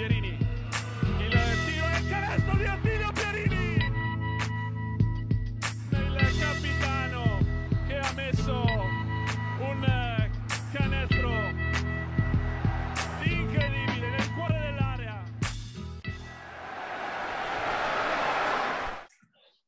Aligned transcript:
Pierini. 0.00 0.28
Il 1.18 1.28
tiro 1.28 1.86
e 1.86 1.98
il 1.98 2.08
canestro 2.08 2.56
di 2.56 2.64
Attilio 2.64 3.12
Pierini. 3.12 3.74
Il 5.90 6.38
capitano 6.38 7.38
che 7.86 7.98
ha 7.98 8.12
messo 8.14 8.62
un 9.58 10.30
canestro 10.72 11.30
incredibile 13.24 14.08
nel 14.08 14.34
cuore 14.34 14.58
dell'area. 14.58 15.22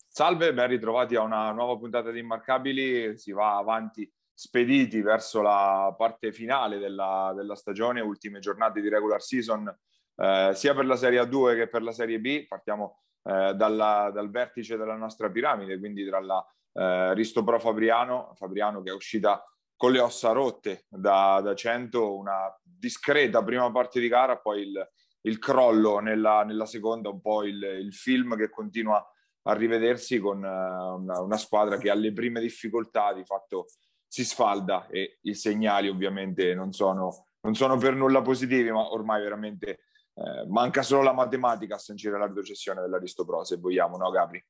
Salve, 0.08 0.54
ben 0.54 0.68
ritrovati 0.68 1.14
a 1.14 1.20
una 1.20 1.52
nuova 1.52 1.76
puntata 1.76 2.10
di 2.10 2.20
Immarcabili. 2.20 3.18
Si 3.18 3.32
va 3.32 3.58
avanti 3.58 4.10
spediti 4.32 5.02
verso 5.02 5.42
la 5.42 5.94
parte 5.94 6.32
finale 6.32 6.78
della, 6.78 7.34
della 7.36 7.54
stagione, 7.54 8.00
ultime 8.00 8.38
giornate 8.38 8.80
di 8.80 8.88
regular 8.88 9.20
season, 9.20 9.70
eh, 10.16 10.52
sia 10.54 10.74
per 10.74 10.86
la 10.86 10.96
Serie 10.96 11.20
A2 11.22 11.56
che 11.56 11.68
per 11.68 11.82
la 11.82 11.92
Serie 11.92 12.20
B. 12.20 12.46
Partiamo 12.46 13.02
eh, 13.24 13.54
dalla, 13.54 14.10
dal 14.12 14.30
vertice 14.30 14.76
della 14.76 14.96
nostra 14.96 15.30
piramide, 15.30 15.78
quindi 15.78 16.06
tra 16.06 16.20
la 16.20 16.44
eh, 16.74 17.14
Risto 17.14 17.44
Pro 17.44 17.58
Fabriano, 17.58 18.32
Fabriano 18.34 18.82
che 18.82 18.90
è 18.90 18.94
uscita 18.94 19.44
con 19.76 19.92
le 19.92 20.00
ossa 20.00 20.30
rotte 20.32 20.84
da, 20.88 21.40
da 21.42 21.54
100, 21.54 22.16
una 22.16 22.56
discreta 22.62 23.42
prima 23.42 23.70
parte 23.70 24.00
di 24.00 24.08
gara, 24.08 24.38
poi 24.38 24.62
il, 24.62 24.90
il 25.22 25.38
crollo 25.38 25.98
nella, 25.98 26.44
nella, 26.44 26.66
seconda, 26.66 27.08
un 27.08 27.20
po' 27.20 27.42
il, 27.44 27.62
il, 27.62 27.92
film 27.92 28.36
che 28.36 28.48
continua 28.48 29.04
a 29.42 29.52
rivedersi 29.54 30.20
con 30.20 30.38
uh, 30.38 31.00
una, 31.00 31.20
una, 31.20 31.36
squadra 31.36 31.78
che 31.78 31.90
alle 31.90 32.12
prime 32.12 32.40
difficoltà 32.40 33.12
di 33.12 33.24
fatto 33.24 33.66
si 34.06 34.24
sfalda 34.24 34.86
e 34.86 35.18
i 35.22 35.34
segnali 35.34 35.88
ovviamente 35.88 36.54
non 36.54 36.72
sono, 36.72 37.26
non 37.40 37.54
sono 37.54 37.76
per 37.76 37.94
nulla 37.94 38.22
positivi, 38.22 38.70
ma 38.70 38.92
ormai 38.92 39.20
veramente 39.20 39.80
eh, 40.14 40.46
manca 40.48 40.82
solo 40.82 41.02
la 41.02 41.12
matematica 41.12 41.76
a 41.76 41.78
sancire 41.78 42.18
la 42.18 42.26
retrocessione 42.26 42.80
dell'Aristopro, 42.80 43.44
se 43.44 43.56
vogliamo, 43.56 43.96
no 43.96 44.10
Gabri? 44.10 44.44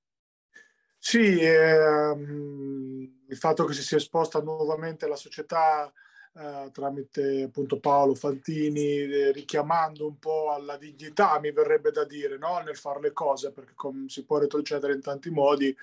Sì, 0.98 1.40
ehm, 1.40 3.24
il 3.28 3.36
fatto 3.36 3.64
che 3.64 3.72
si 3.72 3.82
sia 3.82 3.96
esposta 3.96 4.40
nuovamente 4.40 5.08
la 5.08 5.16
società 5.16 5.92
eh, 6.34 6.70
tramite 6.72 7.42
appunto 7.42 7.78
Paolo 7.78 8.14
Fantini, 8.14 9.02
eh, 9.02 9.32
richiamando 9.32 10.06
un 10.06 10.18
po' 10.18 10.52
alla 10.52 10.76
dignità, 10.76 11.38
mi 11.40 11.52
verrebbe 11.52 11.90
da 11.90 12.04
dire, 12.04 12.38
no? 12.38 12.60
nel 12.60 12.76
fare 12.76 13.00
le 13.00 13.12
cose, 13.12 13.52
perché 13.52 13.72
com- 13.74 14.06
si 14.06 14.24
può 14.24 14.38
retrocedere 14.38 14.94
in 14.94 15.00
tanti 15.02 15.30
modi, 15.30 15.76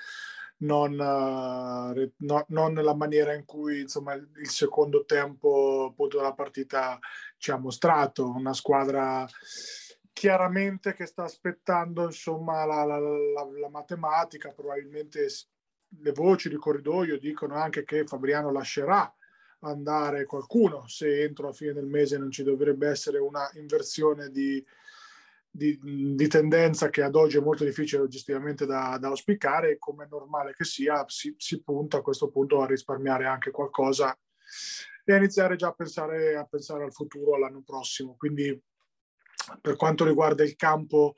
non, 0.61 0.91
uh, 0.93 2.11
no, 2.17 2.45
non, 2.49 2.73
nella 2.73 2.95
maniera 2.95 3.33
in 3.33 3.45
cui 3.45 3.81
insomma, 3.81 4.13
il 4.13 4.49
secondo 4.49 5.05
tempo 5.05 5.87
appunto, 5.91 6.17
della 6.17 6.33
partita 6.33 6.99
ci 7.39 7.49
ha 7.49 7.57
mostrato. 7.57 8.29
Una 8.29 8.53
squadra 8.53 9.25
chiaramente 10.13 10.93
che 10.93 11.07
sta 11.07 11.23
aspettando 11.23 12.03
insomma, 12.03 12.65
la, 12.65 12.83
la, 12.83 12.99
la, 12.99 13.47
la 13.59 13.69
matematica, 13.69 14.51
probabilmente 14.51 15.27
le 16.01 16.11
voci 16.11 16.49
di 16.49 16.57
corridoio 16.57 17.17
dicono 17.17 17.55
anche 17.55 17.83
che 17.83 18.05
Fabriano 18.05 18.51
lascerà 18.51 19.11
andare 19.61 20.25
qualcuno 20.25 20.87
se 20.87 21.23
entro 21.23 21.47
la 21.47 21.53
fine 21.53 21.73
del 21.73 21.85
mese 21.85 22.17
non 22.17 22.31
ci 22.31 22.43
dovrebbe 22.43 22.87
essere 22.87 23.17
una 23.17 23.49
inversione 23.55 24.29
di, 24.29 24.63
di, 25.49 25.77
di, 25.81 26.27
tendenza 26.27 26.89
che 26.89 27.01
ad 27.01 27.15
oggi 27.15 27.37
è 27.37 27.41
molto 27.41 27.65
difficile 27.65 28.03
oggettivamente 28.03 28.65
da, 28.65 28.97
da 28.99 29.07
auspicare 29.07 29.71
e 29.71 29.77
come 29.77 30.05
è 30.05 30.07
normale 30.09 30.53
che 30.53 30.63
sia 30.63 31.03
si, 31.07 31.33
si, 31.37 31.61
punta 31.61 31.97
a 31.97 32.01
questo 32.01 32.29
punto 32.29 32.61
a 32.61 32.67
risparmiare 32.67 33.25
anche 33.25 33.51
qualcosa 33.51 34.17
e 35.13 35.17
iniziare 35.17 35.55
già 35.55 35.67
a 35.67 35.73
pensare, 35.73 36.35
a 36.35 36.45
pensare 36.45 36.83
al 36.83 36.93
futuro 36.93 37.35
all'anno 37.35 37.61
prossimo. 37.65 38.15
Quindi 38.17 38.61
per 39.61 39.75
quanto 39.75 40.05
riguarda 40.05 40.43
il 40.43 40.55
campo 40.55 41.15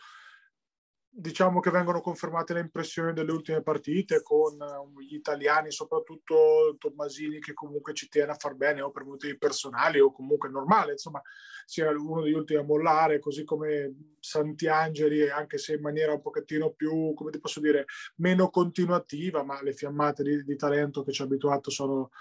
diciamo 1.13 1.59
che 1.59 1.71
vengono 1.71 1.99
confermate 1.99 2.53
le 2.53 2.61
impressioni 2.61 3.11
delle 3.11 3.33
ultime 3.33 3.61
partite 3.61 4.23
con 4.23 4.53
uh, 4.53 5.01
gli 5.01 5.15
italiani, 5.15 5.69
soprattutto 5.69 6.77
Tommasini 6.77 7.39
che 7.39 7.53
comunque 7.53 7.93
ci 7.93 8.07
tiene 8.07 8.31
a 8.31 8.35
far 8.35 8.55
bene 8.55 8.81
o 8.81 8.91
per 8.91 9.03
motivi 9.03 9.37
personali 9.37 9.99
o 9.99 10.13
comunque 10.13 10.47
normale, 10.47 10.93
insomma 10.93 11.21
sia 11.65 11.89
uno 11.89 12.21
degli 12.21 12.33
ultimi 12.33 12.59
a 12.59 12.63
mollare, 12.63 13.19
così 13.19 13.43
come 13.43 14.15
Santiangeli, 14.19 15.29
anche 15.29 15.57
se 15.57 15.73
in 15.73 15.81
maniera 15.81 16.13
un 16.13 16.21
pochettino 16.21 16.71
più, 16.71 17.13
come 17.13 17.31
ti 17.31 17.39
posso 17.39 17.59
dire, 17.59 17.85
meno 18.15 18.49
continuativa, 18.49 19.43
ma 19.43 19.61
le 19.61 19.73
fiammate 19.73 20.23
di, 20.23 20.43
di 20.43 20.55
talento 20.55 21.03
che 21.03 21.11
ci 21.11 21.21
ha 21.21 21.25
abituato 21.25 21.69
sono, 21.69 22.11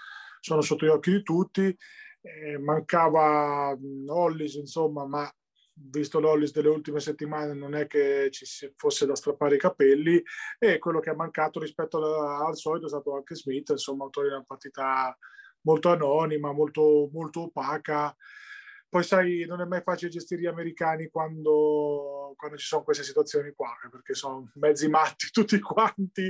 sono 0.41 0.61
sotto 0.61 0.85
gli 0.85 0.89
occhi 0.89 1.11
di 1.11 1.23
tutti. 1.23 1.77
Eh, 2.23 2.57
mancava 2.57 3.75
Hollis, 4.07 4.55
insomma, 4.55 5.05
ma 5.05 5.33
visto 5.73 6.19
l'Ollis 6.19 6.51
delle 6.51 6.69
ultime 6.69 6.99
settimane 6.99 7.53
non 7.53 7.73
è 7.73 7.87
che 7.87 8.29
ci 8.31 8.45
fosse 8.75 9.05
da 9.05 9.15
strappare 9.15 9.55
i 9.55 9.59
capelli 9.59 10.21
e 10.59 10.77
quello 10.77 10.99
che 10.99 11.11
è 11.11 11.15
mancato 11.15 11.59
rispetto 11.59 11.97
al 12.21 12.55
solito 12.55 12.85
è 12.85 12.89
stato 12.89 13.15
anche 13.15 13.35
Smith, 13.35 13.69
insomma, 13.69 14.03
autore 14.03 14.27
di 14.27 14.33
una 14.33 14.43
partita 14.43 15.17
molto 15.61 15.89
anonima, 15.89 16.51
molto, 16.51 17.09
molto 17.11 17.43
opaca. 17.43 18.15
Poi 18.89 19.03
sai, 19.03 19.45
non 19.47 19.61
è 19.61 19.65
mai 19.65 19.81
facile 19.83 20.11
gestire 20.11 20.41
gli 20.41 20.47
americani 20.47 21.07
quando, 21.09 22.33
quando 22.35 22.57
ci 22.57 22.65
sono 22.65 22.83
queste 22.83 23.03
situazioni 23.03 23.53
qua, 23.55 23.73
perché 23.89 24.13
sono 24.13 24.51
mezzi 24.55 24.89
matti 24.89 25.27
tutti 25.31 25.57
quanti 25.61 26.23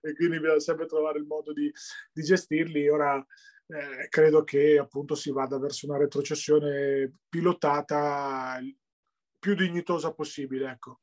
e 0.00 0.14
quindi 0.14 0.38
bisogna 0.38 0.60
sempre 0.60 0.86
trovare 0.86 1.18
il 1.18 1.26
modo 1.26 1.52
di, 1.52 1.72
di 2.12 2.22
gestirli. 2.22 2.88
Ora 2.88 3.24
eh, 3.66 4.08
credo 4.08 4.44
che 4.44 4.78
appunto 4.78 5.14
si 5.14 5.30
vada 5.30 5.58
verso 5.58 5.86
una 5.86 5.98
retrocessione 5.98 7.20
pilotata 7.28 8.60
più 9.38 9.54
dignitosa 9.54 10.12
possibile. 10.12 10.70
Ecco. 10.70 11.00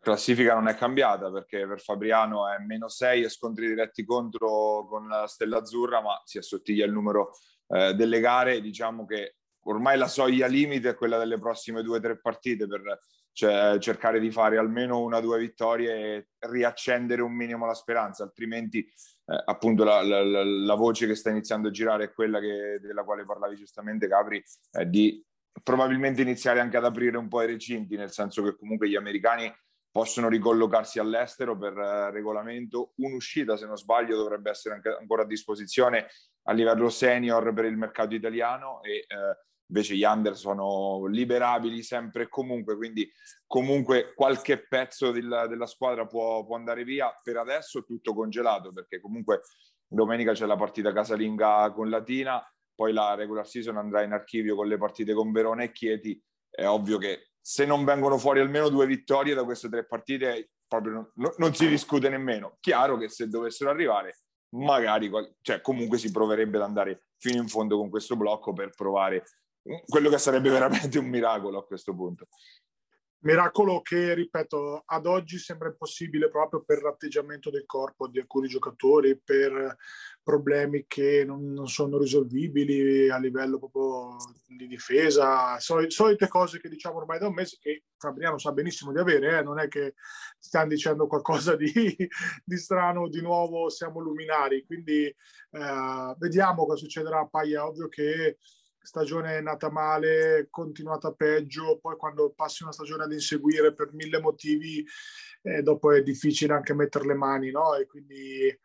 Classifica 0.00 0.54
non 0.54 0.66
è 0.68 0.74
cambiata 0.74 1.30
perché 1.30 1.66
per 1.66 1.80
Fabriano 1.80 2.48
è 2.48 2.58
meno 2.58 2.88
6 2.88 3.22
e 3.22 3.28
scontri 3.28 3.66
diretti 3.66 4.04
contro 4.04 4.86
con 4.88 5.06
la 5.06 5.26
Stella 5.26 5.58
Azzurra, 5.58 6.00
ma 6.00 6.20
si 6.24 6.38
assottiglia 6.38 6.86
il 6.86 6.92
numero 6.92 7.32
eh, 7.68 7.94
delle 7.94 8.18
gare. 8.20 8.60
Diciamo 8.60 9.04
che 9.04 9.36
ormai 9.64 9.98
la 9.98 10.08
soglia 10.08 10.46
limite 10.46 10.90
è 10.90 10.94
quella 10.94 11.18
delle 11.18 11.38
prossime 11.38 11.82
due 11.82 11.98
o 11.98 12.00
tre 12.00 12.18
partite 12.18 12.66
per 12.66 12.98
cioè, 13.32 13.78
cercare 13.78 14.20
di 14.20 14.30
fare 14.30 14.56
almeno 14.56 15.00
una 15.00 15.18
o 15.18 15.20
due 15.20 15.38
vittorie 15.38 16.14
e 16.14 16.28
riaccendere 16.38 17.22
un 17.22 17.32
minimo 17.32 17.66
la 17.66 17.74
speranza, 17.74 18.22
altrimenti 18.22 18.90
eh, 19.30 19.42
appunto 19.44 19.84
la, 19.84 20.02
la, 20.02 20.24
la, 20.24 20.74
voce 20.74 21.06
che 21.06 21.14
sta 21.14 21.30
iniziando 21.30 21.68
a 21.68 21.70
girare 21.70 22.04
è 22.04 22.12
quella 22.12 22.40
che, 22.40 22.80
della 22.80 23.04
quale 23.04 23.22
parlavi 23.22 23.54
giustamente 23.54 24.08
Capri, 24.08 24.42
eh, 24.72 24.88
di 24.88 25.24
probabilmente 25.62 26.22
iniziare 26.22 26.58
anche 26.58 26.76
ad 26.76 26.84
aprire 26.84 27.16
un 27.16 27.28
po' 27.28 27.40
i 27.42 27.46
recinti, 27.46 27.96
nel 27.96 28.10
senso 28.10 28.42
che 28.42 28.56
comunque 28.56 28.88
gli 28.88 28.96
americani 28.96 29.52
possono 29.92 30.28
ricollocarsi 30.28 30.98
all'estero 30.98 31.56
per 31.56 31.76
uh, 31.76 32.10
regolamento. 32.10 32.92
Un'uscita, 32.96 33.56
se 33.56 33.66
non 33.66 33.76
sbaglio, 33.76 34.16
dovrebbe 34.16 34.50
essere 34.50 34.74
anche, 34.76 34.88
ancora 34.88 35.22
a 35.22 35.26
disposizione 35.26 36.08
a 36.44 36.52
livello 36.52 36.88
senior 36.88 37.52
per 37.52 37.66
il 37.66 37.76
mercato 37.76 38.14
italiano 38.14 38.82
e 38.82 39.06
uh, 39.08 39.36
invece 39.70 39.94
gli 39.94 40.02
under 40.02 40.36
sono 40.36 41.06
liberabili 41.06 41.82
sempre 41.82 42.24
e 42.24 42.28
comunque, 42.28 42.76
quindi 42.76 43.10
comunque 43.46 44.12
qualche 44.14 44.66
pezzo 44.66 45.12
della, 45.12 45.46
della 45.46 45.66
squadra 45.66 46.06
può, 46.06 46.44
può, 46.44 46.56
andare 46.56 46.84
via. 46.84 47.14
Per 47.22 47.36
adesso 47.36 47.84
tutto 47.84 48.12
congelato 48.12 48.72
perché 48.72 49.00
comunque 49.00 49.42
domenica 49.86 50.32
c'è 50.32 50.44
la 50.44 50.56
partita 50.56 50.92
casalinga 50.92 51.72
con 51.72 51.88
Latina, 51.88 52.42
poi 52.74 52.92
la 52.92 53.14
regular 53.14 53.46
season 53.46 53.76
andrà 53.76 54.02
in 54.02 54.12
archivio 54.12 54.56
con 54.56 54.66
le 54.66 54.76
partite 54.76 55.14
con 55.14 55.30
Verona 55.30 55.62
e 55.62 55.72
Chieti, 55.72 56.20
è 56.50 56.66
ovvio 56.66 56.98
che 56.98 57.30
se 57.40 57.64
non 57.64 57.84
vengono 57.84 58.18
fuori 58.18 58.40
almeno 58.40 58.68
due 58.68 58.86
vittorie 58.86 59.34
da 59.34 59.44
queste 59.44 59.68
tre 59.68 59.86
partite, 59.86 60.50
proprio 60.68 61.10
non, 61.14 61.32
non 61.38 61.54
si 61.54 61.68
discute 61.68 62.08
nemmeno. 62.08 62.56
Chiaro 62.60 62.96
che 62.96 63.08
se 63.08 63.28
dovessero 63.28 63.70
arrivare, 63.70 64.18
magari, 64.50 65.10
cioè 65.40 65.60
comunque 65.60 65.96
si 65.98 66.10
proverebbe 66.10 66.56
ad 66.56 66.64
andare 66.64 67.04
fino 67.18 67.40
in 67.40 67.48
fondo 67.48 67.76
con 67.76 67.88
questo 67.88 68.16
blocco 68.16 68.52
per 68.52 68.70
provare 68.70 69.24
quello 69.86 70.08
che 70.08 70.18
sarebbe 70.18 70.50
veramente 70.50 70.98
un 70.98 71.06
miracolo 71.06 71.58
a 71.58 71.66
questo 71.66 71.94
punto. 71.94 72.28
Miracolo 73.22 73.82
che, 73.82 74.14
ripeto, 74.14 74.84
ad 74.86 75.04
oggi 75.04 75.36
sembra 75.36 75.68
impossibile 75.68 76.30
proprio 76.30 76.62
per 76.62 76.80
l'atteggiamento 76.80 77.50
del 77.50 77.66
corpo 77.66 78.08
di 78.08 78.18
alcuni 78.18 78.48
giocatori, 78.48 79.20
per 79.22 79.76
problemi 80.22 80.86
che 80.86 81.24
non, 81.26 81.52
non 81.52 81.68
sono 81.68 81.98
risolvibili 81.98 83.10
a 83.10 83.18
livello 83.18 83.58
proprio 83.58 84.16
di 84.46 84.66
difesa, 84.66 85.58
Sol- 85.58 85.90
solite 85.90 86.28
cose 86.28 86.60
che 86.60 86.70
diciamo 86.70 86.96
ormai 86.96 87.18
da 87.18 87.26
un 87.26 87.34
mese 87.34 87.58
che 87.60 87.84
Fabriano 87.98 88.38
sa 88.38 88.52
benissimo 88.52 88.90
di 88.90 88.98
avere, 89.00 89.38
eh? 89.38 89.42
non 89.42 89.58
è 89.58 89.68
che 89.68 89.96
stiamo 90.38 90.68
dicendo 90.68 91.06
qualcosa 91.06 91.56
di, 91.56 91.68
di 92.42 92.56
strano, 92.56 93.06
di 93.10 93.20
nuovo 93.20 93.68
siamo 93.68 94.00
luminari, 94.00 94.64
quindi 94.64 95.04
eh, 95.04 96.14
vediamo 96.16 96.64
cosa 96.64 96.78
succederà, 96.78 97.26
poi 97.26 97.52
è 97.52 97.60
ovvio 97.60 97.88
che 97.88 98.38
stagione 98.82 99.40
nata 99.40 99.70
male, 99.70 100.48
continuata 100.50 101.12
peggio, 101.12 101.78
poi 101.80 101.96
quando 101.96 102.32
passi 102.32 102.62
una 102.62 102.72
stagione 102.72 103.04
ad 103.04 103.12
inseguire 103.12 103.74
per 103.74 103.92
mille 103.92 104.20
motivi, 104.20 104.84
eh, 105.42 105.62
dopo 105.62 105.92
è 105.92 106.02
difficile 106.02 106.54
anche 106.54 106.74
mettere 106.74 107.06
le 107.06 107.14
mani, 107.14 107.50
no? 107.50 107.74
E 107.74 107.86
quindi, 107.86 108.58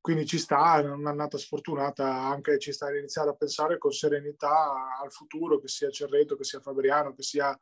quindi 0.00 0.26
ci 0.26 0.38
sta, 0.38 0.80
è 0.80 0.88
un'annata 0.88 1.38
sfortunata, 1.38 2.06
anche 2.06 2.58
ci 2.58 2.72
sta 2.72 2.86
a 2.86 2.96
iniziare 2.96 3.30
a 3.30 3.34
pensare 3.34 3.78
con 3.78 3.92
serenità 3.92 4.98
al 5.00 5.12
futuro, 5.12 5.58
che 5.58 5.68
sia 5.68 5.90
Cerreto, 5.90 6.36
che 6.36 6.44
sia 6.44 6.60
Fabriano, 6.60 7.14
che 7.14 7.22
sia 7.22 7.56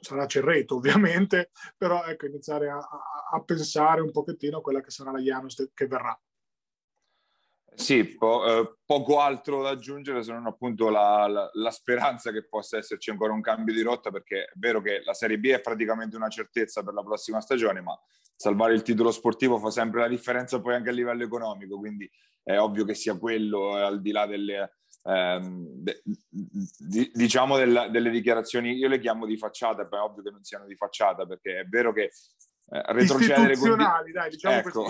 sarà 0.00 0.26
Cerreto 0.26 0.76
ovviamente, 0.76 1.50
però 1.76 2.04
ecco, 2.04 2.26
iniziare 2.26 2.68
a, 2.68 2.76
a, 2.76 3.28
a 3.32 3.42
pensare 3.42 4.00
un 4.00 4.12
pochettino 4.12 4.58
a 4.58 4.60
quella 4.60 4.80
che 4.80 4.90
sarà 4.90 5.10
la 5.10 5.20
Janus 5.20 5.70
che 5.74 5.86
verrà. 5.86 6.18
Sì, 7.74 8.16
po- 8.16 8.44
eh, 8.46 8.76
poco 8.84 9.20
altro 9.20 9.62
da 9.62 9.70
aggiungere 9.70 10.22
se 10.22 10.32
non 10.32 10.46
appunto 10.46 10.90
la, 10.90 11.26
la, 11.26 11.50
la, 11.52 11.70
speranza 11.70 12.30
che 12.30 12.46
possa 12.46 12.78
esserci 12.78 13.10
ancora 13.10 13.32
un 13.32 13.40
cambio 13.40 13.74
di 13.74 13.82
rotta 13.82 14.10
perché 14.10 14.44
è 14.44 14.52
vero 14.54 14.80
che 14.80 15.02
la 15.04 15.12
Serie 15.12 15.38
B 15.38 15.48
è 15.48 15.60
praticamente 15.60 16.16
una 16.16 16.28
certezza 16.28 16.82
per 16.82 16.94
la 16.94 17.02
prossima 17.02 17.40
stagione, 17.40 17.80
ma 17.80 17.98
salvare 18.36 18.74
il 18.74 18.82
titolo 18.82 19.10
sportivo 19.10 19.58
fa 19.58 19.70
sempre 19.70 20.00
la 20.00 20.08
differenza 20.08 20.60
poi 20.60 20.74
anche 20.74 20.90
a 20.90 20.92
livello 20.92 21.24
economico, 21.24 21.78
quindi 21.78 22.08
è 22.42 22.58
ovvio 22.58 22.84
che 22.84 22.94
sia 22.94 23.18
quello 23.18 23.76
eh, 23.76 23.82
al 23.82 24.00
di 24.00 24.12
là 24.12 24.26
delle, 24.26 24.76
ehm, 25.04 25.66
de, 25.66 26.02
di, 26.28 27.10
diciamo 27.12 27.56
della, 27.56 27.88
delle 27.88 28.10
dichiarazioni, 28.10 28.74
io 28.74 28.88
le 28.88 29.00
chiamo 29.00 29.26
di 29.26 29.36
facciata, 29.36 29.86
poi 29.86 29.98
è 29.98 30.02
ovvio 30.02 30.22
che 30.22 30.30
non 30.30 30.44
siano 30.44 30.66
di 30.66 30.76
facciata 30.76 31.26
perché 31.26 31.60
è 31.60 31.64
vero 31.64 31.92
che 31.92 32.10
retrocedere 32.66 33.56
con, 33.56 33.76
dai, 33.76 34.30
diciamo 34.30 34.56
ecco, 34.56 34.86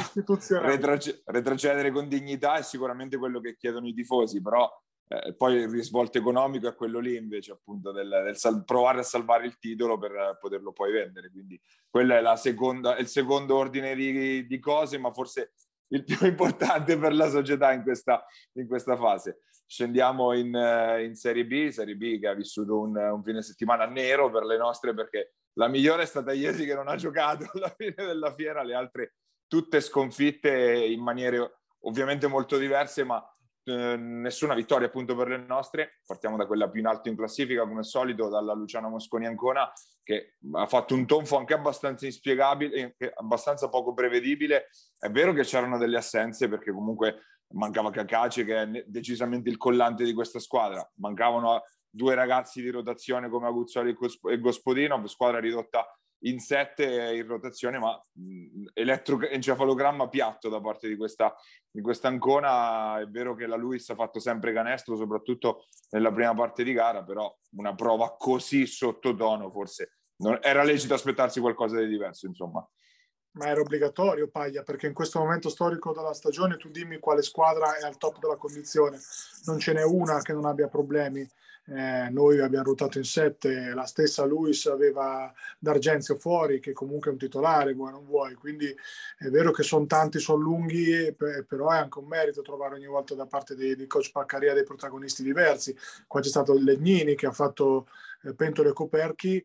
retroce- 0.60 1.22
retrocedere 1.26 1.90
con 1.90 2.08
dignità 2.08 2.56
è 2.56 2.62
sicuramente 2.62 3.16
quello 3.16 3.40
che 3.40 3.56
chiedono 3.56 3.86
i 3.88 3.94
tifosi, 3.94 4.40
però 4.40 4.70
eh, 5.08 5.34
poi 5.34 5.56
il 5.56 5.68
risvolto 5.68 6.18
economico 6.18 6.68
è 6.68 6.74
quello 6.74 6.98
lì 6.98 7.16
invece 7.16 7.52
appunto 7.52 7.92
del, 7.92 8.08
del 8.08 8.36
sal- 8.36 8.64
provare 8.64 9.00
a 9.00 9.02
salvare 9.02 9.46
il 9.46 9.58
titolo 9.58 9.98
per 9.98 10.38
poterlo 10.40 10.72
poi 10.72 10.92
vendere, 10.92 11.30
quindi 11.30 11.60
quello 11.90 12.14
è, 12.14 12.20
la 12.20 12.36
seconda, 12.36 12.96
il 12.96 13.08
secondo 13.08 13.56
ordine 13.56 13.94
di, 13.94 14.46
di 14.46 14.58
cose, 14.58 14.98
ma 14.98 15.12
forse 15.12 15.52
il 15.88 16.04
più 16.04 16.16
importante 16.26 16.96
per 16.96 17.14
la 17.14 17.28
società 17.28 17.72
in 17.72 17.82
questa, 17.82 18.24
in 18.52 18.66
questa 18.66 18.96
fase. 18.96 19.40
Scendiamo 19.66 20.34
in, 20.34 20.54
in, 21.02 21.14
Serie 21.14 21.46
B, 21.46 21.68
Serie 21.68 21.96
B 21.96 22.20
che 22.20 22.28
ha 22.28 22.34
vissuto 22.34 22.80
un, 22.80 22.96
un 22.96 23.22
fine 23.22 23.42
settimana 23.42 23.86
nero 23.86 24.30
per 24.30 24.44
le 24.44 24.58
nostre 24.58 24.94
perché 24.94 25.34
la 25.54 25.68
migliore 25.68 26.02
è 26.02 26.06
stata 26.06 26.32
Iesi 26.32 26.64
che 26.64 26.74
non 26.74 26.88
ha 26.88 26.96
giocato 26.96 27.48
alla 27.54 27.72
fine 27.76 27.94
della 27.96 28.32
fiera, 28.32 28.62
le 28.62 28.74
altre 28.74 29.14
tutte 29.46 29.80
sconfitte 29.80 30.50
in 30.50 31.02
maniere 31.02 31.60
ovviamente 31.80 32.26
molto 32.26 32.56
diverse, 32.56 33.04
ma 33.04 33.22
eh, 33.66 33.96
nessuna 33.96 34.54
vittoria 34.54 34.88
appunto 34.88 35.14
per 35.14 35.28
le 35.28 35.38
nostre. 35.38 36.00
Partiamo 36.04 36.36
da 36.36 36.46
quella 36.46 36.68
più 36.68 36.80
in 36.80 36.86
alto 36.86 37.08
in 37.08 37.16
classifica, 37.16 37.62
come 37.62 37.78
al 37.78 37.84
solito, 37.84 38.28
dalla 38.28 38.52
Luciano 38.52 38.88
Mosconi 38.88 39.26
Ancona, 39.26 39.70
che 40.02 40.36
ha 40.52 40.66
fatto 40.66 40.94
un 40.94 41.06
tonfo 41.06 41.36
anche 41.36 41.54
abbastanza 41.54 42.04
inspiegabile, 42.04 42.96
abbastanza 43.14 43.68
poco 43.68 43.94
prevedibile. 43.94 44.68
È 44.98 45.08
vero 45.08 45.32
che 45.32 45.42
c'erano 45.42 45.78
delle 45.78 45.98
assenze, 45.98 46.48
perché 46.48 46.72
comunque 46.72 47.22
mancava 47.54 47.90
Cacace, 47.90 48.44
che 48.44 48.62
è 48.62 48.84
decisamente 48.86 49.48
il 49.48 49.56
collante 49.56 50.04
di 50.04 50.12
questa 50.12 50.38
squadra. 50.38 50.88
Mancavano 50.96 51.62
due 51.88 52.14
ragazzi 52.14 52.60
di 52.60 52.70
rotazione 52.70 53.28
come 53.28 53.46
Aguzzoli 53.46 53.96
e 54.30 54.40
Gospodino, 54.40 55.06
squadra 55.06 55.40
ridotta 55.40 55.86
in 56.24 56.38
sette 56.40 57.14
in 57.14 57.26
rotazione, 57.26 57.78
ma 57.78 58.00
elettroencefalogramma 58.72 60.08
piatto 60.08 60.48
da 60.48 60.60
parte 60.60 60.88
di 60.88 60.96
questa, 60.96 61.34
di 61.70 61.82
questa 61.82 62.08
Ancona. 62.08 63.00
È 63.00 63.06
vero 63.06 63.34
che 63.34 63.46
la 63.46 63.56
Luis 63.56 63.88
ha 63.90 63.94
fatto 63.94 64.18
sempre 64.20 64.52
canestro, 64.52 64.96
soprattutto 64.96 65.66
nella 65.90 66.12
prima 66.12 66.34
parte 66.34 66.64
di 66.64 66.72
gara, 66.72 67.04
però 67.04 67.32
una 67.56 67.74
prova 67.74 68.16
così 68.16 68.66
sottotono 68.66 69.50
forse 69.50 69.98
non, 70.16 70.38
era 70.40 70.62
lecito 70.62 70.94
aspettarsi 70.94 71.40
qualcosa 71.40 71.78
di 71.78 71.88
diverso, 71.88 72.26
insomma. 72.26 72.66
Ma 73.34 73.48
era 73.48 73.60
obbligatorio, 73.60 74.28
Paglia, 74.28 74.62
perché 74.62 74.86
in 74.86 74.94
questo 74.94 75.18
momento 75.18 75.48
storico 75.48 75.92
della 75.92 76.14
stagione 76.14 76.56
tu 76.56 76.68
dimmi 76.68 76.98
quale 76.98 77.22
squadra 77.22 77.76
è 77.76 77.82
al 77.82 77.96
top 77.96 78.20
della 78.20 78.36
condizione. 78.36 78.98
Non 79.46 79.58
ce 79.58 79.72
n'è 79.72 79.82
una 79.82 80.20
che 80.22 80.32
non 80.32 80.44
abbia 80.44 80.68
problemi 80.68 81.28
eh, 81.66 82.10
noi 82.10 82.40
abbiamo 82.40 82.64
ruotato 82.64 82.98
in 82.98 83.04
sette, 83.04 83.72
la 83.72 83.86
stessa 83.86 84.24
Luis 84.24 84.66
aveva 84.66 85.32
D'Argenzio 85.58 86.16
fuori, 86.16 86.60
che 86.60 86.72
comunque 86.72 87.08
è 87.08 87.12
un 87.12 87.18
titolare, 87.18 87.72
vuoi 87.72 87.90
non 87.90 88.04
vuoi, 88.04 88.34
quindi 88.34 88.66
è 88.66 89.28
vero 89.28 89.50
che 89.50 89.62
sono 89.62 89.86
tanti, 89.86 90.18
sono 90.18 90.42
lunghi, 90.42 91.14
però 91.16 91.70
è 91.70 91.78
anche 91.78 91.98
un 92.00 92.06
merito 92.06 92.42
trovare 92.42 92.74
ogni 92.74 92.86
volta 92.86 93.14
da 93.14 93.26
parte 93.26 93.54
di, 93.54 93.74
di 93.76 93.86
coach 93.86 94.10
Paccaria 94.12 94.52
dei 94.52 94.64
protagonisti 94.64 95.22
diversi. 95.22 95.74
Qua 96.06 96.20
c'è 96.20 96.28
stato 96.28 96.52
Legnini 96.52 97.14
che 97.14 97.26
ha 97.26 97.32
fatto 97.32 97.88
eh, 98.24 98.34
pentole 98.34 98.70
e 98.70 98.72
coperchi 98.74 99.44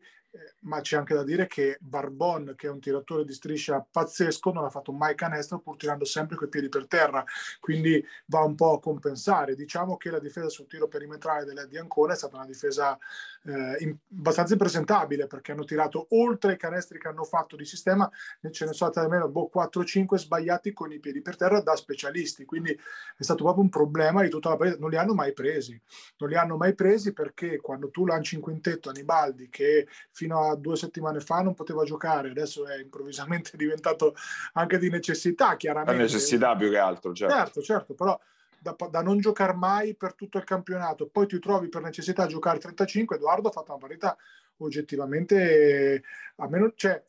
ma 0.60 0.80
c'è 0.80 0.96
anche 0.96 1.14
da 1.14 1.24
dire 1.24 1.46
che 1.46 1.76
Barbon, 1.80 2.54
che 2.56 2.66
è 2.66 2.70
un 2.70 2.80
tiratore 2.80 3.24
di 3.24 3.32
striscia 3.32 3.84
pazzesco, 3.88 4.52
non 4.52 4.64
ha 4.64 4.70
fatto 4.70 4.92
mai 4.92 5.14
canestro 5.14 5.58
pur 5.58 5.76
tirando 5.76 6.04
sempre 6.04 6.36
coi 6.36 6.48
piedi 6.48 6.68
per 6.68 6.86
terra, 6.86 7.24
quindi 7.58 8.04
va 8.26 8.40
un 8.40 8.54
po' 8.54 8.74
a 8.74 8.80
compensare. 8.80 9.54
Diciamo 9.54 9.96
che 9.96 10.10
la 10.10 10.18
difesa 10.20 10.48
sul 10.48 10.66
tiro 10.66 10.88
perimetrale 10.88 11.44
della 11.44 11.64
di 11.64 11.78
Ancona 11.78 12.12
è 12.12 12.16
stata 12.16 12.36
una 12.36 12.46
difesa 12.46 12.98
eh, 13.44 13.76
in, 13.80 13.96
abbastanza 14.18 14.52
impresentabile 14.52 15.26
perché 15.26 15.52
hanno 15.52 15.64
tirato 15.64 16.06
oltre 16.10 16.54
i 16.54 16.56
canestri 16.56 16.98
che 16.98 17.08
hanno 17.08 17.24
fatto 17.24 17.56
di 17.56 17.64
sistema, 17.64 18.08
ce 18.40 18.48
ne 18.64 18.72
sono 18.72 18.72
stati 18.72 18.98
almeno 18.98 19.28
boh, 19.28 19.50
4-5 19.52 20.16
sbagliati 20.16 20.72
con 20.72 20.92
i 20.92 20.98
piedi 20.98 21.22
per 21.22 21.36
terra 21.36 21.60
da 21.60 21.74
specialisti, 21.76 22.44
quindi 22.44 22.70
è 22.72 23.22
stato 23.22 23.44
proprio 23.44 23.62
un 23.62 23.70
problema 23.70 24.22
di 24.22 24.28
tutta 24.28 24.50
la 24.50 24.56
partita, 24.56 24.80
non 24.80 24.90
li 24.90 24.96
hanno 24.96 25.14
mai 25.14 25.32
presi, 25.32 25.80
non 26.18 26.28
li 26.28 26.36
hanno 26.36 26.56
mai 26.56 26.74
presi 26.74 27.12
perché 27.12 27.60
quando 27.60 27.90
tu 27.90 28.06
lanci 28.06 28.34
in 28.34 28.40
quintetto 28.40 28.90
Anibaldi 28.90 29.48
che 29.48 29.86
fino 30.10 30.50
a 30.50 30.56
due 30.56 30.76
settimane 30.76 31.20
fa 31.20 31.42
non 31.42 31.54
poteva 31.54 31.84
giocare, 31.84 32.30
adesso 32.30 32.66
è 32.66 32.78
improvvisamente 32.78 33.56
diventato 33.56 34.14
anche 34.54 34.78
di 34.78 34.90
necessità, 34.90 35.56
chiaramente. 35.56 35.96
La 35.96 36.02
necessità 36.02 36.56
più 36.56 36.70
che 36.70 36.78
altro, 36.78 37.12
certo. 37.12 37.34
Certo, 37.34 37.62
certo, 37.62 37.94
però 37.94 38.18
da, 38.60 38.76
da, 38.90 39.02
non 39.02 39.18
giocare 39.18 39.54
mai 39.54 39.94
per 39.94 40.14
tutto 40.14 40.38
il 40.38 40.44
campionato, 40.44 41.08
poi 41.08 41.26
ti 41.26 41.38
trovi 41.38 41.68
per 41.68 41.82
necessità 41.82 42.24
a 42.24 42.26
giocare 42.26 42.58
35, 42.58 43.16
Edoardo 43.16 43.48
ha 43.48 43.52
fatto 43.52 43.72
una 43.72 43.80
partita 43.80 44.16
oggettivamente, 44.58 46.02
a 46.36 46.48
meno, 46.48 46.72
cioè, 46.74 47.02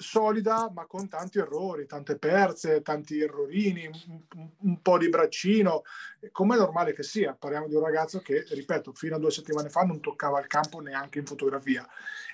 solida 0.00 0.70
ma 0.72 0.86
con 0.86 1.08
tanti 1.08 1.38
errori, 1.38 1.86
tante 1.86 2.18
perse, 2.18 2.82
tanti 2.82 3.20
errorini, 3.20 3.86
un, 3.86 4.50
un, 4.60 4.82
po' 4.82 4.98
di 4.98 5.08
braccino, 5.08 5.82
come 6.30 6.54
è 6.54 6.58
normale 6.58 6.92
che 6.92 7.02
sia. 7.02 7.34
Parliamo 7.34 7.66
di 7.66 7.74
un 7.74 7.82
ragazzo 7.82 8.20
che, 8.20 8.44
ripeto, 8.48 8.92
fino 8.92 9.16
a 9.16 9.18
due 9.18 9.32
settimane 9.32 9.70
fa 9.70 9.82
non 9.82 10.00
toccava 10.00 10.40
il 10.40 10.46
campo 10.46 10.80
neanche 10.80 11.18
in 11.18 11.26
fotografia 11.26 11.88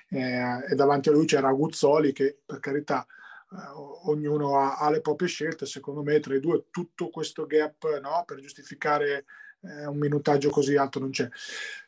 eh, 0.09 0.65
e 0.69 0.75
davanti 0.75 1.09
a 1.09 1.13
lui 1.13 1.25
c'era 1.25 1.51
Guzzoli 1.51 2.11
che 2.11 2.37
per 2.45 2.59
carità 2.59 3.07
eh, 3.51 3.57
ognuno 4.05 4.57
ha, 4.57 4.77
ha, 4.77 4.89
le 4.89 5.01
proprie 5.01 5.27
scelte, 5.27 5.65
secondo 5.65 6.01
me 6.01 6.19
tra 6.19 6.35
i 6.35 6.39
due 6.39 6.65
tutto 6.69 7.09
questo 7.09 7.45
gap 7.45 7.99
no, 7.99 8.23
per 8.25 8.39
giustificare 8.39 9.25
eh, 9.61 9.85
un 9.85 9.97
minutaggio 9.97 10.49
così 10.49 10.75
alto 10.75 10.99
non 10.99 11.09
c'è. 11.11 11.29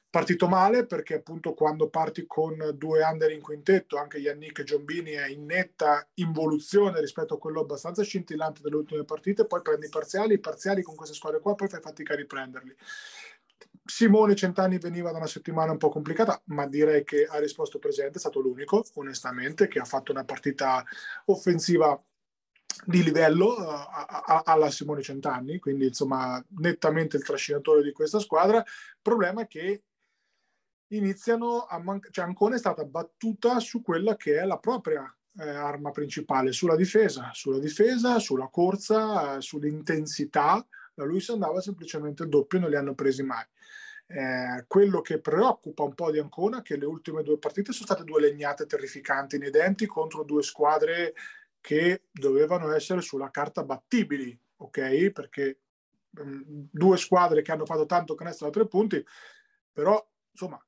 Partito 0.10 0.48
male 0.48 0.86
perché 0.86 1.16
appunto 1.16 1.54
quando 1.54 1.90
parti 1.90 2.26
con 2.26 2.56
due 2.76 3.04
under 3.04 3.30
in 3.30 3.42
quintetto, 3.42 3.98
anche 3.98 4.20
Yannick 4.20 4.64
Giombini 4.64 5.12
è 5.12 5.28
in 5.28 5.46
netta 5.46 6.08
involuzione 6.16 7.02
rispetto 7.02 7.36
a 7.36 7.38
quello 7.38 7.62
abbastanza 7.62 8.04
scintillante 8.04 8.62
delle 8.62 8.78
ultime 8.78 9.04
partite, 9.04 9.46
poi 9.46 9.62
prendi 9.62 9.88
i 9.88 9.90
parziali, 9.90 10.36
i 10.36 10.40
parziali 10.40 10.82
con 10.82 10.96
queste 10.96 11.14
squadre 11.14 11.42
qua 11.42 11.56
poi 11.56 11.68
fai 11.68 11.82
fatica 11.82 12.14
a 12.14 12.16
riprenderli. 12.16 12.76
Simone 13.84 14.36
Centani 14.36 14.78
veniva 14.78 15.12
da 15.12 15.18
una 15.18 15.28
settimana 15.28 15.72
un 15.72 15.78
po' 15.78 15.90
complicata, 15.90 16.42
ma 16.46 16.68
direi 16.68 17.04
che 17.04 17.26
ha 17.26 17.40
risposto 17.40 17.80
presente, 17.80 18.18
è 18.18 18.20
stato 18.20 18.40
l'unico, 18.40 18.84
onestamente, 18.96 19.68
che 19.68 19.80
ha 19.80 19.86
fatto 19.86 20.12
una 20.12 20.26
partita 20.26 20.84
offensiva 21.26 22.02
di 22.86 23.04
livello 23.04 23.56
uh, 23.56 24.42
alla 24.44 24.70
Simone 24.70 25.02
Centanni, 25.02 25.60
quindi 25.60 25.88
insomma 25.88 26.44
nettamente 26.60 27.18
il 27.18 27.24
trascinatore 27.24 27.82
di 27.82 27.92
questa 27.92 28.20
squadra. 28.20 28.58
Il 28.58 29.00
problema 29.02 29.42
è 29.42 29.48
che 29.48 29.84
iniziano 30.90 31.66
a 31.66 31.80
mancare, 31.80 32.14
cioè 32.14 32.26
Ancona 32.26 32.56
è 32.56 32.60
stata 32.60 32.86
battuta 32.86 33.60
su 33.60 33.82
quella 33.82 34.16
che 34.16 34.40
è 34.40 34.46
la 34.46 34.60
propria 34.60 35.12
eh, 35.40 35.50
arma 35.50 35.92
principale, 35.92 36.52
sulla 36.52 36.76
difesa, 36.76 37.32
sulla 37.34 37.60
difesa, 37.60 38.20
sulla 38.20 38.48
corsa, 38.48 39.36
eh, 39.38 39.42
sull'intensità. 39.42 40.66
La 40.98 41.06
Luis 41.06 41.30
andava 41.30 41.62
semplicemente 41.62 42.24
il 42.24 42.30
doppio, 42.30 42.60
non 42.60 42.70
li 42.70 42.76
hanno 42.76 42.96
presi 42.96 43.22
mai. 43.22 43.46
Eh, 44.08 44.66
quello 44.68 45.02
che 45.02 45.20
preoccupa 45.20 45.84
un 45.84 45.94
po' 45.94 46.12
di 46.12 46.18
Ancona 46.18 46.60
è 46.60 46.62
che 46.62 46.78
le 46.78 46.86
ultime 46.86 47.24
due 47.24 47.38
partite 47.38 47.72
sono 47.72 47.86
state 47.86 48.04
due 48.04 48.22
legnate 48.22 48.66
terrificanti 48.66 49.38
nei 49.38 49.52
denti 49.52 49.86
contro 49.86 50.24
due 50.24 50.42
squadre 50.42 51.14
che 51.60 52.04
dovevano 52.10 52.72
essere 52.72 53.02
sulla 53.02 53.30
carta 53.30 53.64
battibili, 53.64 54.38
ok? 54.58 55.12
Perché 55.12 55.60
um, 56.20 56.42
due 56.72 56.98
squadre 56.98 57.42
che 57.42 57.52
hanno 57.52 57.66
fatto 57.66 57.86
tanto 57.86 58.16
canestro 58.16 58.48
da 58.48 58.54
tre 58.54 58.68
punti, 58.68 59.06
però 59.72 60.04
insomma 60.32 60.60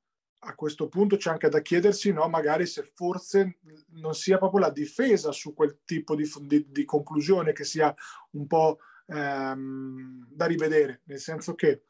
a 0.42 0.54
questo 0.54 0.88
punto 0.88 1.16
c'è 1.16 1.30
anche 1.30 1.48
da 1.48 1.60
chiedersi 1.60 2.12
no, 2.12 2.28
magari 2.28 2.66
se 2.66 2.92
forse 2.94 3.58
non 3.94 4.14
sia 4.14 4.38
proprio 4.38 4.60
la 4.60 4.70
difesa 4.70 5.32
su 5.32 5.54
quel 5.54 5.80
tipo 5.84 6.14
di, 6.14 6.30
di, 6.42 6.66
di 6.68 6.84
conclusione 6.84 7.52
che 7.52 7.64
sia 7.64 7.94
un 8.32 8.46
po' 8.46 8.78
ehm, 9.10 10.26
da 10.30 10.46
rivedere, 10.46 11.00
nel 11.04 11.18
senso 11.18 11.54
che 11.54 11.68
eh, 11.68 11.82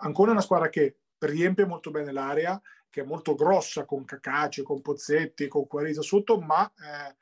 ancora 0.00 0.30
una 0.32 0.40
squadra 0.40 0.68
che 0.68 0.96
riempie 1.18 1.66
molto 1.66 1.90
bene 1.90 2.12
l'area, 2.12 2.60
che 2.88 3.02
è 3.02 3.04
molto 3.04 3.34
grossa 3.34 3.84
con 3.84 4.04
Cacace, 4.04 4.62
con 4.62 4.80
Pozzetti, 4.80 5.48
con 5.48 5.66
Quarisa 5.66 6.02
sotto, 6.02 6.40
ma 6.40 6.66
eh, 6.66 7.16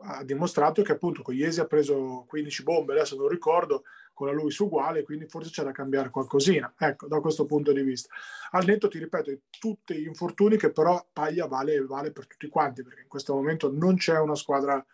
ha 0.00 0.24
dimostrato 0.24 0.82
che 0.82 0.92
appunto 0.92 1.22
con 1.22 1.34
Iesi 1.34 1.60
ha 1.60 1.66
preso 1.66 2.24
15 2.28 2.62
bombe, 2.62 2.92
adesso 2.92 3.16
non 3.16 3.28
ricordo, 3.28 3.84
con 4.12 4.26
la 4.26 4.32
Luis 4.32 4.58
uguale, 4.58 5.04
quindi 5.04 5.26
forse 5.26 5.50
c'è 5.50 5.62
da 5.62 5.70
cambiare 5.70 6.10
qualcosina, 6.10 6.72
ecco, 6.76 7.06
da 7.06 7.20
questo 7.20 7.44
punto 7.44 7.72
di 7.72 7.82
vista. 7.82 8.12
Al 8.50 8.64
netto, 8.64 8.88
ti 8.88 8.98
ripeto, 8.98 9.32
tutti 9.60 9.94
gli 9.94 10.06
infortuni 10.06 10.56
che 10.56 10.72
però 10.72 11.06
Paglia 11.12 11.46
vale, 11.46 11.80
vale 11.84 12.10
per 12.10 12.26
tutti 12.26 12.48
quanti, 12.48 12.82
perché 12.82 13.02
in 13.02 13.08
questo 13.08 13.34
momento 13.34 13.70
non 13.70 13.96
c'è 13.96 14.18
una 14.18 14.34
squadra, 14.34 14.84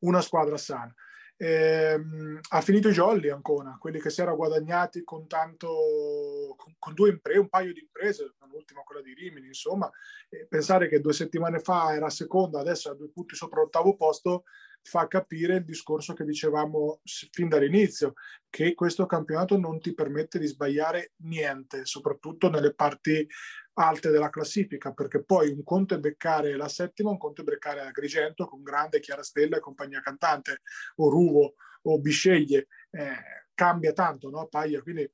una 0.00 0.22
squadra 0.22 0.56
sana. 0.56 0.94
Ehm, 1.36 2.38
ha 2.50 2.60
finito 2.60 2.88
i 2.88 2.92
jolly 2.92 3.28
ancora, 3.28 3.76
quelli 3.78 4.00
che 4.00 4.10
si 4.10 4.20
erano 4.20 4.36
guadagnati 4.36 5.02
con 5.02 5.26
tanto, 5.26 6.54
con, 6.56 6.74
con 6.78 6.94
due 6.94 7.10
imprese, 7.10 7.38
un 7.40 7.48
paio 7.48 7.72
di 7.72 7.80
imprese, 7.80 8.34
l'ultima 8.50 8.82
quella 8.82 9.02
di 9.02 9.14
Rimini, 9.14 9.48
insomma, 9.48 9.90
e 10.28 10.46
pensare 10.48 10.88
che 10.88 11.00
due 11.00 11.12
settimane 11.12 11.58
fa 11.58 11.92
era 11.94 12.08
seconda, 12.08 12.60
adesso 12.60 12.90
ha 12.90 12.94
due 12.94 13.10
punti 13.10 13.34
sopra 13.34 13.60
l'ottavo 13.60 13.96
posto, 13.96 14.44
fa 14.82 15.08
capire 15.08 15.56
il 15.56 15.64
discorso 15.64 16.12
che 16.12 16.24
dicevamo 16.24 17.00
fin 17.30 17.48
dall'inizio, 17.48 18.12
che 18.50 18.74
questo 18.74 19.06
campionato 19.06 19.58
non 19.58 19.80
ti 19.80 19.94
permette 19.94 20.38
di 20.38 20.46
sbagliare 20.46 21.12
niente, 21.22 21.84
soprattutto 21.84 22.50
nelle 22.50 22.74
parti 22.74 23.26
alte 23.74 24.10
della 24.10 24.30
classifica, 24.30 24.92
perché 24.92 25.22
poi 25.24 25.50
un 25.50 25.62
conto 25.62 25.94
è 25.94 25.98
beccare 25.98 26.56
la 26.56 26.68
settima, 26.68 27.10
un 27.10 27.18
conto 27.18 27.40
è 27.40 27.44
beccare 27.44 27.80
Agrigento 27.80 28.46
con 28.46 28.62
grande 28.62 29.00
Chiara 29.00 29.22
Stella 29.22 29.56
e 29.56 29.60
compagnia 29.60 30.00
cantante, 30.00 30.62
o 30.96 31.08
Ruvo 31.08 31.54
o 31.82 32.00
Bisceglie, 32.00 32.68
eh, 32.90 33.44
cambia 33.54 33.92
tanto, 33.92 34.30
no? 34.30 34.46
Paglia, 34.46 34.80
quindi 34.82 35.10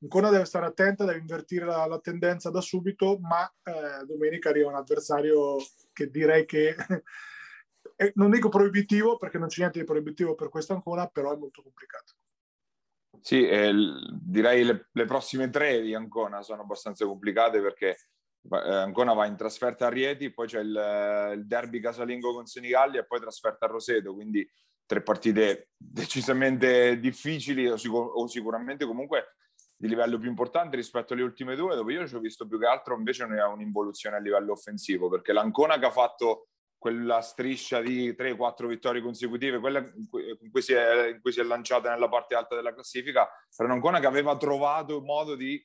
ancora 0.00 0.30
deve 0.30 0.44
stare 0.44 0.66
attenta, 0.66 1.04
deve 1.04 1.18
invertire 1.18 1.64
la, 1.64 1.86
la 1.86 2.00
tendenza 2.00 2.50
da 2.50 2.60
subito, 2.60 3.18
ma 3.20 3.50
eh, 3.62 4.04
domenica 4.06 4.50
arriva 4.50 4.68
un 4.68 4.76
avversario 4.76 5.56
che 5.92 6.10
direi 6.10 6.44
che 6.44 6.74
non 8.14 8.30
dico 8.30 8.48
proibitivo 8.48 9.16
perché 9.16 9.38
non 9.38 9.48
c'è 9.48 9.60
niente 9.60 9.78
di 9.78 9.84
proibitivo 9.84 10.34
per 10.34 10.48
questa 10.48 10.74
ancora, 10.74 11.06
però 11.06 11.32
è 11.32 11.36
molto 11.36 11.62
complicato. 11.62 12.14
Sì, 13.24 13.46
eh, 13.46 13.72
direi 14.20 14.64
le, 14.64 14.88
le, 14.90 15.04
prossime 15.04 15.48
tre 15.48 15.80
di 15.80 15.94
Ancona 15.94 16.42
sono 16.42 16.62
abbastanza 16.62 17.06
complicate 17.06 17.60
perché 17.60 17.90
eh, 18.50 18.74
Ancona 18.74 19.12
va 19.12 19.26
in 19.26 19.36
trasferta 19.36 19.86
a 19.86 19.90
Rieti, 19.90 20.32
poi 20.32 20.48
c'è 20.48 20.58
il, 20.58 21.32
il 21.36 21.46
derby 21.46 21.78
casalingo 21.78 22.34
con 22.34 22.46
Senigallia 22.46 23.00
e 23.00 23.06
poi 23.06 23.20
trasferta 23.20 23.66
a 23.66 23.68
Roseto, 23.68 24.12
quindi 24.12 24.44
tre 24.84 25.02
partite 25.02 25.68
decisamente 25.78 26.98
difficili 26.98 27.68
o, 27.68 27.76
sicur- 27.76 28.10
o, 28.12 28.26
sicuramente 28.26 28.86
comunque 28.86 29.36
di 29.76 29.86
livello 29.86 30.18
più 30.18 30.28
importante 30.28 30.74
rispetto 30.74 31.12
alle 31.12 31.22
ultime 31.22 31.54
due, 31.54 31.76
dove 31.76 31.92
io 31.92 32.08
ci 32.08 32.16
ho 32.16 32.20
visto 32.20 32.48
più 32.48 32.58
che 32.58 32.66
altro 32.66 32.96
invece 32.96 33.22
un'involuzione 33.22 34.16
a 34.16 34.20
livello 34.20 34.52
offensivo, 34.52 35.08
perché 35.08 35.32
l'Ancona 35.32 35.78
che 35.78 35.86
ha 35.86 35.90
fatto 35.92 36.48
quella 36.82 37.20
striscia 37.20 37.80
di 37.80 38.10
3-4 38.10 38.66
vittorie 38.66 39.00
consecutive, 39.00 39.60
quella 39.60 39.78
in 39.78 40.08
cui, 40.10 40.28
in, 40.28 40.36
è, 40.74 41.06
in 41.10 41.20
cui, 41.20 41.30
si 41.30 41.38
è, 41.38 41.44
lanciata 41.44 41.90
nella 41.90 42.08
parte 42.08 42.34
alta 42.34 42.56
della 42.56 42.74
classifica, 42.74 43.28
era 43.56 43.68
un'Ancona 43.68 44.00
che 44.00 44.06
aveva 44.06 44.36
trovato 44.36 44.98
un 44.98 45.04
modo 45.04 45.36
di 45.36 45.64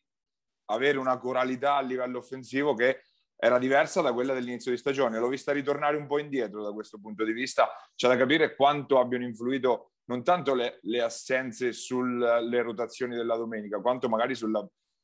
avere 0.65 0.99
una 0.99 1.17
coralità 1.17 1.77
a 1.77 1.81
livello 1.81 2.19
offensivo 2.19 2.75
che 2.75 3.01
era 3.35 3.57
diversa 3.57 4.01
da 4.01 4.13
quella 4.13 4.35
dell'inizio 4.35 4.69
di 4.69 4.77
stagione. 4.77 5.17
L'ho 5.17 5.27
vista 5.27 5.51
ritornare 5.51 5.97
un 5.97 6.05
po' 6.05 6.19
indietro 6.19 6.61
da 6.61 6.71
questo 6.71 6.99
punto 6.99 7.23
di 7.23 7.31
vista. 7.31 7.67
C'è 7.95 8.07
da 8.07 8.15
capire 8.15 8.55
quanto 8.55 8.99
abbiano 8.99 9.25
influito 9.25 9.93
non 10.05 10.23
tanto 10.23 10.53
le, 10.53 10.77
le 10.83 11.01
assenze 11.01 11.73
sulle 11.73 12.61
rotazioni 12.61 13.15
della 13.15 13.37
domenica, 13.37 13.81
quanto 13.81 14.07
magari 14.07 14.35
sul 14.35 14.51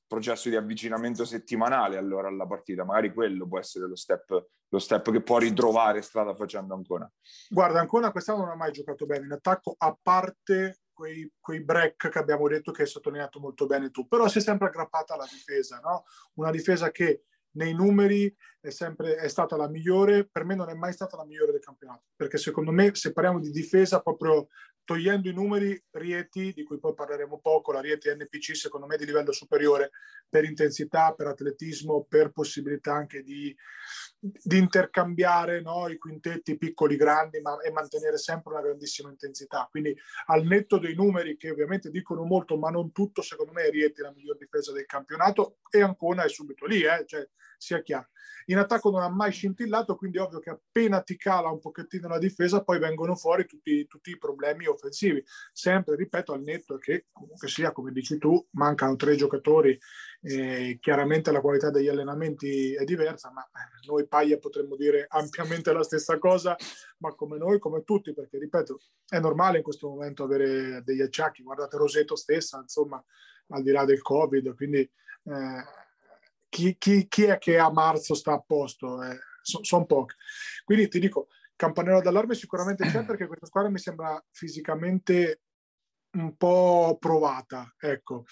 processo 0.07 0.49
di 0.49 0.55
avvicinamento 0.55 1.25
settimanale 1.25 1.97
allora 1.97 2.27
alla 2.27 2.45
partita. 2.45 2.83
Magari 2.83 3.13
quello 3.13 3.47
può 3.47 3.59
essere 3.59 3.87
lo 3.87 3.95
step 3.95 4.47
lo 4.73 4.79
step 4.79 5.11
che 5.11 5.21
può 5.21 5.37
ritrovare 5.37 6.01
strada 6.01 6.33
facendo 6.33 6.73
Ancona? 6.73 7.09
Guarda, 7.47 7.79
Ancona 7.79 8.11
quest'anno 8.11 8.39
non 8.39 8.49
ha 8.49 8.55
mai 8.55 8.71
giocato 8.71 9.05
bene 9.05 9.25
in 9.25 9.31
attacco, 9.31 9.75
a 9.77 9.95
parte 10.01 10.79
quei, 10.91 11.31
quei, 11.39 11.63
break 11.63 12.09
che 12.09 12.19
abbiamo 12.19 12.47
detto 12.47 12.71
che 12.71 12.81
hai 12.81 12.87
sottolineato 12.87 13.39
molto 13.39 13.67
bene 13.67 13.91
tu, 13.91 14.07
però 14.07 14.27
si 14.27 14.39
è 14.39 14.41
sempre 14.41 14.67
aggrappata 14.67 15.13
alla 15.13 15.27
difesa, 15.29 15.79
no? 15.79 16.05
Una 16.35 16.49
difesa 16.49 16.89
che 16.89 17.25
nei 17.55 17.73
numeri 17.73 18.35
è 18.59 18.71
sempre 18.71 19.15
è 19.15 19.27
stata 19.27 19.55
la 19.55 19.69
migliore, 19.69 20.27
per 20.27 20.43
me 20.43 20.55
non 20.55 20.69
è 20.69 20.73
mai 20.73 20.91
stata 20.91 21.17
la 21.17 21.25
migliore 21.25 21.51
del 21.51 21.61
campionato, 21.61 22.05
perché 22.15 22.37
secondo 22.37 22.71
me 22.71 22.95
se 22.95 23.13
parliamo 23.13 23.39
di 23.39 23.51
difesa 23.51 24.01
proprio 24.01 24.47
togliendo 24.85 25.29
i 25.29 25.33
numeri, 25.33 25.81
Rieti, 25.91 26.53
di 26.53 26.63
cui 26.63 26.79
poi 26.79 26.93
parleremo 26.93 27.39
poco, 27.39 27.71
la 27.71 27.81
Rieti 27.81 28.09
NPC 28.09 28.55
secondo 28.55 28.85
me 28.85 28.97
di 28.97 29.05
livello 29.05 29.31
superiore 29.31 29.91
per 30.27 30.43
intensità, 30.43 31.13
per 31.13 31.27
atletismo, 31.27 32.05
per 32.07 32.31
possibilità 32.31 32.93
anche 32.93 33.23
di, 33.23 33.55
di 34.19 34.57
intercambiare 34.57 35.61
no, 35.61 35.87
i 35.87 35.97
quintetti 35.97 36.57
piccoli, 36.57 36.95
grandi, 36.95 37.39
ma 37.41 37.59
e 37.61 37.71
mantenere 37.71 38.17
sempre 38.17 38.53
una 38.53 38.61
grandissima 38.61 39.09
intensità. 39.09 39.67
Quindi 39.69 39.95
al 40.27 40.43
netto 40.43 40.77
dei 40.77 40.95
numeri 40.95 41.37
che 41.37 41.49
ovviamente 41.49 41.89
dicono 41.89 42.23
molto, 42.23 42.57
ma 42.57 42.69
non 42.69 42.91
tutto, 42.91 43.21
secondo 43.21 43.51
me 43.51 43.69
Rieti 43.69 44.01
è 44.01 44.03
la 44.03 44.13
miglior 44.13 44.37
difesa 44.37 44.71
del 44.71 44.85
campionato 44.85 45.57
e 45.69 45.81
Ancona 45.81 46.23
è 46.23 46.29
subito 46.29 46.65
lì, 46.65 46.81
eh? 46.81 47.03
cioè, 47.05 47.27
sia 47.63 47.81
chiaro. 47.81 48.09
In 48.47 48.57
attacco 48.57 48.89
non 48.89 49.01
ha 49.01 49.09
mai 49.09 49.31
scintillato, 49.31 49.95
quindi 49.95 50.17
è 50.17 50.21
ovvio 50.21 50.39
che 50.39 50.49
appena 50.49 51.01
ti 51.01 51.15
cala 51.15 51.49
un 51.49 51.59
pochettino 51.59 52.09
la 52.09 52.17
difesa, 52.17 52.61
poi 52.61 52.77
vengono 52.77 53.15
fuori 53.15 53.45
tutti, 53.45 53.87
tutti 53.87 54.09
i 54.09 54.17
problemi 54.17 54.65
offensivi. 54.67 55.23
Sempre, 55.53 55.95
ripeto, 55.95 56.33
al 56.33 56.41
netto 56.41 56.77
che 56.77 57.05
comunque 57.13 57.47
sia, 57.47 57.71
come 57.71 57.93
dici 57.93 58.17
tu, 58.17 58.45
mancano 58.51 58.97
tre 58.97 59.15
giocatori, 59.15 59.79
eh, 60.23 60.77
chiaramente 60.81 61.31
la 61.31 61.39
qualità 61.39 61.69
degli 61.69 61.87
allenamenti 61.87 62.73
è 62.73 62.83
diversa, 62.83 63.31
ma 63.31 63.49
noi 63.87 64.07
Paglia 64.07 64.37
potremmo 64.37 64.75
dire 64.75 65.05
ampiamente 65.07 65.71
la 65.71 65.83
stessa 65.83 66.17
cosa, 66.17 66.53
ma 66.97 67.15
come 67.15 67.37
noi, 67.37 67.59
come 67.59 67.83
tutti, 67.83 68.13
perché 68.13 68.37
ripeto, 68.39 68.77
è 69.07 69.19
normale 69.19 69.57
in 69.57 69.63
questo 69.63 69.87
momento 69.87 70.23
avere 70.23 70.81
degli 70.83 71.01
acciacchi. 71.01 71.43
Guardate 71.43 71.77
Roseto 71.77 72.17
stessa, 72.17 72.59
insomma, 72.59 73.01
al 73.49 73.63
di 73.63 73.71
là 73.71 73.85
del 73.85 74.01
Covid, 74.01 74.53
quindi... 74.53 74.79
Eh, 74.79 75.81
chi, 76.53 76.77
chi, 76.77 77.07
chi, 77.07 77.23
è 77.23 77.39
che 77.39 77.57
a 77.57 77.71
marzo 77.71 78.13
sta 78.13 78.33
a 78.33 78.43
posto? 78.45 79.01
Eh, 79.01 79.17
Sono 79.41 79.63
son 79.63 79.85
pochi. 79.87 80.15
Quindi 80.63 80.87
ti 80.87 80.99
dico, 80.99 81.27
campanello 81.55 81.99
d'allarme 81.99 82.35
sicuramente 82.35 82.85
c'è 82.85 83.03
perché 83.05 83.25
questa 83.25 83.47
squadra 83.47 83.71
mi 83.71 83.79
sembra 83.79 84.23
fisicamente 84.29 85.41
un 86.11 86.37
po' 86.37 86.95
provata. 86.99 87.73
Ecco, 87.79 88.25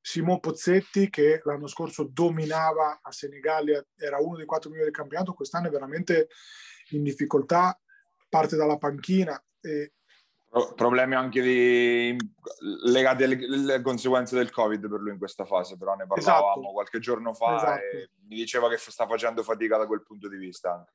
Simon 0.00 0.40
Pozzetti 0.40 1.08
che 1.10 1.40
l'anno 1.44 1.68
scorso 1.68 2.08
dominava 2.10 2.98
a 3.00 3.12
Senigallia, 3.12 3.84
era 3.96 4.18
uno 4.18 4.36
dei 4.36 4.46
quattro 4.46 4.68
migliori 4.68 4.90
del 4.90 4.98
campionato, 4.98 5.32
quest'anno 5.32 5.68
è 5.68 5.70
veramente 5.70 6.28
in 6.90 7.04
difficoltà, 7.04 7.78
parte 8.28 8.56
dalla 8.56 8.78
panchina 8.78 9.40
e 9.60 9.92
Problemi 10.74 11.14
anche 11.14 11.40
di, 11.40 12.16
legati 12.82 13.22
alle, 13.22 13.80
conseguenze 13.82 14.34
del 14.34 14.50
Covid 14.50 14.88
per 14.88 14.98
lui 14.98 15.12
in 15.12 15.18
questa 15.18 15.44
fase, 15.44 15.76
però 15.76 15.94
ne 15.94 16.06
parlavamo 16.08 16.52
esatto. 16.54 16.72
qualche 16.72 16.98
giorno 16.98 17.32
fa 17.34 17.54
esatto. 17.54 17.96
e 17.96 18.10
mi 18.26 18.34
diceva 18.34 18.68
che 18.68 18.76
sta 18.76 19.06
facendo 19.06 19.44
fatica 19.44 19.76
da 19.76 19.86
quel 19.86 20.02
punto 20.02 20.28
di 20.28 20.36
vista. 20.36 20.72
Anche. 20.72 20.92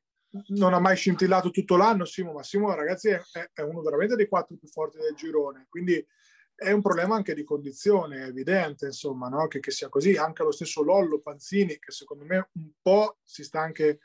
Non 0.47 0.74
ha 0.74 0.79
mai 0.79 0.97
scintillato 0.97 1.51
tutto 1.51 1.77
l'anno 1.77 2.03
Simo, 2.03 2.33
ma 2.33 2.43
Simo 2.43 2.74
ragazzi 2.74 3.07
è, 3.09 3.21
è, 3.53 3.62
uno 3.62 3.81
veramente 3.81 4.17
dei 4.17 4.27
quattro 4.27 4.57
più 4.57 4.67
forti 4.67 4.97
del 4.97 5.15
girone, 5.15 5.67
quindi 5.69 6.05
è 6.53 6.71
un 6.71 6.81
problema 6.81 7.15
anche 7.15 7.33
di 7.33 7.45
condizione, 7.45 8.24
è 8.24 8.27
evidente 8.27 8.88
insomma 8.88 9.29
no? 9.29 9.47
che, 9.47 9.62
che 9.62 9.71
sia 9.71 9.88
così, 9.88 10.17
anche 10.17 10.43
lo 10.43 10.51
stesso 10.51 10.83
Lollo 10.83 11.21
Panzini 11.21 11.79
che 11.79 11.91
secondo 11.91 12.25
me 12.25 12.50
un 12.51 12.71
po' 12.81 13.19
si 13.24 13.43
sta 13.45 13.62
anche 13.62 14.00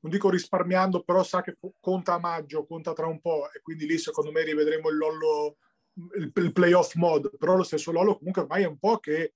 non 0.00 0.12
dico 0.12 0.30
risparmiando, 0.30 1.02
però 1.02 1.22
sa 1.22 1.42
che 1.42 1.56
conta 1.80 2.14
a 2.14 2.18
maggio, 2.18 2.66
conta 2.66 2.92
tra 2.92 3.06
un 3.06 3.20
po' 3.20 3.50
e 3.52 3.60
quindi 3.60 3.86
lì 3.86 3.98
secondo 3.98 4.30
me 4.30 4.42
rivedremo 4.42 4.88
il 4.88 4.96
Lollo, 4.96 5.56
il, 6.16 6.32
il 6.34 6.52
playoff 6.52 6.94
mode, 6.94 7.30
però 7.38 7.56
lo 7.56 7.62
stesso 7.62 7.92
Lollo 7.92 8.16
comunque 8.16 8.42
ormai 8.42 8.62
è 8.62 8.66
un 8.66 8.78
po' 8.78 8.98
che 8.98 9.34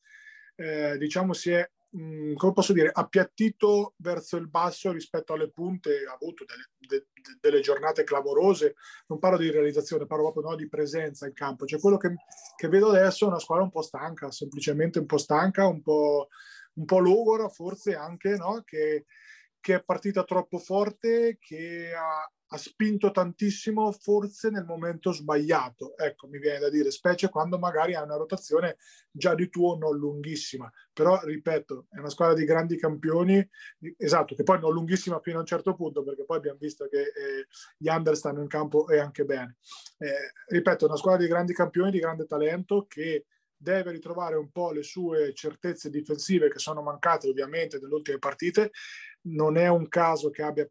eh, 0.57 0.97
diciamo 0.97 1.35
si 1.35 1.51
è, 1.51 1.69
mh, 1.91 2.03
mm, 2.03 2.35
come 2.35 2.53
posso 2.53 2.73
dire, 2.73 2.91
appiattito 2.91 3.95
verso 3.99 4.37
il 4.37 4.49
basso 4.49 4.91
rispetto 4.91 5.35
alle 5.35 5.51
punte, 5.51 6.05
ha 6.09 6.15
avuto 6.15 6.45
delle, 6.47 6.71
de, 6.79 7.09
delle, 7.41 7.61
giornate 7.61 8.05
clamorose, 8.05 8.77
non 9.09 9.19
parlo 9.19 9.37
di 9.37 9.51
realizzazione, 9.51 10.07
parlo 10.07 10.33
proprio 10.33 10.53
no, 10.53 10.57
di 10.57 10.69
presenza 10.69 11.27
in 11.27 11.35
campo, 11.35 11.67
cioè 11.67 11.81
quello 11.81 11.99
che, 11.99 12.15
che 12.57 12.69
vedo 12.69 12.89
adesso 12.89 13.27
è 13.27 13.29
una 13.29 13.39
squadra 13.39 13.65
un 13.65 13.71
po' 13.71 13.83
stanca, 13.83 14.31
semplicemente 14.31 14.99
un 14.99 15.07
po' 15.07 15.19
stanca, 15.19 15.67
un 15.67 15.83
po', 15.83 16.29
un 16.75 16.85
po' 16.87 16.99
logora 17.01 17.49
forse 17.49 17.95
anche, 17.95 18.37
no? 18.37 18.63
che 18.65 19.05
che 19.65 19.77
è 19.77 19.83
partita 19.83 20.25
troppo 20.25 20.59
forte, 20.59 21.39
che 21.41 21.91
ha, 21.95 22.31
ha, 22.49 22.57
spinto 22.59 23.11
tantissimo, 23.11 23.91
forse 23.93 24.51
nel 24.51 24.67
momento 24.67 25.11
sbagliato. 25.11 25.97
Ecco, 25.97 26.27
mi 26.27 26.39
viene 26.39 26.59
da 26.59 26.69
dire, 26.69 26.91
specie 26.91 27.31
quando 27.31 27.59
magari 27.59 27.95
ha 27.95 28.03
una 28.03 28.17
rotazione 28.17 28.77
già 29.11 29.35
di 29.35 29.49
tuo 29.49 29.79
non 29.79 29.97
lunghissima. 29.97 30.71
Però, 30.93 31.19
ripeto, 31.25 31.87
è 31.89 31.99
una 31.99 32.11
squadra 32.11 32.35
di 32.35 32.45
grandi 32.45 32.77
campioni, 32.77 33.43
esatto, 33.97 34.35
che 34.35 34.43
poi 34.43 34.61
non 34.61 34.75
lunghissima 34.75 35.19
fino 35.21 35.39
a 35.39 35.41
un 35.41 35.47
certo 35.47 35.75
punto, 35.75 36.05
perché 36.05 36.27
poi 36.27 36.37
abbiamo 36.37 36.59
visto 36.61 36.87
che 36.87 37.01
eh, 37.01 37.47
gli 37.79 37.89
under 37.89 38.17
stanno 38.17 38.43
in 38.43 38.49
campo 38.49 38.87
e 38.89 38.99
anche 38.99 39.25
bene. 39.25 39.57
Eh, 39.97 40.33
ripeto, 40.49 40.85
è 40.85 40.89
una 40.89 40.99
squadra 40.99 41.23
di 41.23 41.29
grandi 41.29 41.55
campioni, 41.55 41.91
di 41.91 42.01
grande 42.01 42.27
talento, 42.27 42.85
che 42.87 43.25
deve 43.65 43.91
ritrovare 43.91 44.37
un 44.37 44.51
po' 44.53 44.71
le 44.71 44.85
sue 44.85 45.35
certezze 45.35 45.91
difensive 45.91 46.49
che 46.49 46.61
sono 46.61 46.83
mancate 46.83 47.29
ovviamente 47.29 47.81
nelle 47.81 47.95
ultime 47.95 48.19
partite 48.19 48.71
non 49.23 49.57
è 49.57 49.69
un 49.69 49.89
caso 49.89 50.31
che 50.31 50.43
abbia 50.43 50.69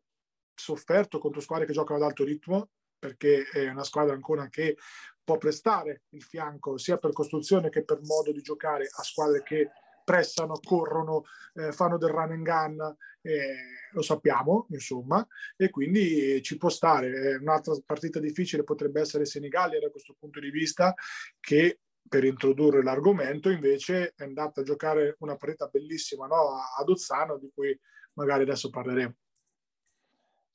sofferto 0.53 1.19
contro 1.19 1.41
squadre 1.41 1.65
che 1.65 1.73
giocano 1.73 1.99
ad 1.99 2.05
alto 2.05 2.23
ritmo, 2.23 2.69
perché 2.97 3.45
è 3.51 3.69
una 3.69 3.83
squadra 3.83 4.13
ancora 4.13 4.47
che 4.47 4.77
può 5.23 5.37
prestare 5.37 6.03
il 6.09 6.21
fianco 6.21 6.77
sia 6.77 6.97
per 6.97 7.11
costruzione 7.11 7.69
che 7.69 7.83
per 7.83 7.99
modo 8.03 8.31
di 8.31 8.41
giocare 8.41 8.87
a 8.89 9.03
squadre 9.03 9.41
che 9.41 9.71
pressano, 10.03 10.59
corrono, 10.61 11.23
eh, 11.53 11.71
fanno 11.71 11.97
del 11.97 12.09
run 12.09 12.31
and 12.31 12.43
gun, 12.43 12.97
eh, 13.21 13.55
lo 13.93 14.01
sappiamo, 14.01 14.67
insomma, 14.69 15.25
e 15.55 15.69
quindi 15.69 16.41
ci 16.41 16.57
può 16.57 16.67
stare. 16.67 17.35
Un'altra 17.35 17.73
partita 17.85 18.19
difficile 18.19 18.63
potrebbe 18.63 18.99
essere 18.99 19.25
Senigallia 19.25 19.79
da 19.79 19.89
questo 19.89 20.13
punto 20.19 20.41
di 20.41 20.49
vista, 20.49 20.93
che 21.39 21.79
per 22.07 22.23
introdurre 22.23 22.83
l'argomento 22.83 23.49
invece 23.49 24.13
è 24.15 24.23
andata 24.23 24.61
a 24.61 24.63
giocare 24.63 25.15
una 25.19 25.35
partita 25.35 25.67
bellissima 25.67 26.27
no? 26.27 26.57
ad 26.77 26.89
Ozzano, 26.89 27.37
di 27.37 27.49
cui 27.53 27.77
magari 28.13 28.43
adesso 28.43 28.69
parleremo. 28.69 29.13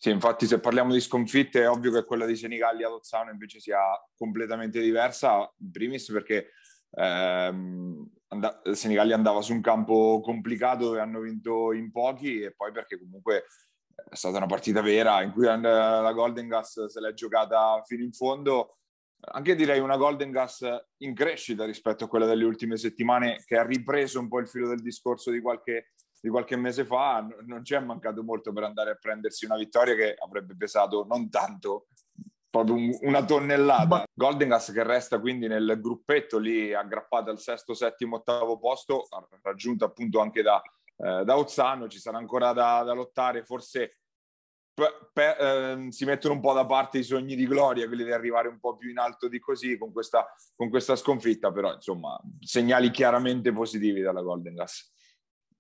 Sì, 0.01 0.11
infatti 0.11 0.47
se 0.47 0.61
parliamo 0.61 0.93
di 0.93 1.01
sconfitte 1.01 1.63
è 1.63 1.69
ovvio 1.69 1.91
che 1.91 2.05
quella 2.05 2.25
di 2.25 2.37
Senigallia 2.37 2.87
ad 2.87 2.93
Ozzano 2.93 3.33
invece 3.33 3.59
sia 3.59 3.81
completamente 4.17 4.81
diversa, 4.81 5.53
in 5.59 5.73
primis 5.73 6.09
perché 6.13 6.51
ehm, 6.93 8.09
and- 8.29 8.71
Senigallia 8.71 9.17
andava 9.17 9.43
su 9.43 9.53
un 9.53 9.61
campo 9.61 10.21
complicato 10.23 10.85
dove 10.85 11.01
hanno 11.01 11.21
vinto 11.21 11.73
in 11.73 11.91
pochi 11.91 12.43
e 12.43 12.55
poi 12.55 12.71
perché 12.71 12.97
comunque 12.97 13.47
è 14.09 14.15
stata 14.15 14.37
una 14.37 14.47
partita 14.47 14.81
vera 14.81 15.23
in 15.23 15.33
cui 15.33 15.45
la 15.45 16.13
Golden 16.13 16.47
Gas 16.47 16.87
se 16.87 17.01
l'è 17.01 17.13
giocata 17.13 17.83
fino 17.85 18.05
in 18.05 18.13
fondo 18.13 18.77
anche 19.21 19.55
direi 19.55 19.81
una 19.81 19.97
Golden 19.97 20.31
Gas 20.31 20.65
in 20.99 21.15
crescita 21.15 21.65
rispetto 21.65 22.05
a 22.05 22.09
quella 22.09 22.27
delle 22.27 22.45
ultime 22.45 22.77
settimane 22.77 23.43
che 23.45 23.57
ha 23.57 23.65
ripreso 23.65 24.21
un 24.21 24.29
po' 24.29 24.39
il 24.39 24.49
filo 24.49 24.69
del 24.69 24.81
discorso 24.81 25.31
di 25.31 25.41
qualche, 25.41 25.93
di 26.21 26.29
qualche 26.29 26.57
mese 26.57 26.85
fa 26.85 27.27
non 27.47 27.65
ci 27.65 27.75
è 27.75 27.81
mancato 27.81 28.23
molto 28.23 28.53
per 28.53 28.63
andare 28.63 28.91
a 28.91 28.99
prendersi 29.01 29.45
una 29.45 29.57
vittoria 29.57 29.95
che 29.95 30.15
avrebbe 30.19 30.57
pesato 30.57 31.05
non 31.05 31.29
tanto 31.29 31.89
proprio 32.51 32.77
una 33.03 33.25
tonnellata. 33.25 34.05
Golden 34.15 34.49
Gas 34.49 34.73
che 34.73 34.83
resta 34.83 35.21
quindi 35.21 35.49
nel 35.49 35.79
gruppetto 35.81 36.39
lì 36.39 36.73
aggrappata 36.73 37.31
al 37.31 37.39
sesto, 37.39 37.75
settimo, 37.75 38.17
ottavo 38.17 38.59
posto, 38.59 39.07
raggiunta 39.43 39.87
appunto 39.87 40.21
anche 40.21 40.43
da, 40.43 40.61
eh, 40.97 41.25
da 41.25 41.37
Ozzano, 41.37 41.89
ci 41.89 41.99
sarà 41.99 42.19
ancora 42.19 42.53
da, 42.53 42.83
da 42.85 42.95
lottare, 42.95 43.45
forse 43.45 43.99
per, 44.79 45.11
per, 45.13 45.37
eh, 45.41 45.87
si 45.91 46.05
mettono 46.05 46.35
un 46.35 46.41
po' 46.41 46.53
da 46.53 46.65
parte 46.65 46.99
i 46.99 47.03
sogni 47.03 47.35
di 47.35 47.49
gloria, 47.49 47.89
quelli 47.89 48.05
di 48.05 48.13
arrivare 48.13 48.47
un 48.47 48.61
po' 48.61 48.77
più 48.77 48.91
in 48.91 48.99
alto 48.99 49.27
di 49.27 49.41
così 49.41 49.77
con 49.77 49.91
questa, 49.91 50.33
con 50.55 50.71
questa 50.71 50.95
sconfitta, 50.95 51.51
però 51.51 51.75
insomma 51.75 52.17
segnali 52.39 52.91
chiaramente 52.91 53.53
positivi 53.53 54.01
dalla 54.01 54.23
Golden 54.23 54.55
Gas. 54.55 54.93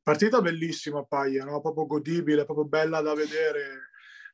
Partita 0.00 0.40
bellissima, 0.40 1.02
Paglia, 1.02 1.44
no? 1.44 1.60
proprio 1.60 1.86
godibile, 1.86 2.44
proprio 2.44 2.64
bella 2.66 3.00
da 3.00 3.12
vedere 3.12 3.88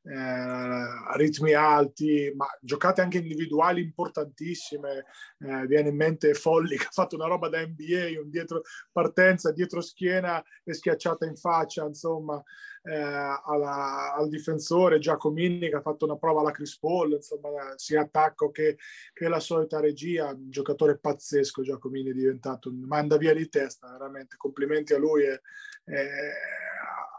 eh, 0.07 1.17
ritmi 1.17 1.55
alti, 1.55 2.31
ma 2.37 2.47
giocate 2.61 3.01
anche 3.01 3.19
individuali 3.19 3.81
importantissime. 3.81 5.07
Eh, 5.39 5.67
viene 5.67 5.89
in 5.89 5.97
mente 5.97 6.35
Folli 6.35 6.77
che 6.79 6.87
ha 6.87 6.93
fatto 6.93 7.17
una 7.17 7.27
roba 7.27 7.49
da 7.49 7.67
NBA, 7.67 8.21
un 8.21 8.29
dietro 8.29 8.63
partenza, 8.93 9.51
dietro 9.51 9.81
schiena 9.81 10.45
e 10.63 10.75
schiacciata 10.75 11.25
in 11.25 11.37
faccia, 11.37 11.85
insomma, 11.85 12.41
eh, 12.87 12.95
alla, 12.95 14.15
al 14.15 14.29
difensore 14.29 14.99
Giacomini 14.99 15.71
che 15.71 15.77
ha 15.77 15.81
fatto 15.81 16.05
una 16.05 16.17
prova 16.17 16.41
alla 16.41 16.51
Chris 16.51 16.79
Paul, 16.79 17.13
insomma, 17.13 17.73
sia 17.77 18.03
attacco 18.03 18.51
che, 18.51 18.77
che 19.13 19.29
la 19.29 19.41
solita 19.41 19.81
regia. 19.81 20.33
Un 20.33 20.51
giocatore 20.51 20.99
pazzesco 20.99 21.63
Giacomini 21.63 22.11
è 22.11 22.15
diventato, 22.15 22.71
manda 22.73 23.17
via 23.17 23.33
di 23.33 23.49
testa, 23.49 23.91
veramente. 23.91 24.37
Complimenti 24.37 24.93
a 24.93 24.99
lui. 24.99 25.23
E, 25.23 25.41
e, 25.85 26.09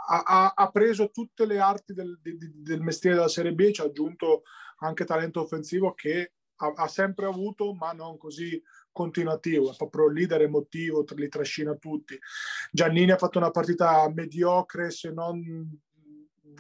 ha, 0.07 0.53
ha, 0.55 0.71
preso 0.71 1.09
tutte 1.09 1.47
le 1.47 1.59
arti 1.59 1.93
del, 1.93 2.19
del, 2.21 2.37
del, 2.37 2.81
mestiere 2.81 3.15
della 3.15 3.27
Serie 3.27 3.53
B, 3.53 3.71
ci 3.71 3.81
ha 3.81 3.85
aggiunto 3.85 4.43
anche 4.79 5.03
talento 5.03 5.41
offensivo 5.41 5.93
che 5.95 6.33
ha, 6.57 6.73
ha, 6.75 6.87
sempre 6.87 7.25
avuto, 7.25 7.73
ma 7.73 7.91
non 7.91 8.17
così 8.17 8.61
continuativo, 8.91 9.71
è 9.71 9.75
proprio 9.75 10.09
leader 10.09 10.41
emotivo, 10.41 11.03
li 11.15 11.29
trascina 11.29 11.75
tutti. 11.75 12.17
Giannini 12.71 13.11
ha 13.11 13.17
fatto 13.17 13.37
una 13.37 13.51
partita 13.51 14.09
mediocre, 14.13 14.91
se 14.91 15.11
non 15.11 15.79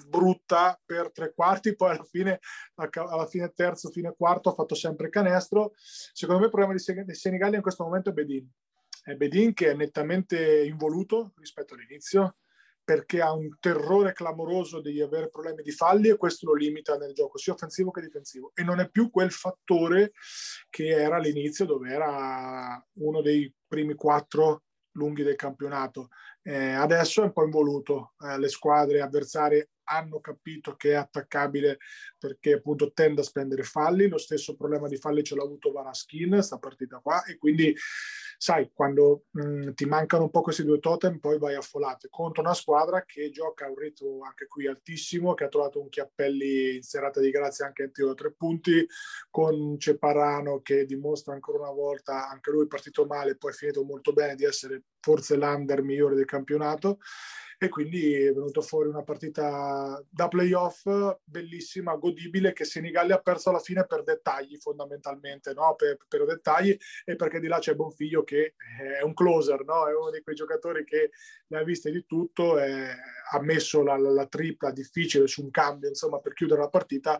brutta 0.07 0.79
per 0.85 1.11
tre 1.11 1.33
quarti, 1.33 1.75
poi 1.75 1.91
alla 1.91 2.03
fine, 2.03 2.39
alla 2.75 3.25
fine 3.27 3.53
terzo, 3.53 3.89
fine 3.89 4.13
quarto 4.15 4.49
ha 4.49 4.53
fatto 4.53 4.75
sempre 4.75 5.09
canestro. 5.09 5.73
Secondo 5.77 6.41
me 6.41 6.47
il 6.47 6.51
problema 6.51 6.73
di 6.73 7.13
Senigallia 7.13 7.57
in 7.57 7.61
questo 7.61 7.83
momento 7.83 8.09
è 8.09 8.13
Bedin. 8.13 8.47
È 9.03 9.13
Bedin 9.13 9.53
che 9.53 9.71
è 9.71 9.73
nettamente 9.75 10.65
involuto 10.65 11.33
rispetto 11.37 11.75
all'inizio, 11.75 12.35
perché 12.85 13.19
ha 13.19 13.33
un 13.33 13.49
terrore 13.59 14.13
clamoroso 14.13 14.79
di 14.79 15.01
avere 15.01 15.29
problemi 15.29 15.63
di 15.63 15.71
falli 15.71 16.09
e 16.09 16.17
questo 16.17 16.45
lo 16.45 16.53
limita 16.53 16.95
nel 16.97 17.13
gioco 17.13 17.39
sia 17.39 17.53
offensivo 17.53 17.89
che 17.89 18.01
difensivo 18.01 18.51
e 18.53 18.63
non 18.63 18.79
è 18.79 18.89
più 18.89 19.09
quel 19.09 19.31
fattore 19.31 20.11
che 20.69 20.89
era 20.89 21.15
all'inizio 21.15 21.65
dove 21.65 21.91
era 21.91 22.81
uno 22.99 23.21
dei 23.21 23.51
primi 23.67 23.95
quattro 23.95 24.65
lunghi 24.91 25.23
del 25.23 25.35
campionato. 25.35 26.09
Eh, 26.41 26.73
adesso 26.73 27.21
è 27.21 27.25
un 27.25 27.33
po' 27.33 27.43
involuto, 27.43 28.13
eh, 28.19 28.37
le 28.37 28.49
squadre 28.49 29.01
avversarie 29.01 29.71
hanno 29.85 30.19
capito 30.19 30.75
che 30.75 30.91
è 30.91 30.95
attaccabile 30.95 31.77
perché 32.17 32.53
appunto 32.53 32.91
tende 32.91 33.21
a 33.21 33.23
spendere 33.23 33.63
falli, 33.63 34.07
lo 34.07 34.17
stesso 34.17 34.55
problema 34.55 34.87
di 34.87 34.97
falli 34.97 35.23
ce 35.23 35.35
l'ha 35.35 35.43
avuto 35.43 35.71
Varaskin 35.71 36.41
sta 36.41 36.57
partita 36.57 36.99
qua 36.99 37.23
e 37.25 37.37
quindi 37.37 37.75
sai, 38.37 38.71
quando 38.73 39.25
mh, 39.31 39.41
mm, 39.41 39.69
ti 39.73 39.85
mancano 39.85 40.23
un 40.23 40.29
po' 40.29 40.41
questi 40.41 40.63
due 40.63 40.79
totem, 40.79 41.19
poi 41.19 41.37
vai 41.37 41.55
a 41.55 41.61
folate 41.61 42.07
contro 42.09 42.41
una 42.41 42.53
squadra 42.53 43.03
che 43.05 43.29
gioca 43.29 43.65
a 43.65 43.69
un 43.69 43.77
ritmo 43.77 44.23
anche 44.23 44.47
qui 44.47 44.67
altissimo, 44.67 45.33
che 45.33 45.45
ha 45.45 45.49
trovato 45.49 45.81
un 45.81 45.89
Chiappelli 45.89 46.75
in 46.75 46.83
serata 46.83 47.19
di 47.19 47.29
grazia 47.29 47.65
anche 47.65 47.83
in 47.83 47.91
tiro 47.91 48.11
a 48.11 48.15
tre 48.15 48.31
punti, 48.33 48.85
con 49.29 49.79
Ceparano 49.79 50.61
che 50.61 50.85
dimostra 50.85 51.33
ancora 51.33 51.59
una 51.59 51.71
volta, 51.71 52.29
anche 52.29 52.51
lui 52.51 52.67
partito 52.67 53.05
male, 53.05 53.37
poi 53.37 53.53
finito 53.53 53.83
molto 53.83 54.13
bene, 54.13 54.35
di 54.35 54.45
essere 54.45 54.83
forse 54.99 55.35
l'under 55.35 55.81
migliore 55.83 56.15
del 56.15 56.25
campionato 56.25 56.99
e 57.57 57.69
quindi 57.69 58.13
è 58.13 58.33
venuto 58.33 58.61
fuori 58.61 58.89
una 58.89 59.03
partita 59.03 60.03
da 60.09 60.27
playoff 60.27 60.87
bellissima, 61.23 61.95
godibile, 61.95 62.53
che 62.53 62.65
Senigallia 62.65 63.15
ha 63.15 63.21
perso 63.21 63.49
alla 63.49 63.59
fine 63.59 63.85
per 63.85 64.03
dettagli 64.03 64.57
fondamentalmente, 64.57 65.53
no? 65.53 65.75
per, 65.75 65.97
per, 66.07 66.25
dettagli 66.25 66.77
e 67.03 67.15
perché 67.15 67.39
di 67.39 67.47
là 67.47 67.59
c'è 67.59 67.75
Bonfiglio 67.75 68.23
che 68.23 68.55
è 68.99 69.01
un 69.03 69.13
closer, 69.13 69.63
no? 69.63 69.87
è 69.87 69.95
uno 69.95 70.11
di 70.11 70.21
quei 70.21 70.35
giocatori 70.35 70.83
che 70.83 71.11
ne 71.47 71.57
ha 71.57 71.63
viste 71.63 71.91
di 71.91 72.05
tutto, 72.05 72.59
e 72.59 72.87
ha 73.31 73.41
messo 73.41 73.83
la, 73.83 73.97
la, 73.97 74.09
la 74.09 74.27
tripla 74.27 74.71
difficile 74.71 75.27
su 75.27 75.43
un 75.43 75.51
cambio 75.51 75.89
insomma, 75.89 76.19
per 76.19 76.33
chiudere 76.33 76.61
la 76.61 76.69
partita, 76.69 77.19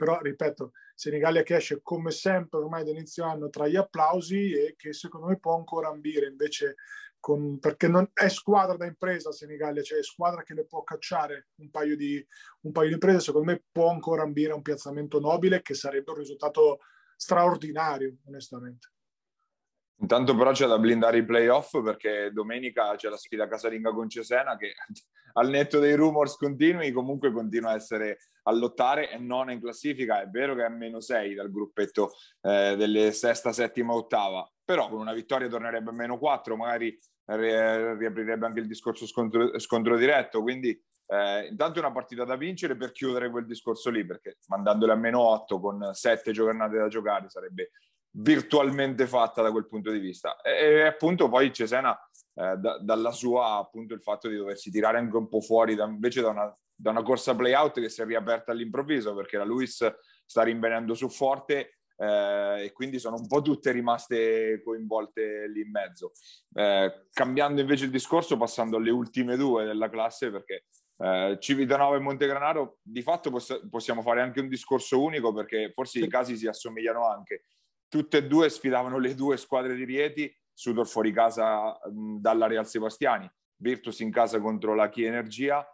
però 0.00 0.18
ripeto, 0.18 0.72
Senigallia 0.94 1.42
che 1.42 1.56
esce 1.56 1.82
come 1.82 2.10
sempre 2.10 2.58
ormai 2.58 2.84
da 2.84 2.90
inizio 2.90 3.22
anno 3.24 3.50
tra 3.50 3.68
gli 3.68 3.76
applausi 3.76 4.50
e 4.50 4.74
che 4.74 4.94
secondo 4.94 5.26
me 5.26 5.38
può 5.38 5.54
ancora 5.54 5.88
ambire 5.88 6.26
invece 6.26 6.76
con, 7.20 7.58
perché 7.58 7.86
non, 7.86 8.08
è 8.14 8.28
squadra 8.30 8.78
da 8.78 8.86
impresa 8.86 9.30
Senigallia, 9.30 9.82
cioè 9.82 9.98
è 9.98 10.02
squadra 10.02 10.42
che 10.42 10.54
le 10.54 10.64
può 10.64 10.82
cacciare 10.82 11.48
un 11.56 11.68
paio, 11.68 11.96
di, 11.96 12.26
un 12.62 12.72
paio 12.72 12.86
di 12.86 12.94
imprese, 12.94 13.20
secondo 13.20 13.52
me 13.52 13.62
può 13.70 13.90
ancora 13.90 14.22
ambire 14.22 14.54
un 14.54 14.62
piazzamento 14.62 15.20
nobile 15.20 15.60
che 15.60 15.74
sarebbe 15.74 16.12
un 16.12 16.16
risultato 16.16 16.78
straordinario, 17.14 18.16
onestamente. 18.24 18.92
Intanto 20.00 20.34
però 20.34 20.52
c'è 20.52 20.66
da 20.66 20.78
blindare 20.78 21.18
i 21.18 21.24
playoff 21.24 21.82
perché 21.82 22.30
domenica 22.32 22.94
c'è 22.96 23.08
la 23.08 23.18
sfida 23.18 23.46
casalinga 23.46 23.92
con 23.92 24.08
Cesena 24.08 24.56
che 24.56 24.74
al 25.34 25.48
netto 25.48 25.78
dei 25.78 25.94
rumors 25.94 26.36
continui 26.36 26.90
comunque 26.90 27.30
continua 27.32 27.70
a 27.70 27.74
essere 27.74 28.18
a 28.44 28.52
lottare 28.52 29.10
e 29.10 29.18
non 29.18 29.50
in 29.50 29.60
classifica. 29.60 30.22
È 30.22 30.26
vero 30.28 30.54
che 30.54 30.62
è 30.62 30.66
a 30.66 30.70
meno 30.70 31.00
6 31.00 31.34
dal 31.34 31.50
gruppetto 31.50 32.12
eh, 32.42 32.74
delle 32.76 33.12
sesta, 33.12 33.52
settima, 33.52 33.94
ottava, 33.94 34.48
però 34.64 34.88
con 34.88 35.00
una 35.00 35.12
vittoria 35.12 35.48
tornerebbe 35.48 35.90
a 35.90 35.94
meno 35.94 36.18
4, 36.18 36.56
magari 36.56 36.96
riaprirebbe 37.26 38.46
anche 38.46 38.60
il 38.60 38.66
discorso 38.66 39.06
scontro, 39.06 39.58
scontro 39.58 39.96
diretto. 39.96 40.42
Quindi 40.42 40.70
eh, 41.06 41.46
intanto 41.46 41.78
è 41.78 41.82
una 41.82 41.92
partita 41.92 42.24
da 42.24 42.36
vincere 42.36 42.76
per 42.76 42.92
chiudere 42.92 43.30
quel 43.30 43.46
discorso 43.46 43.90
lì, 43.90 44.04
perché 44.04 44.38
mandandole 44.46 44.92
a 44.92 44.96
meno 44.96 45.20
8 45.20 45.60
con 45.60 45.90
7 45.92 46.32
giornate 46.32 46.76
da 46.78 46.88
giocare 46.88 47.28
sarebbe 47.28 47.70
virtualmente 48.12 49.06
fatta 49.06 49.42
da 49.42 49.50
quel 49.50 49.66
punto 49.66 49.90
di 49.90 49.98
vista. 49.98 50.40
E, 50.40 50.50
e 50.50 50.86
appunto 50.86 51.28
poi 51.28 51.52
Cesena, 51.52 51.96
eh, 52.34 52.56
da, 52.56 52.78
dalla 52.78 53.12
sua, 53.12 53.56
appunto 53.58 53.94
il 53.94 54.02
fatto 54.02 54.28
di 54.28 54.36
doversi 54.36 54.70
tirare 54.70 54.98
anche 54.98 55.16
un 55.16 55.28
po' 55.28 55.40
fuori 55.40 55.74
da, 55.74 55.84
invece 55.84 56.20
da 56.20 56.30
una, 56.30 56.54
da 56.74 56.90
una 56.90 57.02
corsa 57.02 57.34
play-out 57.34 57.80
che 57.80 57.88
si 57.88 58.02
è 58.02 58.04
riaperta 58.04 58.52
all'improvviso, 58.52 59.14
perché 59.14 59.36
la 59.36 59.44
Luis 59.44 59.86
sta 60.24 60.42
rinvenendo 60.42 60.94
su 60.94 61.08
forte 61.08 61.80
eh, 61.96 62.64
e 62.64 62.72
quindi 62.72 62.98
sono 62.98 63.16
un 63.16 63.26
po' 63.26 63.42
tutte 63.42 63.72
rimaste 63.72 64.62
coinvolte 64.64 65.46
lì 65.48 65.60
in 65.60 65.70
mezzo. 65.70 66.12
Eh, 66.54 67.06
cambiando 67.12 67.60
invece 67.60 67.84
il 67.84 67.90
discorso, 67.90 68.36
passando 68.36 68.78
alle 68.78 68.90
ultime 68.90 69.36
due 69.36 69.64
della 69.64 69.90
classe, 69.90 70.30
perché 70.30 70.64
eh, 71.02 71.36
Civitanova 71.40 71.96
e 71.96 72.00
Montegranaro 72.00 72.78
di 72.82 73.02
fatto 73.02 73.30
poss- 73.30 73.66
possiamo 73.68 74.02
fare 74.02 74.20
anche 74.20 74.40
un 74.40 74.48
discorso 74.48 75.02
unico 75.02 75.32
perché 75.32 75.70
forse 75.72 75.98
i 75.98 76.08
casi 76.08 76.36
si 76.36 76.46
assomigliano 76.46 77.06
anche 77.06 77.44
tutte 77.90 78.18
e 78.18 78.26
due 78.26 78.48
sfidavano 78.48 78.98
le 78.98 79.14
due 79.14 79.36
squadre 79.36 79.74
di 79.74 79.84
Rieti, 79.84 80.34
Sudor 80.52 80.86
fuori 80.86 81.12
casa 81.12 81.78
mh, 81.90 82.20
dalla 82.20 82.46
Real 82.46 82.66
Sebastiani, 82.66 83.30
Virtus 83.56 84.00
in 84.00 84.10
casa 84.10 84.40
contro 84.40 84.74
la 84.74 84.88
Chi 84.88 85.04
Energia, 85.04 85.66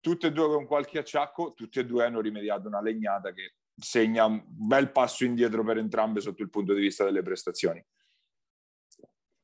tutte 0.00 0.26
e 0.26 0.32
due 0.32 0.48
con 0.48 0.66
qualche 0.66 0.98
acciacco, 0.98 1.54
tutte 1.54 1.80
e 1.80 1.86
due 1.86 2.04
hanno 2.04 2.20
rimediato 2.20 2.66
una 2.66 2.82
legnata 2.82 3.32
che 3.32 3.54
segna 3.76 4.24
un 4.24 4.42
bel 4.46 4.90
passo 4.90 5.24
indietro 5.24 5.62
per 5.62 5.78
entrambe 5.78 6.20
sotto 6.20 6.42
il 6.42 6.50
punto 6.50 6.74
di 6.74 6.80
vista 6.80 7.04
delle 7.04 7.22
prestazioni. 7.22 7.84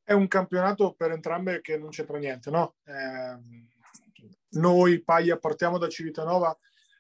È 0.02 0.12
un 0.12 0.28
campionato 0.28 0.94
per 0.94 1.10
entrambe 1.10 1.60
che 1.60 1.78
non 1.78 1.90
c'entra 1.90 2.18
niente, 2.18 2.50
no? 2.50 2.76
Eh, 2.84 3.38
noi, 4.50 5.02
Paglia, 5.02 5.38
partiamo 5.38 5.78
da 5.78 5.88
Civitanova 5.88 6.56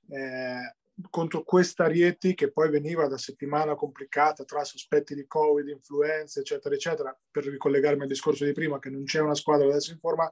eh, 0.08 0.76
contro 1.10 1.42
questa 1.42 1.86
Rieti 1.86 2.34
che 2.34 2.50
poi 2.50 2.70
veniva 2.70 3.06
da 3.06 3.18
settimana 3.18 3.74
complicata 3.74 4.44
tra 4.44 4.64
sospetti 4.64 5.14
di 5.14 5.26
Covid, 5.26 5.68
influenze, 5.68 6.40
eccetera, 6.40 6.74
eccetera, 6.74 7.18
per 7.30 7.44
ricollegarmi 7.44 8.02
al 8.02 8.08
discorso 8.08 8.44
di 8.44 8.52
prima 8.52 8.78
che 8.78 8.90
non 8.90 9.04
c'è 9.04 9.20
una 9.20 9.34
squadra 9.34 9.66
adesso 9.66 9.92
in 9.92 9.98
forma, 9.98 10.30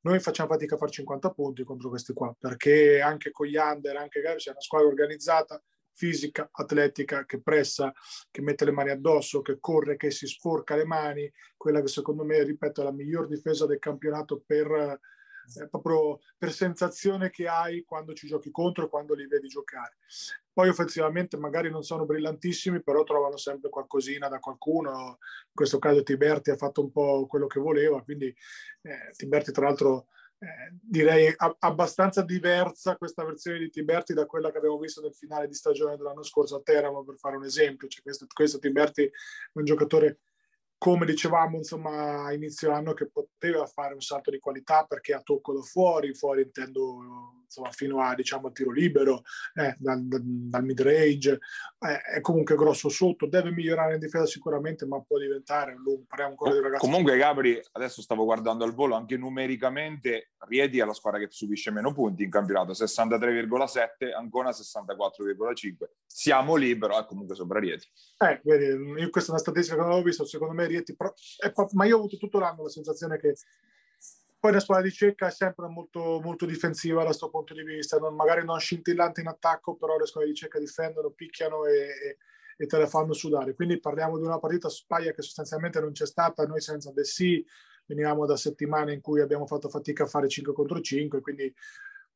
noi 0.00 0.20
facciamo 0.20 0.50
fatica 0.50 0.74
a 0.74 0.78
fare 0.78 0.90
50 0.90 1.30
punti 1.30 1.64
contro 1.64 1.88
questi 1.88 2.12
qua, 2.12 2.34
perché 2.38 3.00
anche 3.00 3.30
con 3.30 3.46
gli 3.46 3.56
under, 3.56 3.96
anche 3.96 4.20
Gary, 4.20 4.36
c'è 4.36 4.50
una 4.50 4.60
squadra 4.60 4.88
organizzata, 4.88 5.62
fisica, 5.94 6.48
atletica, 6.52 7.24
che 7.24 7.40
pressa, 7.40 7.92
che 8.30 8.42
mette 8.42 8.66
le 8.66 8.72
mani 8.72 8.90
addosso, 8.90 9.40
che 9.40 9.58
corre, 9.58 9.96
che 9.96 10.10
si 10.10 10.26
sporca 10.26 10.76
le 10.76 10.84
mani, 10.84 11.32
quella 11.56 11.80
che 11.80 11.88
secondo 11.88 12.24
me, 12.24 12.42
ripeto, 12.42 12.82
è 12.82 12.84
la 12.84 12.92
miglior 12.92 13.26
difesa 13.28 13.64
del 13.64 13.78
campionato 13.78 14.42
per, 14.44 15.00
eh, 15.60 15.68
proprio 15.68 16.20
per 16.36 16.52
sensazione 16.52 17.30
che 17.30 17.46
hai 17.46 17.84
quando 17.84 18.12
ci 18.12 18.26
giochi 18.26 18.50
contro 18.50 18.86
e 18.86 18.88
quando 18.88 19.14
li 19.14 19.26
vedi 19.26 19.48
giocare. 19.48 19.96
Poi 20.52 20.68
offensivamente 20.68 21.36
magari 21.36 21.70
non 21.70 21.82
sono 21.82 22.04
brillantissimi, 22.04 22.82
però 22.82 23.02
trovano 23.02 23.36
sempre 23.36 23.70
qualcosina 23.70 24.28
da 24.28 24.38
qualcuno. 24.38 25.18
In 25.18 25.54
questo 25.54 25.78
caso 25.78 26.02
Tiberti 26.02 26.50
ha 26.50 26.56
fatto 26.56 26.82
un 26.82 26.90
po' 26.90 27.26
quello 27.26 27.46
che 27.46 27.60
voleva, 27.60 28.02
quindi 28.02 28.26
eh, 28.26 29.12
Tiberti 29.16 29.52
tra 29.52 29.66
l'altro 29.66 30.06
eh, 30.38 30.76
direi 30.80 31.32
a- 31.36 31.56
abbastanza 31.60 32.22
diversa 32.22 32.96
questa 32.96 33.24
versione 33.24 33.58
di 33.58 33.70
Tiberti 33.70 34.12
da 34.14 34.26
quella 34.26 34.50
che 34.50 34.58
abbiamo 34.58 34.78
visto 34.78 35.00
nel 35.00 35.14
finale 35.14 35.46
di 35.46 35.54
stagione 35.54 35.96
dell'anno 35.96 36.22
scorso 36.22 36.56
a 36.56 36.62
Teramo, 36.62 37.04
per 37.04 37.16
fare 37.16 37.36
un 37.36 37.44
esempio. 37.44 37.88
Cioè, 37.88 38.02
questo, 38.02 38.26
questo 38.32 38.58
Tiberti 38.58 39.04
è 39.04 39.10
un 39.52 39.64
giocatore 39.64 40.20
come 40.84 41.06
dicevamo 41.06 41.56
insomma 41.56 42.26
a 42.26 42.34
inizio 42.34 42.70
anno 42.70 42.92
che 42.92 43.08
poteva 43.08 43.64
fare 43.64 43.94
un 43.94 44.02
salto 44.02 44.30
di 44.30 44.38
qualità 44.38 44.84
perché 44.84 45.14
a 45.14 45.22
tocco 45.22 45.54
da 45.54 45.62
fuori, 45.62 46.12
fuori 46.12 46.42
intendo 46.42 46.98
insomma 47.54 47.70
fino 47.70 48.02
a 48.02 48.14
diciamo 48.14 48.50
tiro 48.52 48.70
libero, 48.70 49.22
eh, 49.54 49.74
dal, 49.78 50.02
dal, 50.04 50.64
mid 50.64 50.80
range, 50.82 51.38
eh, 51.78 52.00
è 52.16 52.20
comunque 52.20 52.56
grosso 52.56 52.88
sotto, 52.88 53.26
deve 53.26 53.50
migliorare 53.50 53.94
in 53.94 54.00
difesa 54.00 54.26
sicuramente 54.26 54.84
ma 54.86 55.00
può 55.00 55.18
diventare 55.18 55.72
un 55.72 56.04
ancora 56.08 56.52
di 56.52 56.60
ragazzi. 56.60 56.84
Comunque 56.84 57.16
Gabri, 57.16 57.58
adesso 57.72 58.02
stavo 58.02 58.24
guardando 58.24 58.64
al 58.64 58.74
volo, 58.74 58.94
anche 58.94 59.16
numericamente 59.16 60.32
Riedi 60.40 60.80
è 60.80 60.84
la 60.84 60.92
squadra 60.92 61.20
che 61.20 61.28
subisce 61.30 61.70
meno 61.70 61.92
punti 61.94 62.24
in 62.24 62.30
campionato, 62.30 62.72
63,7, 62.72 64.12
Ancona 64.14 64.50
64,5, 64.50 65.72
siamo 66.04 66.56
lì 66.56 66.76
però 66.76 67.00
è 67.00 67.06
comunque 67.06 67.34
sopra 67.34 67.58
Riedi. 67.58 67.84
Eh, 68.18 68.40
vedi, 68.42 69.00
io 69.00 69.10
questa 69.10 69.30
è 69.30 69.34
una 69.34 69.42
statistica 69.42 69.76
che 69.76 69.80
non 69.80 69.90
avevo 69.90 70.06
visto, 70.06 70.24
secondo 70.24 70.54
me 70.54 70.66
Rieti, 70.74 70.96
ma 71.72 71.84
io 71.84 71.96
ho 71.96 71.98
avuto 71.98 72.16
tutto 72.16 72.38
l'anno 72.38 72.62
la 72.62 72.68
sensazione 72.68 73.18
che 73.18 73.34
poi 74.44 74.52
la 74.52 74.60
squadra 74.60 74.84
di 74.84 74.92
Cecca 74.92 75.28
è 75.28 75.30
sempre 75.30 75.68
molto, 75.68 76.20
molto 76.22 76.44
difensiva 76.44 76.98
da 76.98 77.06
questo 77.06 77.30
punto 77.30 77.54
di 77.54 77.62
vista, 77.62 77.96
non, 77.96 78.14
magari 78.14 78.44
non 78.44 78.60
scintillante 78.60 79.22
in 79.22 79.28
attacco, 79.28 79.74
però 79.74 79.96
le 79.96 80.04
squadre 80.04 80.28
di 80.28 80.36
Cecca 80.36 80.58
difendono, 80.58 81.08
picchiano 81.08 81.64
e, 81.64 81.78
e, 81.78 82.18
e, 82.58 82.66
te 82.66 82.76
le 82.76 82.86
fanno 82.86 83.14
sudare. 83.14 83.54
Quindi 83.54 83.80
parliamo 83.80 84.18
di 84.18 84.24
una 84.24 84.38
partita 84.38 84.68
Spaglia 84.68 85.12
che 85.12 85.22
sostanzialmente 85.22 85.80
non 85.80 85.92
c'è 85.92 86.04
stata, 86.04 86.44
noi 86.44 86.60
senza 86.60 86.92
Dessì 86.92 87.42
venivamo 87.86 88.26
da 88.26 88.36
settimane 88.36 88.92
in 88.92 89.00
cui 89.00 89.22
abbiamo 89.22 89.46
fatto 89.46 89.70
fatica 89.70 90.04
a 90.04 90.08
fare 90.08 90.28
5 90.28 90.52
contro 90.52 90.78
5, 90.78 91.22
quindi 91.22 91.54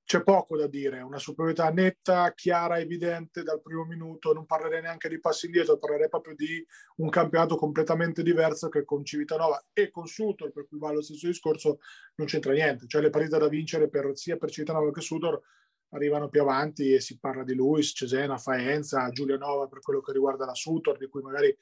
c'è 0.08 0.22
poco 0.22 0.56
da 0.56 0.66
dire, 0.66 1.02
una 1.02 1.18
superiorità 1.18 1.68
netta, 1.68 2.32
chiara, 2.32 2.78
evidente 2.78 3.42
dal 3.42 3.60
primo 3.60 3.84
minuto, 3.84 4.32
non 4.32 4.46
parlerei 4.46 4.80
neanche 4.80 5.06
di 5.06 5.20
passi 5.20 5.44
indietro, 5.44 5.76
parlerei 5.76 6.08
proprio 6.08 6.34
di 6.34 6.66
un 6.96 7.10
campionato 7.10 7.56
completamente 7.56 8.22
diverso 8.22 8.70
che 8.70 8.86
con 8.86 9.04
Civitanova 9.04 9.62
e 9.70 9.90
con 9.90 10.06
Sutor, 10.06 10.50
per 10.50 10.66
cui 10.66 10.78
va 10.78 10.92
lo 10.92 11.02
stesso 11.02 11.26
discorso, 11.26 11.80
non 12.14 12.26
c'entra 12.26 12.54
niente, 12.54 12.86
cioè 12.86 13.02
le 13.02 13.10
partite 13.10 13.36
da 13.36 13.48
vincere 13.48 13.90
per, 13.90 14.12
sia 14.14 14.38
per 14.38 14.50
Civitanova 14.50 14.90
che 14.92 15.02
Sutor 15.02 15.42
arrivano 15.90 16.30
più 16.30 16.40
avanti 16.40 16.94
e 16.94 17.00
si 17.00 17.18
parla 17.18 17.44
di 17.44 17.52
Luis, 17.52 17.92
Cesena, 17.94 18.38
Faenza, 18.38 19.10
Giulianova 19.10 19.66
per 19.66 19.80
quello 19.80 20.00
che 20.00 20.12
riguarda 20.12 20.46
la 20.46 20.54
Sutor, 20.54 20.96
di 20.96 21.06
cui 21.08 21.20
magari 21.20 21.54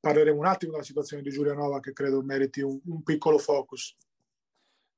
parleremo 0.00 0.40
un 0.40 0.46
attimo 0.46 0.72
della 0.72 0.82
situazione 0.82 1.22
di 1.22 1.30
Giulianova 1.30 1.78
che 1.78 1.92
credo 1.92 2.20
meriti 2.20 2.62
un, 2.62 2.80
un 2.84 3.04
piccolo 3.04 3.38
focus. 3.38 3.94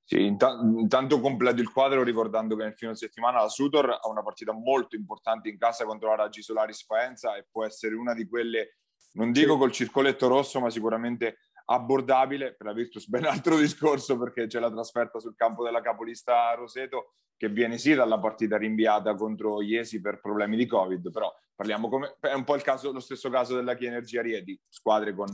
Sì, 0.06 0.26
intanto 0.26 1.18
completo 1.18 1.62
il 1.62 1.72
quadro 1.72 2.02
ricordando 2.02 2.56
che 2.56 2.64
nel 2.64 2.74
fine 2.74 2.94
settimana 2.94 3.40
la 3.40 3.48
Sutor 3.48 3.88
ha 3.88 4.08
una 4.08 4.22
partita 4.22 4.52
molto 4.52 4.96
importante 4.96 5.48
in 5.48 5.56
casa 5.56 5.86
contro 5.86 6.10
la 6.10 6.16
Raggi 6.16 6.42
Solaris 6.42 6.84
Faenza 6.84 7.36
e 7.36 7.46
può 7.50 7.64
essere 7.64 7.94
una 7.94 8.12
di 8.12 8.28
quelle, 8.28 8.76
non 9.12 9.32
dico 9.32 9.56
col 9.56 9.72
circoletto 9.72 10.28
rosso, 10.28 10.60
ma 10.60 10.68
sicuramente 10.68 11.38
abbordabile. 11.66 12.54
Per 12.54 12.66
la 12.66 12.72
Virtus 12.72 13.08
ben 13.08 13.24
altro 13.24 13.56
discorso 13.58 14.18
perché 14.18 14.46
c'è 14.46 14.60
la 14.60 14.70
trasferta 14.70 15.18
sul 15.18 15.34
campo 15.36 15.64
della 15.64 15.80
capolista 15.80 16.52
Roseto 16.54 17.14
che 17.36 17.48
viene 17.48 17.78
sì 17.78 17.94
dalla 17.94 18.18
partita 18.18 18.56
rinviata 18.56 19.14
contro 19.14 19.60
Iesi 19.60 20.00
per 20.00 20.20
problemi 20.20 20.56
di 20.56 20.66
Covid, 20.66 21.10
però 21.10 21.32
parliamo 21.54 21.88
come 21.88 22.16
è 22.20 22.32
un 22.32 22.44
po' 22.44 22.54
il 22.54 22.62
caso, 22.62 22.92
lo 22.92 23.00
stesso 23.00 23.28
caso 23.28 23.54
della 23.56 23.74
Chi 23.74 23.86
Energia 23.86 24.22
Rieti, 24.22 24.58
squadre 24.68 25.14
con 25.14 25.28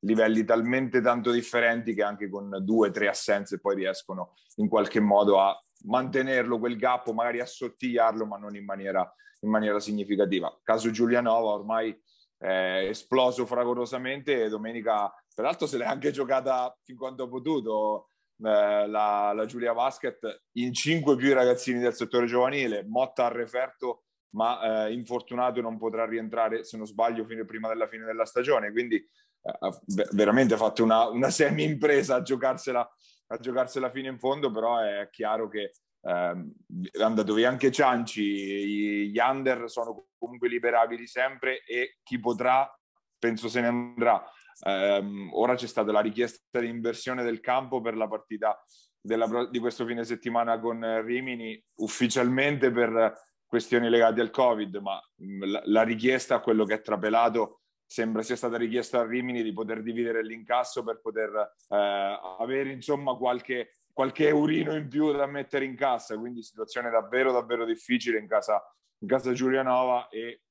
livelli 0.00 0.44
talmente 0.44 1.00
tanto 1.00 1.30
differenti 1.30 1.92
che 1.94 2.02
anche 2.02 2.28
con 2.28 2.56
due 2.62 2.88
o 2.88 2.90
tre 2.90 3.08
assenze 3.08 3.60
poi 3.60 3.74
riescono 3.74 4.34
in 4.56 4.68
qualche 4.68 5.00
modo 5.00 5.40
a 5.40 5.58
mantenerlo 5.84 6.58
quel 6.58 6.76
gap 6.76 7.06
o 7.08 7.12
magari 7.12 7.40
assottigliarlo 7.40 8.26
ma 8.26 8.38
non 8.38 8.56
in 8.56 8.64
maniera, 8.64 9.12
in 9.40 9.50
maniera 9.50 9.80
significativa. 9.80 10.56
Caso 10.62 10.90
Giulianova 10.90 11.50
ormai 11.50 11.98
è 12.38 12.86
esploso 12.88 13.44
fragorosamente 13.44 14.44
e 14.44 14.48
domenica 14.48 15.12
peraltro 15.40 15.66
se 15.66 15.78
l'è 15.78 15.84
anche 15.84 16.10
giocata 16.10 16.76
fin 16.82 16.96
quanto 16.96 17.24
ha 17.24 17.28
potuto 17.28 18.10
eh, 18.42 18.86
la, 18.86 19.32
la, 19.34 19.46
Giulia 19.46 19.74
Basket 19.74 20.44
in 20.52 20.72
cinque 20.72 21.16
più 21.16 21.28
i 21.28 21.32
ragazzini 21.32 21.80
del 21.80 21.94
settore 21.94 22.26
giovanile 22.26 22.84
Motta 22.86 23.26
ha 23.26 23.32
referto 23.32 24.04
ma 24.32 24.86
eh, 24.86 24.92
infortunato 24.92 25.60
non 25.60 25.78
potrà 25.78 26.04
rientrare 26.04 26.64
se 26.64 26.76
non 26.76 26.86
sbaglio 26.86 27.24
fino 27.24 27.44
prima 27.44 27.68
della 27.68 27.88
fine 27.88 28.04
della 28.04 28.24
stagione 28.24 28.70
quindi 28.70 29.04
ha 29.42 29.80
veramente 30.12 30.56
fatto 30.56 30.82
una, 30.82 31.08
una 31.08 31.30
semi 31.30 31.64
impresa 31.64 32.16
a 32.16 32.22
giocarsela, 32.22 32.88
a 33.28 33.36
giocarsela 33.38 33.90
fino 33.90 34.08
in 34.08 34.18
fondo, 34.18 34.50
però 34.50 34.78
è 34.78 35.08
chiaro 35.10 35.48
che 35.48 35.72
eh, 36.02 36.50
è 36.90 37.02
andato 37.02 37.34
via 37.34 37.48
anche 37.48 37.70
Cianci, 37.70 39.10
gli 39.10 39.18
under 39.18 39.70
sono 39.70 40.08
comunque 40.18 40.48
liberabili 40.48 41.06
sempre 41.06 41.64
e 41.64 41.98
chi 42.02 42.18
potrà 42.18 42.70
penso 43.18 43.48
se 43.48 43.60
ne 43.60 43.66
andrà. 43.68 44.22
Eh, 44.62 45.30
ora 45.32 45.54
c'è 45.54 45.66
stata 45.66 45.92
la 45.92 46.00
richiesta 46.00 46.60
di 46.60 46.68
inversione 46.68 47.22
del 47.22 47.40
campo 47.40 47.80
per 47.80 47.96
la 47.96 48.08
partita 48.08 48.62
della, 49.00 49.48
di 49.50 49.58
questo 49.58 49.86
fine 49.86 50.04
settimana 50.04 50.58
con 50.60 51.02
Rimini 51.04 51.62
ufficialmente 51.76 52.70
per 52.70 53.18
questioni 53.46 53.88
legate 53.88 54.20
al 54.20 54.30
Covid, 54.30 54.76
ma 54.76 55.00
la, 55.16 55.62
la 55.64 55.82
richiesta 55.82 56.36
a 56.36 56.40
quello 56.40 56.64
che 56.64 56.74
è 56.74 56.80
trapelato 56.82 57.62
sembra 57.84 58.22
sia 58.22 58.36
stata 58.36 58.56
richiesta 58.56 59.00
a 59.00 59.06
Rimini 59.06 59.42
di 59.42 59.52
poter 59.52 59.82
dividere 59.82 60.22
l'incasso 60.22 60.84
per 60.84 61.00
poter 61.00 61.56
eh, 61.68 62.36
avere 62.38 62.70
insomma 62.70 63.16
qualche, 63.16 63.72
qualche 63.92 64.28
eurino 64.28 64.76
in 64.76 64.86
più 64.86 65.10
da 65.10 65.26
mettere 65.26 65.64
in 65.64 65.74
cassa, 65.74 66.16
quindi 66.16 66.44
situazione 66.44 66.88
davvero 66.90 67.32
davvero 67.32 67.64
difficile 67.64 68.20
in 68.20 68.28
casa, 68.28 68.62
in 68.98 69.08
casa 69.08 69.32
Giulianova 69.32 70.08
e 70.08 70.42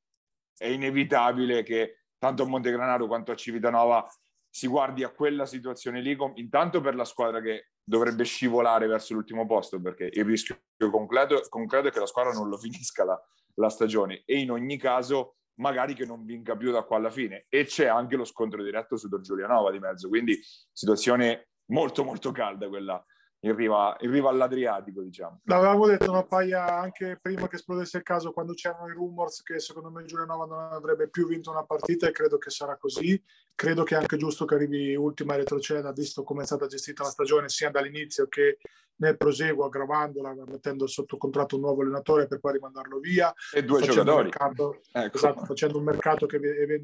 è 0.57 0.67
inevitabile 0.67 1.63
che 1.63 1.98
tanto 2.19 2.43
a 2.43 2.45
Montegranaro 2.45 3.07
quanto 3.07 3.31
a 3.31 3.35
Civitanova 3.35 4.07
si 4.51 4.67
guardi 4.67 5.03
a 5.03 5.09
quella 5.09 5.45
situazione 5.45 6.01
lì, 6.01 6.17
intanto 6.35 6.81
per 6.81 6.95
la 6.95 7.05
squadra 7.05 7.39
che 7.39 7.69
dovrebbe 7.83 8.23
scivolare 8.23 8.87
verso 8.87 9.13
l'ultimo 9.13 9.45
posto, 9.45 9.79
perché 9.81 10.09
il 10.11 10.25
rischio 10.25 10.59
concreto, 10.91 11.41
concreto 11.49 11.87
è 11.87 11.91
che 11.91 11.99
la 11.99 12.05
squadra 12.05 12.33
non 12.33 12.49
lo 12.49 12.57
finisca 12.57 13.03
la, 13.03 13.19
la 13.55 13.69
stagione 13.69 14.23
e 14.25 14.39
in 14.39 14.51
ogni 14.51 14.77
caso 14.77 15.35
magari 15.59 15.93
che 15.93 16.05
non 16.05 16.25
vinca 16.25 16.55
più 16.55 16.71
da 16.71 16.83
qua 16.83 16.97
alla 16.97 17.09
fine. 17.09 17.45
E 17.49 17.65
c'è 17.65 17.87
anche 17.87 18.15
lo 18.15 18.25
scontro 18.25 18.63
diretto 18.63 18.97
su 18.97 19.07
Giulianova 19.07 19.71
di 19.71 19.79
mezzo, 19.79 20.07
quindi 20.07 20.39
situazione 20.71 21.49
molto 21.71 22.03
molto 22.03 22.31
calda 22.31 22.67
quella 22.67 23.03
in 23.41 23.55
riva, 23.55 23.95
in 24.01 24.11
riva 24.11 24.29
all'Adriatico, 24.29 25.01
diciamo. 25.01 25.41
L'avevamo 25.45 25.85
detto 25.87 26.09
una 26.09 26.23
paia 26.23 26.65
anche 26.79 27.17
prima 27.21 27.47
che 27.47 27.55
esplodesse 27.55 27.97
il 27.97 28.03
caso, 28.03 28.31
quando 28.31 28.53
c'erano 28.53 28.87
i 28.87 28.93
rumors 28.93 29.41
che 29.43 29.59
secondo 29.59 29.89
me 29.89 30.03
Giulianova 30.03 30.45
non 30.45 30.73
avrebbe 30.73 31.09
più 31.09 31.27
vinto 31.27 31.51
una 31.51 31.63
partita 31.63 32.07
e 32.07 32.11
credo 32.11 32.37
che 32.37 32.49
sarà 32.49 32.77
così. 32.77 33.21
Credo 33.59 33.83
che 33.83 33.93
è 33.93 33.97
anche 33.97 34.15
giusto 34.15 34.45
che 34.45 34.55
arrivi 34.55 34.95
ultima 34.95 35.35
retroceda, 35.35 35.91
visto 35.91 36.23
come 36.23 36.43
è 36.43 36.45
stata 36.45 36.65
gestita 36.65 37.03
la 37.03 37.09
stagione 37.09 37.49
sia 37.49 37.69
dall'inizio 37.69 38.29
che 38.29 38.57
nel 38.99 39.17
proseguo 39.17 39.65
aggravandola, 39.65 40.33
mettendo 40.47 40.87
sotto 40.87 41.17
contratto 41.17 41.55
un 41.55 41.63
nuovo 41.63 41.81
allenatore 41.81 42.27
per 42.27 42.39
poi 42.39 42.53
rimandarlo 42.53 42.99
via. 42.99 43.33
E 43.53 43.65
due 43.65 43.81
giocatori. 43.81 44.29
Mercato, 44.29 44.79
ecco. 44.93 45.17
esatto, 45.17 45.43
facendo 45.43 45.77
un 45.77 45.83
mercato 45.83 46.25
che 46.25 46.37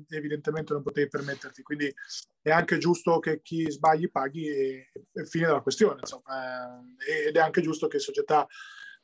evidentemente 0.09 0.73
non 0.73 0.83
potevi 0.83 1.07
permetterti. 1.07 1.61
Quindi 1.61 1.93
è 2.41 2.51
anche 2.51 2.77
giusto 2.77 3.19
che 3.19 3.39
chi 3.41 3.71
sbagli 3.71 4.11
paghi 4.11 4.49
e, 4.49 4.91
e 5.13 5.25
fine 5.25 5.45
della 5.45 5.61
questione. 5.61 5.99
Insomma. 6.01 6.83
Eh, 7.07 7.27
ed 7.29 7.38
è 7.38 7.39
anche 7.39 7.61
giusto 7.61 7.88
che 7.88 7.99
società 7.99 8.45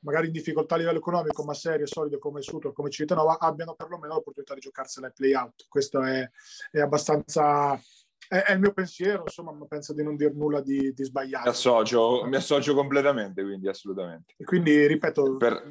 magari 0.02 0.28
in 0.28 0.34
difficoltà 0.34 0.76
a 0.76 0.78
livello 0.78 1.00
economico, 1.00 1.44
ma 1.44 1.54
serie, 1.54 1.88
solide 1.88 2.18
come 2.18 2.42
Sutor, 2.42 2.74
come 2.74 2.90
Civitanova, 2.90 3.40
abbiano 3.40 3.74
perlomeno 3.76 4.14
l'opportunità 4.14 4.54
di 4.54 4.60
giocarsela 4.60 5.08
ai 5.08 5.14
play-out. 5.14 5.66
Questo 5.68 6.02
è, 6.02 6.30
è 6.72 6.80
abbastanza 6.80 7.80
è, 8.28 8.54
il 8.54 8.60
mio 8.60 8.72
pensiero, 8.72 9.24
insomma, 9.26 9.52
ma 9.52 9.66
penso 9.66 9.94
di 9.94 10.04
non 10.04 10.16
dire 10.16 10.32
nulla 10.32 10.62
di, 10.62 10.94
di 10.94 11.04
sbagliato. 11.04 11.44
Mi 11.44 11.50
associo, 11.50 12.26
mi 12.26 12.36
associo, 12.38 12.74
completamente, 12.74 13.44
quindi 13.44 13.68
assolutamente. 13.68 14.36
E 14.38 14.46
quindi, 14.46 14.88
ripeto, 14.88 15.36
per... 15.36 15.70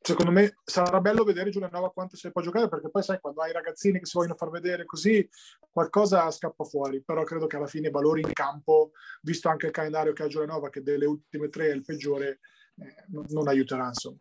secondo 0.00 0.30
me 0.30 0.54
sarà 0.62 1.00
bello 1.00 1.24
vedere 1.24 1.50
Giulianova 1.50 1.90
quanto 1.90 2.16
si 2.16 2.30
può 2.30 2.42
giocare, 2.42 2.68
perché 2.68 2.90
poi 2.90 3.02
sai, 3.02 3.18
quando 3.18 3.40
hai 3.40 3.52
ragazzini 3.52 3.98
che 3.98 4.06
si 4.06 4.16
vogliono 4.16 4.36
far 4.36 4.50
vedere 4.50 4.84
così, 4.84 5.28
qualcosa 5.68 6.30
scappa 6.30 6.62
fuori, 6.62 7.02
però 7.02 7.24
credo 7.24 7.48
che 7.48 7.56
alla 7.56 7.66
fine 7.66 7.88
i 7.88 7.90
valori 7.90 8.20
in 8.20 8.32
campo, 8.32 8.92
visto 9.22 9.48
anche 9.48 9.66
il 9.66 9.72
calendario 9.72 10.12
che 10.12 10.22
ha 10.22 10.28
Giulianova, 10.28 10.70
che 10.70 10.82
delle 10.82 11.06
ultime 11.06 11.48
tre 11.48 11.70
è 11.70 11.74
il 11.74 11.82
peggiore, 11.82 12.38
non, 13.08 13.24
non 13.28 13.48
aiuterà, 13.48 13.86
insomma. 13.86 14.18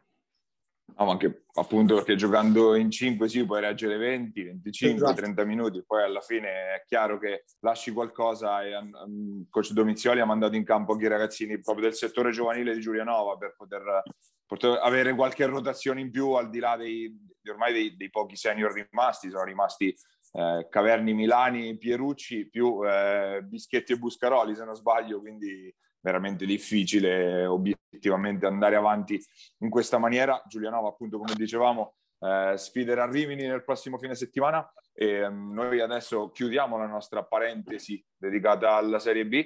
No, 0.98 1.06
ma 1.06 1.12
anche 1.12 1.45
appunto 1.54 1.95
perché 1.95 2.15
giocando 2.15 2.76
in 2.76 2.89
5 2.89 3.30
sì, 3.30 3.45
puoi 3.45 3.62
reggere 3.62 3.98
20, 3.98 4.43
25, 4.43 4.98
esatto. 4.98 5.22
30 5.22 5.45
minuti, 5.45 5.84
poi 5.86 6.04
alla 6.04 6.22
fine 6.22 6.50
è 6.50 6.84
chiaro 6.86 7.19
che 7.19 7.45
lasci 7.60 7.91
qualcosa 7.91 8.63
e 8.63 8.76
um, 8.76 9.45
coach 9.50 9.72
Domizioli 9.72 10.19
ha 10.19 10.26
mandato 10.26 10.56
in 10.56 10.63
campo 10.63 10.93
anche 10.93 11.06
i 11.06 11.10
ragazzini 11.10 11.60
proprio 11.60 11.86
del 11.86 11.95
settore 11.95 12.32
giovanile 12.32 12.74
di 12.74 12.82
Giulianova 12.82 13.38
per 13.38 13.56
poter, 13.56 14.04
poter 14.45 14.80
avere 14.82 15.13
qualche 15.13 15.45
rotazione 15.45 16.02
in 16.02 16.12
più 16.12 16.32
al 16.32 16.50
di 16.50 16.60
là 16.60 16.76
dei, 16.76 17.15
ormai 17.50 17.74
dei, 17.74 17.95
dei 17.95 18.10
pochi 18.10 18.36
senior 18.36 18.74
rimasti, 18.74 19.30
sono 19.30 19.43
rimasti 19.43 19.95
eh, 20.34 20.67
Caverni, 20.69 21.13
Milani, 21.13 21.78
Pierucci 21.78 22.50
più 22.50 22.86
eh, 22.86 23.41
Bischetti 23.43 23.93
e 23.93 23.98
Buscaroli 23.98 24.56
se 24.56 24.65
non 24.65 24.76
sbaglio, 24.76 25.19
quindi 25.19 25.74
veramente 26.02 26.46
difficile 26.46 27.46
obiettivamente 27.46 28.46
andare 28.46 28.76
avanti 28.76 29.22
in 29.60 29.70
questa 29.70 29.98
maniera. 29.98 30.42
Giulianova, 30.48 30.90
appunto, 30.90 31.18
come 31.18 31.34
dicevamo, 31.36 31.96
eh, 32.20 32.54
sfiderà 32.58 33.06
Rimini 33.06 33.46
nel 33.48 33.64
prossimo 33.64 33.98
fine 33.98 34.16
settimana 34.16 34.68
e 34.94 35.26
um, 35.26 35.54
noi 35.54 35.80
adesso 35.80 36.32
chiudiamo 36.32 36.78
la 36.78 36.88
nostra 36.88 37.24
parentesi 37.24 38.04
dedicata 38.18 38.76
alla 38.76 39.00
Serie 39.00 39.26
B. 39.26 39.46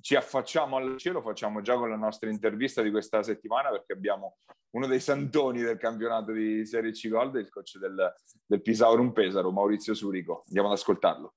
Ci 0.00 0.16
affacciamo 0.16 0.76
al 0.76 0.96
cielo, 0.98 1.22
facciamo 1.22 1.62
già 1.62 1.76
con 1.76 1.88
la 1.88 1.96
nostra 1.96 2.28
intervista 2.28 2.82
di 2.82 2.90
questa 2.90 3.22
settimana 3.22 3.70
perché 3.70 3.94
abbiamo 3.94 4.36
uno 4.74 4.86
dei 4.86 5.00
santoni 5.00 5.62
del 5.62 5.78
campionato 5.78 6.32
di 6.32 6.66
Serie 6.66 6.92
C 6.92 7.08
Gold, 7.08 7.36
il 7.36 7.48
coach 7.48 7.78
del, 7.78 8.12
del 8.44 8.60
Pisaurum 8.60 9.12
Pesaro, 9.12 9.50
Maurizio 9.50 9.94
Surico. 9.94 10.42
Andiamo 10.46 10.68
ad 10.68 10.74
ascoltarlo. 10.74 11.34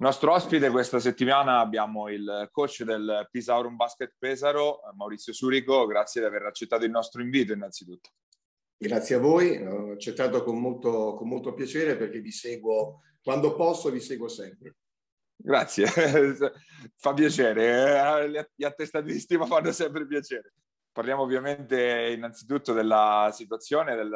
Nostro 0.00 0.32
ospite 0.32 0.70
questa 0.70 0.98
settimana 0.98 1.58
abbiamo 1.58 2.08
il 2.08 2.48
coach 2.50 2.84
del 2.84 3.28
Pisaurum 3.30 3.76
Basket 3.76 4.14
Pesaro, 4.18 4.80
Maurizio 4.96 5.34
Surico. 5.34 5.84
Grazie 5.84 6.22
di 6.22 6.26
aver 6.26 6.44
accettato 6.44 6.86
il 6.86 6.90
nostro 6.90 7.20
invito 7.20 7.52
innanzitutto. 7.52 8.08
Grazie 8.78 9.16
a 9.16 9.18
voi, 9.18 9.62
ho 9.62 9.92
accettato 9.92 10.42
con 10.42 10.58
molto, 10.58 11.12
con 11.12 11.28
molto 11.28 11.52
piacere 11.52 11.98
perché 11.98 12.20
vi 12.20 12.30
seguo 12.30 13.02
quando 13.22 13.54
posso, 13.54 13.90
vi 13.90 14.00
seguo 14.00 14.28
sempre. 14.28 14.76
Grazie, 15.36 15.86
fa 16.96 17.12
piacere, 17.12 18.24
eh, 18.24 18.48
gli 18.54 18.64
attestati 18.64 19.12
di 19.12 19.20
stima 19.20 19.44
fanno 19.44 19.70
sempre 19.70 20.06
piacere. 20.06 20.54
Parliamo 20.90 21.20
ovviamente 21.20 22.10
innanzitutto 22.16 22.72
della 22.72 23.28
situazione 23.34 23.94
del, 23.94 24.08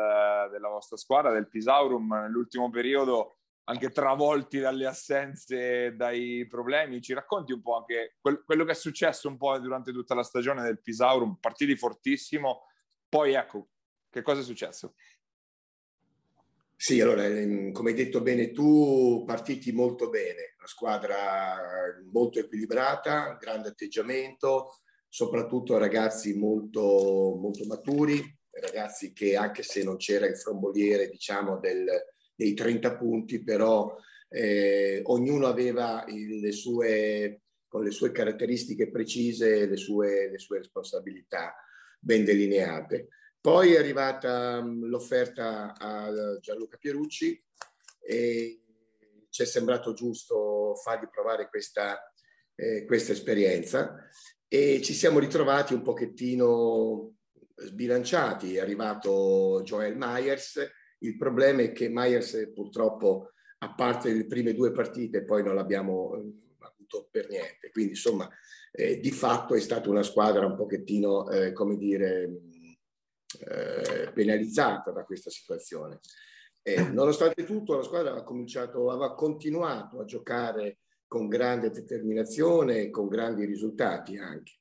della 0.50 0.68
vostra 0.68 0.96
squadra, 0.96 1.30
del 1.30 1.46
Pisaurum. 1.46 2.10
Nell'ultimo 2.10 2.70
periodo 2.70 3.36
anche 3.64 3.90
travolti 3.90 4.58
dalle 4.58 4.86
assenze, 4.86 5.94
dai 5.96 6.46
problemi. 6.48 7.00
Ci 7.00 7.14
racconti 7.14 7.52
un 7.52 7.62
po' 7.62 7.76
anche 7.76 8.16
quello 8.20 8.64
che 8.64 8.72
è 8.72 8.74
successo 8.74 9.28
un 9.28 9.36
po' 9.36 9.58
durante 9.58 9.92
tutta 9.92 10.14
la 10.14 10.22
stagione 10.22 10.62
del 10.62 10.80
Pisaurum, 10.80 11.38
partiti 11.40 11.76
fortissimo, 11.76 12.66
poi 13.08 13.34
ecco, 13.34 13.68
che 14.10 14.22
cosa 14.22 14.40
è 14.40 14.44
successo? 14.44 14.94
Sì, 16.76 17.00
allora, 17.00 17.24
ehm, 17.24 17.72
come 17.72 17.90
hai 17.90 17.96
detto 17.96 18.20
bene 18.20 18.50
tu, 18.50 19.24
partiti 19.24 19.72
molto 19.72 20.10
bene, 20.10 20.54
una 20.58 20.66
squadra 20.66 21.56
molto 22.12 22.40
equilibrata, 22.40 23.38
grande 23.40 23.68
atteggiamento, 23.68 24.80
soprattutto 25.08 25.78
ragazzi 25.78 26.36
molto, 26.36 27.38
molto 27.40 27.64
maturi, 27.66 28.20
ragazzi 28.60 29.12
che 29.12 29.36
anche 29.36 29.62
se 29.62 29.82
non 29.82 29.96
c'era 29.96 30.26
il 30.26 30.36
fromboliere, 30.36 31.08
diciamo, 31.08 31.58
del, 31.58 31.86
dei 32.34 32.54
30 32.54 32.96
punti, 32.96 33.42
però 33.42 33.96
eh, 34.28 35.00
ognuno 35.04 35.46
aveva 35.46 36.04
le 36.08 36.52
sue, 36.52 37.42
con 37.68 37.84
le 37.84 37.90
sue 37.90 38.10
caratteristiche 38.10 38.90
precise, 38.90 39.66
le 39.66 39.76
sue, 39.76 40.30
le 40.30 40.38
sue 40.38 40.58
responsabilità 40.58 41.54
ben 41.98 42.24
delineate. 42.24 43.08
Poi 43.40 43.74
è 43.74 43.78
arrivata 43.78 44.58
um, 44.58 44.86
l'offerta 44.86 45.74
a 45.76 46.38
Gianluca 46.40 46.78
Pierucci 46.78 47.42
e 48.00 48.62
ci 49.28 49.42
è 49.42 49.44
sembrato 49.44 49.92
giusto 49.92 50.74
fargli 50.82 51.08
provare 51.08 51.48
questa, 51.48 52.10
eh, 52.54 52.84
questa 52.84 53.12
esperienza 53.12 54.08
e 54.48 54.80
ci 54.82 54.94
siamo 54.94 55.18
ritrovati 55.18 55.74
un 55.74 55.82
pochettino 55.82 57.16
sbilanciati. 57.56 58.56
È 58.56 58.60
arrivato 58.60 59.60
Joel 59.62 59.96
Myers 59.96 60.58
il 60.98 61.16
problema 61.16 61.62
è 61.62 61.72
che 61.72 61.88
Myers 61.88 62.50
purtroppo, 62.54 63.30
a 63.58 63.74
parte 63.74 64.12
le 64.12 64.26
prime 64.26 64.54
due 64.54 64.72
partite, 64.72 65.24
poi 65.24 65.42
non 65.42 65.54
l'abbiamo 65.54 66.16
eh, 66.16 66.32
avuto 66.58 67.08
per 67.10 67.28
niente. 67.28 67.70
Quindi, 67.70 67.92
insomma, 67.92 68.28
eh, 68.72 69.00
di 69.00 69.10
fatto 69.10 69.54
è 69.54 69.60
stata 69.60 69.88
una 69.88 70.02
squadra 70.02 70.46
un 70.46 70.56
pochettino, 70.56 71.30
eh, 71.30 71.52
come 71.52 71.76
dire, 71.76 72.40
eh, 73.40 74.10
penalizzata 74.12 74.90
da 74.90 75.04
questa 75.04 75.30
situazione. 75.30 76.00
nonostante 76.92 77.44
tutto, 77.44 77.76
la 77.76 77.82
squadra 77.82 78.14
ha 78.14 78.22
cominciato, 78.22 78.90
aveva 78.90 79.14
continuato 79.14 80.00
a 80.00 80.04
giocare 80.04 80.78
con 81.06 81.28
grande 81.28 81.70
determinazione 81.70 82.80
e 82.80 82.90
con 82.90 83.08
grandi 83.08 83.44
risultati 83.44 84.16
anche. 84.16 84.54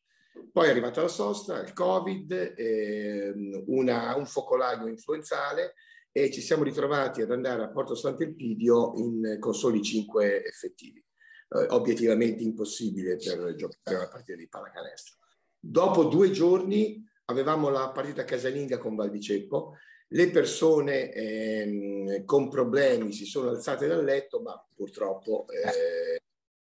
Poi 0.52 0.68
è 0.68 0.70
arrivata 0.70 1.02
la 1.02 1.08
sosta, 1.08 1.62
il 1.62 1.74
Covid, 1.74 2.54
ehm, 2.56 3.64
una, 3.68 4.16
un 4.16 4.26
focolaio 4.26 4.88
influenzale 4.88 5.74
e 6.16 6.30
ci 6.32 6.42
siamo 6.42 6.64
ritrovati 6.64 7.24
ad 7.24 7.32
andare 7.32 7.64
a 7.64 7.70
Porto 7.70 7.96
Sant'Elpidio 7.96 8.94
in, 8.98 9.38
con 9.40 9.56
soli 9.56 9.82
cinque 9.82 10.46
effettivi. 10.46 11.04
Eh, 11.50 11.68
obiettivamente 11.70 12.44
impossibile 12.44 13.18
per 13.18 13.56
giocare 13.56 13.98
una 13.98 14.08
partita 14.08 14.38
di 14.38 14.48
pallacanestro. 14.48 15.18
Dopo 15.60 16.06
due 16.06 16.30
giorni 16.30 17.04
avevamo 17.26 17.70
la 17.70 17.90
partita 17.90 18.26
casalinga 18.26 18.78
con 18.78 18.96
Valdiceppo, 18.96 19.78
le 20.10 20.30
persone 20.30 21.12
ehm, 21.12 22.26
con 22.26 22.48
problemi 22.48 23.12
si 23.12 23.26
sono 23.26 23.50
alzate 23.50 23.88
dal 23.88 24.04
letto, 24.04 24.40
ma 24.40 24.64
purtroppo 24.76 25.48
eh, 25.48 26.22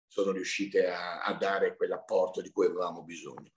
sono 0.09 0.33
riuscite 0.33 0.89
a, 0.89 1.23
a, 1.23 1.35
dare 1.35 1.77
quell'apporto 1.77 2.41
di 2.41 2.51
cui 2.51 2.67
avevamo 2.67 3.05
bisogno. 3.05 3.53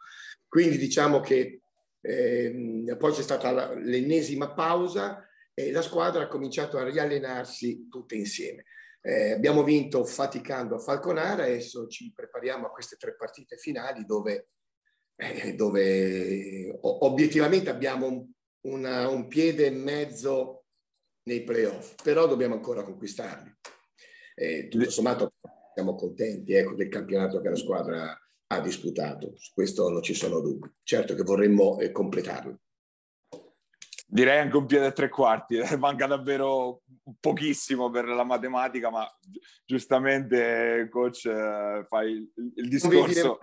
Quindi 0.47 0.77
diciamo 0.77 1.19
che 1.19 1.61
ehm, 2.01 2.95
poi 2.97 3.11
c'è 3.13 3.23
stata 3.23 3.73
l'ennesima 3.73 4.53
pausa 4.53 5.23
e 5.59 5.71
la 5.73 5.81
squadra 5.81 6.23
ha 6.23 6.27
cominciato 6.27 6.77
a 6.77 6.87
riallenarsi 6.87 7.89
tutte 7.89 8.15
insieme. 8.15 8.63
Eh, 9.01 9.31
abbiamo 9.33 9.63
vinto 9.63 10.05
faticando 10.05 10.75
a 10.75 10.79
Falconara 10.79 11.43
adesso 11.43 11.87
ci 11.87 12.13
prepariamo 12.13 12.67
a 12.67 12.71
queste 12.71 12.95
tre 12.95 13.15
partite 13.15 13.57
finali 13.57 14.05
dove, 14.05 14.47
eh, 15.17 15.55
dove 15.55 16.77
obiettivamente 16.81 17.69
abbiamo 17.69 18.07
un, 18.07 18.29
una, 18.67 19.09
un, 19.09 19.27
piede 19.27 19.65
e 19.65 19.71
mezzo 19.71 20.63
nei 21.23 21.43
playoff, 21.43 22.01
però 22.01 22.25
dobbiamo 22.25 22.55
ancora 22.55 22.83
conquistarli. 22.83 23.53
Eh, 24.35 24.69
tutto 24.69 24.89
sommato 24.89 25.31
siamo 25.73 25.95
contenti 25.95 26.53
ecco, 26.53 26.73
del 26.73 26.87
campionato 26.87 27.41
che 27.41 27.49
la 27.49 27.55
squadra 27.55 28.17
ha 28.47 28.61
disputato, 28.61 29.33
su 29.35 29.51
questo 29.53 29.89
non 29.89 30.01
ci 30.01 30.13
sono 30.13 30.39
dubbi. 30.39 30.71
Certo 30.83 31.15
che 31.15 31.23
vorremmo 31.23 31.79
eh, 31.79 31.91
completarlo 31.91 32.61
direi 34.11 34.39
anche 34.39 34.57
un 34.57 34.65
piede 34.65 34.87
e 34.87 34.91
tre 34.91 35.07
quarti, 35.07 35.57
eh, 35.57 35.77
manca 35.77 36.07
davvero 36.07 36.81
pochissimo 37.19 37.89
per 37.89 38.05
la 38.07 38.23
matematica, 38.23 38.89
ma 38.89 39.07
giustamente 39.65 40.87
coach 40.89 41.25
eh, 41.25 41.85
fai 41.87 42.11
il, 42.13 42.53
il 42.55 42.67
discorso. 42.67 43.39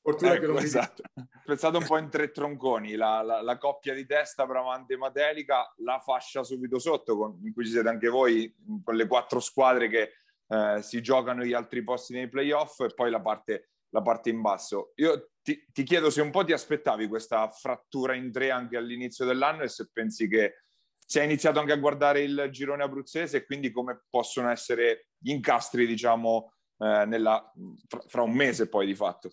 Fortuna 0.00 0.34
ecco, 0.34 0.40
che 0.40 0.46
non 0.46 0.58
esatto. 0.58 1.02
Pensate 1.44 1.76
un 1.76 1.84
po' 1.84 1.98
in 1.98 2.08
tre 2.08 2.30
tronconi, 2.30 2.94
la, 2.94 3.22
la, 3.22 3.42
la 3.42 3.58
coppia 3.58 3.92
di 3.92 4.06
testa 4.06 4.46
Bramante 4.46 4.94
e 4.94 4.96
Matelica, 4.96 5.74
la 5.78 5.98
fascia 5.98 6.44
subito 6.44 6.78
sotto, 6.78 7.16
con, 7.16 7.40
in 7.42 7.52
cui 7.52 7.64
ci 7.64 7.72
siete 7.72 7.88
anche 7.88 8.08
voi, 8.08 8.54
con 8.84 8.94
le 8.94 9.08
quattro 9.08 9.40
squadre 9.40 9.88
che 9.88 10.12
eh, 10.46 10.80
si 10.80 11.02
giocano 11.02 11.42
gli 11.42 11.52
altri 11.52 11.82
posti 11.82 12.12
nei 12.12 12.28
playoff 12.28 12.78
e 12.80 12.94
poi 12.94 13.10
la 13.10 13.20
parte, 13.20 13.70
la 13.96 14.02
parte 14.02 14.28
in 14.28 14.42
basso. 14.42 14.92
Io 14.96 15.30
ti, 15.42 15.64
ti, 15.72 15.82
chiedo 15.82 16.10
se 16.10 16.20
un 16.20 16.30
po' 16.30 16.44
ti 16.44 16.52
aspettavi 16.52 17.08
questa 17.08 17.50
frattura 17.50 18.14
in 18.14 18.30
tre 18.30 18.50
anche 18.50 18.76
all'inizio 18.76 19.24
dell'anno 19.24 19.62
e 19.62 19.68
se 19.68 19.88
pensi 19.90 20.28
che 20.28 20.56
si 20.92 21.18
è 21.18 21.22
iniziato 21.22 21.60
anche 21.60 21.72
a 21.72 21.78
guardare 21.78 22.20
il 22.20 22.48
girone 22.50 22.82
abruzzese 22.82 23.38
e 23.38 23.44
quindi 23.46 23.70
come 23.70 24.04
possono 24.10 24.50
essere 24.50 25.08
gli 25.16 25.30
incastri, 25.30 25.86
diciamo, 25.86 26.52
eh, 26.78 27.04
nella, 27.06 27.50
fra, 27.88 28.02
fra, 28.06 28.22
un 28.22 28.34
mese 28.34 28.68
poi 28.68 28.86
di 28.86 28.94
fatto. 28.94 29.32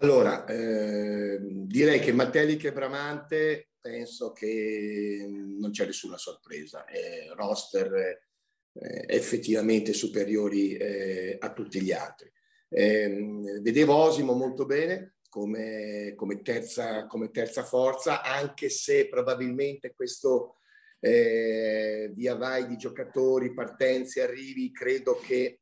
Allora, 0.00 0.44
eh, 0.46 1.38
direi 1.40 2.00
che 2.00 2.12
Matelic 2.12 2.64
e 2.64 2.72
Bramante 2.72 3.70
penso 3.80 4.32
che 4.32 5.26
non 5.28 5.70
c'è 5.70 5.86
nessuna 5.86 6.18
sorpresa, 6.18 6.84
è 6.84 7.30
roster 7.34 7.94
eh, 7.94 9.04
effettivamente 9.06 9.92
superiori 9.92 10.74
eh, 10.74 11.36
a 11.38 11.52
tutti 11.52 11.80
gli 11.80 11.92
altri. 11.92 12.30
Eh, 12.72 13.60
vedevo 13.60 13.94
Osimo 13.94 14.32
molto 14.32 14.64
bene 14.64 15.16
come, 15.28 16.14
come, 16.16 16.42
terza, 16.42 17.06
come, 17.06 17.30
terza, 17.30 17.64
forza, 17.64 18.22
anche 18.22 18.68
se 18.68 19.08
probabilmente 19.08 19.94
questo 19.94 20.56
eh, 21.00 22.10
via 22.14 22.34
vai 22.36 22.66
di 22.66 22.76
giocatori, 22.76 23.54
partenze, 23.54 24.22
arrivi, 24.22 24.70
credo 24.70 25.18
che 25.22 25.60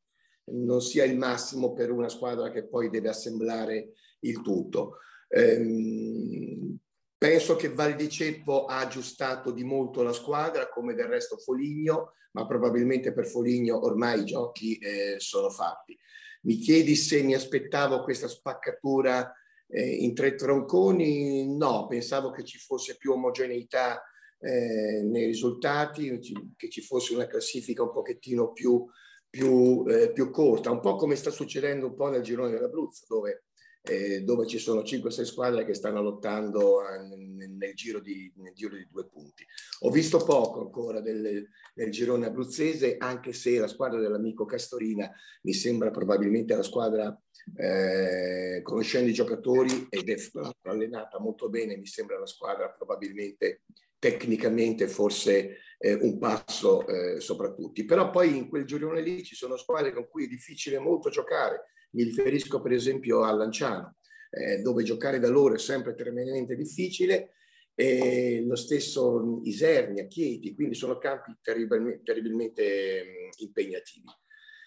non 0.53 0.83
sia 0.83 1.05
il 1.05 1.17
massimo 1.17 1.73
per 1.73 1.91
una 1.91 2.09
squadra 2.09 2.51
che 2.51 2.67
poi 2.67 2.91
deve 2.91 3.09
assemblare 3.09 3.93
il 4.21 4.43
tutto. 4.43 4.99
Ehm, 5.29 6.77
penso 7.17 7.57
che 7.57 7.69
Val 7.69 7.95
di 7.95 8.09
Ceppo 8.09 8.65
ha 8.65 8.81
aggiustato 8.81 9.53
di 9.53 9.63
molto 9.63 10.03
la 10.03 10.13
squadra, 10.13 10.69
come 10.69 10.95
del 10.95 11.07
resto 11.07 11.39
Foligno, 11.39 12.15
ma 12.33 12.47
probabilmente 12.47 13.13
per 13.13 13.27
Foligno 13.27 13.85
ormai 13.85 14.21
i 14.21 14.25
giochi 14.25 14.77
eh, 14.79 15.15
sono 15.19 15.49
fatti. 15.51 15.97
Mi 16.43 16.57
chiedi 16.57 16.97
se 16.97 17.23
mi 17.23 17.35
aspettavo 17.35 18.03
questa 18.03 18.29
spaccatura 18.29 19.33
eh, 19.69 19.97
in 19.97 20.15
tre 20.15 20.35
tronconi? 20.35 21.57
No, 21.57 21.87
pensavo 21.87 22.31
che 22.31 22.45
ci 22.45 22.59
fosse 22.59 22.97
più 22.97 23.13
omogeneità 23.13 24.03
eh, 24.39 25.03
nei 25.03 25.27
risultati, 25.27 26.19
che 26.57 26.71
ci 26.71 26.81
fosse 26.81 27.15
una 27.15 27.27
classifica 27.27 27.83
un 27.83 27.93
pochettino 27.93 28.53
più, 28.53 28.87
più, 29.29 29.85
eh, 29.87 30.13
più 30.13 30.31
corta, 30.31 30.71
un 30.71 30.81
po' 30.81 30.97
come 30.97 31.15
sta 31.15 31.31
succedendo 31.31 31.87
un 31.87 31.95
po' 31.95 32.09
nel 32.09 32.23
girone 32.23 32.51
dell'Abruzzo, 32.51 33.05
dove 33.07 33.45
eh, 33.83 34.23
dove 34.23 34.47
ci 34.47 34.59
sono 34.59 34.83
5-6 34.83 35.23
squadre 35.23 35.65
che 35.65 35.75
stanno 35.75 36.03
lottando 36.03 36.87
eh, 36.87 37.03
nel, 37.03 37.51
nel, 37.51 37.75
giro 37.75 38.01
di, 38.01 38.31
nel, 38.37 38.53
giro 38.53 38.77
di, 38.77 38.87
due 38.91 39.07
punti. 39.09 39.45
Ho 39.81 39.91
visto 39.91 40.23
poco 40.23 40.61
ancora 40.61 41.01
del, 41.01 41.49
del, 41.75 41.91
girone 41.91 42.27
abruzzese, 42.27 42.97
anche 42.99 43.33
se 43.33 43.59
la 43.59 43.69
squadra 43.69 43.99
dell'amico 43.99 44.45
Castorina 44.45 45.11
mi 45.43 45.53
sembra 45.53 45.91
probabilmente 45.91 46.55
la 46.55 46.63
squadra, 46.63 47.19
eh, 47.57 48.61
conoscendo 48.63 49.09
i 49.09 49.15
giocatori 49.15 49.87
ed 49.89 50.09
è 50.09 50.17
allenata 50.63 51.19
molto 51.19 51.49
bene, 51.49 51.77
mi 51.77 51.87
sembra 51.87 52.19
la 52.19 52.27
squadra 52.27 52.71
probabilmente 52.71 53.63
tecnicamente 53.99 54.89
forse 54.89 55.59
eh, 55.79 55.93
un 55.93 56.19
passo 56.19 56.87
eh, 56.87 57.21
sopra 57.21 57.53
tutti. 57.53 57.85
Però 57.85 58.11
poi 58.11 58.37
in 58.37 58.49
quel 58.49 58.65
girone 58.65 59.01
lì 59.01 59.23
ci 59.23 59.35
sono 59.35 59.57
squadre 59.57 59.93
con 59.93 60.09
cui 60.09 60.25
è 60.25 60.29
difficile 60.29 60.79
molto 60.79 61.11
giocare, 61.11 61.67
mi 61.91 62.05
riferisco 62.05 62.61
per 62.61 62.73
esempio 62.73 63.23
a 63.23 63.33
Lanciano, 63.33 63.97
eh, 64.31 64.59
dove 64.59 64.83
giocare 64.83 65.19
da 65.19 65.29
loro 65.29 65.55
è 65.55 65.59
sempre 65.59 65.95
tremendamente 65.95 66.55
difficile, 66.55 67.35
e 67.75 68.45
lo 68.47 68.57
stesso 68.57 69.41
Isernia, 69.45 70.07
Chieti, 70.07 70.55
quindi 70.55 70.75
sono 70.75 70.99
campi 70.99 71.37
terribilmente, 71.41 72.03
terribilmente 72.03 73.31
impegnativi. 73.39 74.09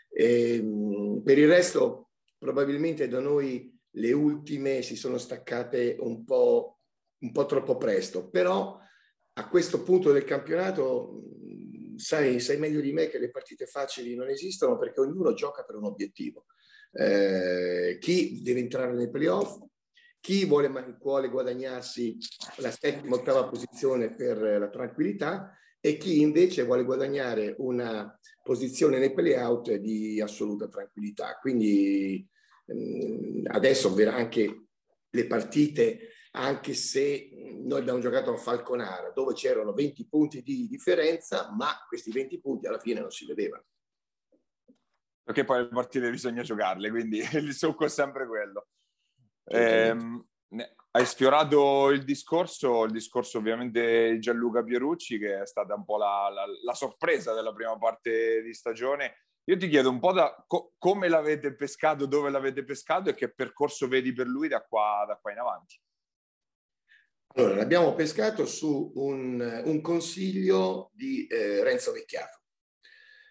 E, 0.10 0.64
per 1.24 1.38
il 1.38 1.48
resto, 1.48 2.10
probabilmente 2.38 3.08
da 3.08 3.20
noi 3.20 3.72
le 3.92 4.12
ultime 4.12 4.82
si 4.82 4.96
sono 4.96 5.18
staccate 5.18 5.98
un 6.00 6.24
po', 6.24 6.80
un 7.20 7.32
po' 7.32 7.46
troppo 7.46 7.78
presto, 7.78 8.30
però 8.30 8.80
a 9.36 9.48
questo 9.48 9.84
punto 9.84 10.12
del 10.12 10.24
campionato 10.24 11.22
sai, 11.96 12.40
sai 12.40 12.58
meglio 12.58 12.82
di 12.82 12.94
me 12.94 13.08
che 13.08 13.20
le 13.20 13.30
partite 13.30 13.66
facili 13.66 14.16
non 14.16 14.30
esistono 14.30 14.78
perché 14.78 15.00
ognuno 15.00 15.34
gioca 15.34 15.64
per 15.64 15.76
un 15.76 15.86
obiettivo 15.86 16.46
eh, 16.94 17.98
chi 18.00 18.42
deve 18.42 18.60
entrare 18.60 18.94
nei 18.94 19.10
playoff, 19.10 19.60
chi 20.20 20.46
vuole, 20.46 20.70
vuole 21.02 21.30
guadagnarsi 21.30 22.18
la 22.58 22.72
settima, 22.72 23.16
ottava 23.16 23.48
posizione 23.48 24.14
per 24.14 24.38
la 24.38 24.70
tranquillità? 24.70 25.58
E 25.82 25.98
chi 25.98 26.22
invece 26.22 26.64
vuole 26.64 26.86
guadagnare 26.86 27.56
una 27.58 28.18
posizione 28.42 29.00
nei 29.00 29.14
playout 29.14 29.74
di 29.76 30.22
assoluta 30.22 30.70
tranquillità. 30.70 31.38
Quindi 31.42 32.26
ehm, 32.68 33.44
adesso 33.48 33.94
anche 34.08 34.68
le 35.10 35.28
partite, 35.28 36.10
anche 36.32 36.74
se 36.74 37.30
noi 37.66 37.82
abbiamo 37.82 38.00
giocato 38.00 38.32
a 38.32 38.38
Falconara, 38.38 39.12
dove 39.14 39.34
c'erano 39.34 39.74
20 39.74 40.08
punti 40.08 40.42
di 40.42 40.68
differenza, 40.70 41.52
ma 41.54 41.74
questi 41.86 42.12
20 42.12 42.40
punti 42.40 42.66
alla 42.66 42.80
fine 42.80 43.02
non 43.02 43.12
si 43.12 43.26
vedevano 43.26 43.66
perché 45.24 45.46
poi 45.46 45.60
le 45.60 45.70
partite 45.70 46.10
bisogna 46.10 46.44
giocarle, 46.44 46.90
quindi 46.90 47.20
il 47.34 47.54
succo 47.54 47.86
è 47.86 47.90
sempre 47.90 48.28
quello. 48.28 48.68
Eh, 49.46 49.96
hai 50.96 51.06
sfiorato 51.06 51.90
il 51.90 52.04
discorso, 52.04 52.84
il 52.84 52.92
discorso 52.92 53.40
ovviamente 53.40 54.12
di 54.12 54.20
Gianluca 54.20 54.64
Pierucci, 54.64 55.18
che 55.18 55.42
è 55.42 55.46
stata 55.46 55.74
un 55.74 55.86
po' 55.86 55.98
la, 55.98 56.30
la, 56.30 56.46
la, 56.64 56.74
sorpresa 56.74 57.34
della 57.34 57.52
prima 57.54 57.78
parte 57.78 58.44
di 58.44 58.54
stagione. 58.54 59.26
Io 59.46 59.58
ti 59.58 59.68
chiedo 59.68 59.90
un 59.90 60.00
po' 60.00 60.14
da 60.14 60.44
co- 60.48 60.74
come 60.78 61.10
l'avete 61.10 61.56
pescato, 61.56 62.06
dove 62.06 62.30
l'avete 62.30 62.64
pescato 62.64 63.10
e 63.10 63.16
che 63.16 63.34
percorso 63.34 63.88
vedi 63.88 64.14
per 64.14 64.28
lui 64.28 64.48
da 64.48 64.62
qua, 64.62 65.04
da 65.08 65.18
qua 65.20 65.32
in 65.32 65.40
avanti. 65.40 65.82
Allora, 67.36 67.56
l'abbiamo 67.56 67.96
pescato 67.96 68.46
su 68.46 68.92
un, 68.96 69.64
un 69.66 69.82
consiglio 69.82 70.92
di 70.94 71.26
eh, 71.26 71.64
Renzo 71.64 71.92
Vecchiato 71.92 72.43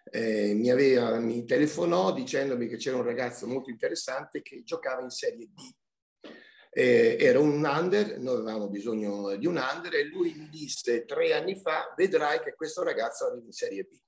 eh, 0.05 0.55
mi, 0.55 0.71
aveva, 0.71 1.19
mi 1.19 1.45
telefonò 1.45 2.13
dicendomi 2.13 2.69
che 2.69 2.77
c'era 2.77 2.97
un 2.97 3.05
ragazzo 3.05 3.47
molto 3.47 3.71
interessante 3.71 4.43
che 4.43 4.63
giocava 4.63 5.03
in 5.03 5.11
Serie 5.11 5.47
D. 5.47 6.31
Eh, 6.75 7.17
era 7.21 7.39
un 7.39 7.63
under, 7.65 8.19
noi 8.19 8.37
avevamo 8.37 8.69
bisogno 8.69 9.37
di 9.37 9.47
un 9.47 9.57
under 9.57 9.95
e 9.95 10.05
lui 10.05 10.33
mi 10.35 10.49
disse 10.49 11.05
tre 11.05 11.35
anni 11.35 11.61
fa 11.61 11.93
vedrai 11.95 12.41
che 12.41 12.55
questo 12.55 12.83
ragazzo 12.83 13.27
arriva 13.27 13.45
in 13.45 13.53
Serie 13.53 13.83
B. 13.85 13.99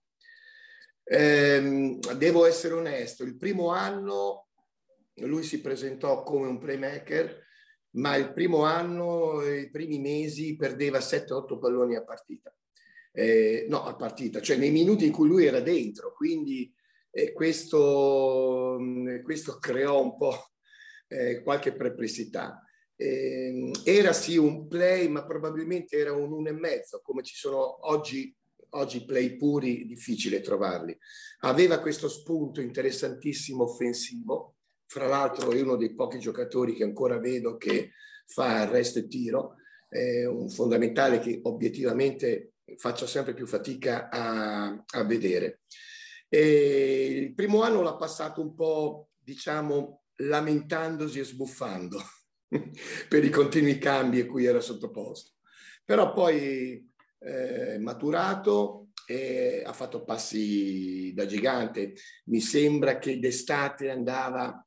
Eh, 1.07 1.99
devo 2.17 2.47
essere 2.47 2.75
onesto, 2.75 3.23
il 3.25 3.37
primo 3.37 3.69
anno 3.69 4.49
lui 5.19 5.43
si 5.43 5.61
presentò 5.61 6.23
come 6.23 6.49
un 6.49 6.59
playmaker, 6.59 7.43
ma 7.97 8.17
il 8.17 8.33
primo 8.33 8.65
anno, 8.65 9.47
i 9.47 9.71
primi 9.71 10.01
mesi, 10.01 10.57
perdeva 10.57 10.99
7-8 10.99 11.59
palloni 11.59 11.95
a 11.95 12.03
partita 12.03 12.53
eh, 13.17 13.67
no, 13.69 13.85
a 13.85 13.95
partita, 13.95 14.41
cioè 14.41 14.57
nei 14.57 14.73
minuti 14.73 15.07
in 15.07 15.13
cui 15.13 15.29
lui 15.29 15.47
era 15.47 15.61
dentro, 15.61 16.13
quindi 16.13 16.73
eh, 17.11 17.33
questo, 17.33 18.77
mm, 18.81 19.23
questo, 19.23 19.59
creò 19.59 20.03
un 20.03 20.17
po' 20.17 20.51
eh, 21.07 21.41
qualche 21.43 21.73
perplessità. 21.75 22.61
Ehm, 22.97 23.71
era 23.85 24.13
sì 24.13 24.37
un 24.37 24.67
play, 24.67 25.07
ma 25.09 25.25
probabilmente 25.25 25.97
era 25.97 26.13
un 26.13 26.33
uno 26.33 26.49
e 26.49 26.53
mezzo, 26.53 27.01
come 27.05 27.23
ci 27.23 27.37
sono 27.37 27.89
oggi, 27.89 28.35
oggi 28.71 29.05
play 29.05 29.37
puri, 29.37 29.87
difficile 29.87 30.41
trovarli. 30.41 30.97
Aveva 31.41 31.79
questo 31.79 32.09
spunto 32.09 32.61
interessantissimo 32.61 33.63
offensivo, 33.63 34.57
fra 34.87 35.07
l'altro 35.07 35.53
è 35.53 35.61
uno 35.61 35.77
dei 35.77 35.95
pochi 35.95 36.19
giocatori 36.19 36.75
che 36.75 36.83
ancora 36.83 37.19
vedo 37.19 37.57
che 37.57 37.93
fa 38.27 38.63
arresto 38.63 38.99
e 38.99 39.07
tiro, 39.07 39.55
è 39.89 40.25
un 40.25 40.49
fondamentale 40.51 41.21
che 41.21 41.39
obiettivamente 41.45 42.54
faccio 42.77 43.07
sempre 43.07 43.35
più 43.35 43.47
fatica 43.47 44.09
a, 44.09 44.85
a 44.87 45.05
vedere. 45.05 45.61
E 46.29 47.07
il 47.07 47.35
primo 47.35 47.63
anno 47.63 47.83
l'ha 47.83 47.97
passato 47.97 48.41
un 48.41 48.55
po', 48.55 49.11
diciamo, 49.23 50.03
lamentandosi 50.17 51.19
e 51.19 51.25
sbuffando 51.25 52.01
per 53.09 53.25
i 53.25 53.31
continui 53.31 53.79
cambi 53.79 54.21
a 54.21 54.27
cui 54.27 54.45
era 54.45 54.61
sottoposto. 54.61 55.33
Però 55.85 56.13
poi 56.13 56.91
eh, 57.19 57.79
maturato 57.79 58.89
e 59.07 59.63
ha 59.65 59.73
fatto 59.73 60.03
passi 60.03 61.13
da 61.15 61.27
gigante. 61.27 61.95
Mi 62.25 62.41
sembra 62.41 62.99
che 62.99 63.19
d'estate 63.19 63.91
andava 63.91 64.67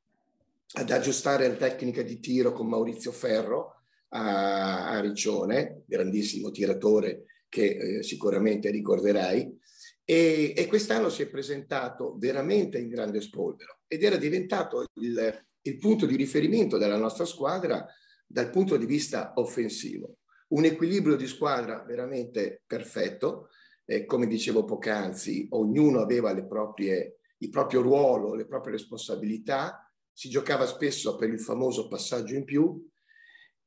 ad 0.70 0.90
aggiustare 0.90 1.48
la 1.48 1.54
tecnica 1.54 2.02
di 2.02 2.20
tiro 2.20 2.52
con 2.52 2.68
Maurizio 2.68 3.10
Ferro 3.10 3.82
a, 4.10 4.90
a 4.90 5.00
Riccione, 5.00 5.82
grandissimo 5.86 6.50
tiratore 6.50 7.24
che 7.48 7.98
eh, 7.98 8.02
sicuramente 8.02 8.70
ricorderai, 8.70 9.56
e, 10.04 10.54
e, 10.56 10.66
quest'anno 10.66 11.10
si 11.10 11.22
è 11.22 11.28
presentato 11.28 12.16
veramente 12.16 12.78
in 12.78 12.88
grande 12.88 13.20
spolvero 13.20 13.80
ed 13.86 14.02
era 14.02 14.16
diventato 14.16 14.86
il, 14.94 15.46
il 15.60 15.76
punto 15.76 16.06
di 16.06 16.16
riferimento 16.16 16.78
della 16.78 16.96
nostra 16.96 17.26
squadra 17.26 17.86
dal 18.26 18.50
punto 18.50 18.76
di 18.76 18.86
vista 18.86 19.32
offensivo. 19.36 20.18
Un 20.48 20.64
equilibrio 20.64 21.16
di 21.16 21.26
squadra 21.26 21.84
veramente 21.84 22.62
perfetto, 22.66 23.48
eh, 23.84 24.06
come 24.06 24.26
dicevo 24.26 24.64
poc'anzi, 24.64 25.46
ognuno 25.50 26.00
aveva 26.00 26.32
le 26.32 26.46
proprie, 26.46 27.18
il 27.38 27.50
proprio 27.50 27.82
ruolo, 27.82 28.34
le 28.34 28.46
proprie 28.46 28.72
responsabilità, 28.72 29.90
si 30.10 30.30
giocava 30.30 30.66
spesso 30.66 31.16
per 31.16 31.28
il 31.28 31.40
famoso 31.40 31.86
passaggio 31.86 32.34
in 32.34 32.44
più 32.44 32.82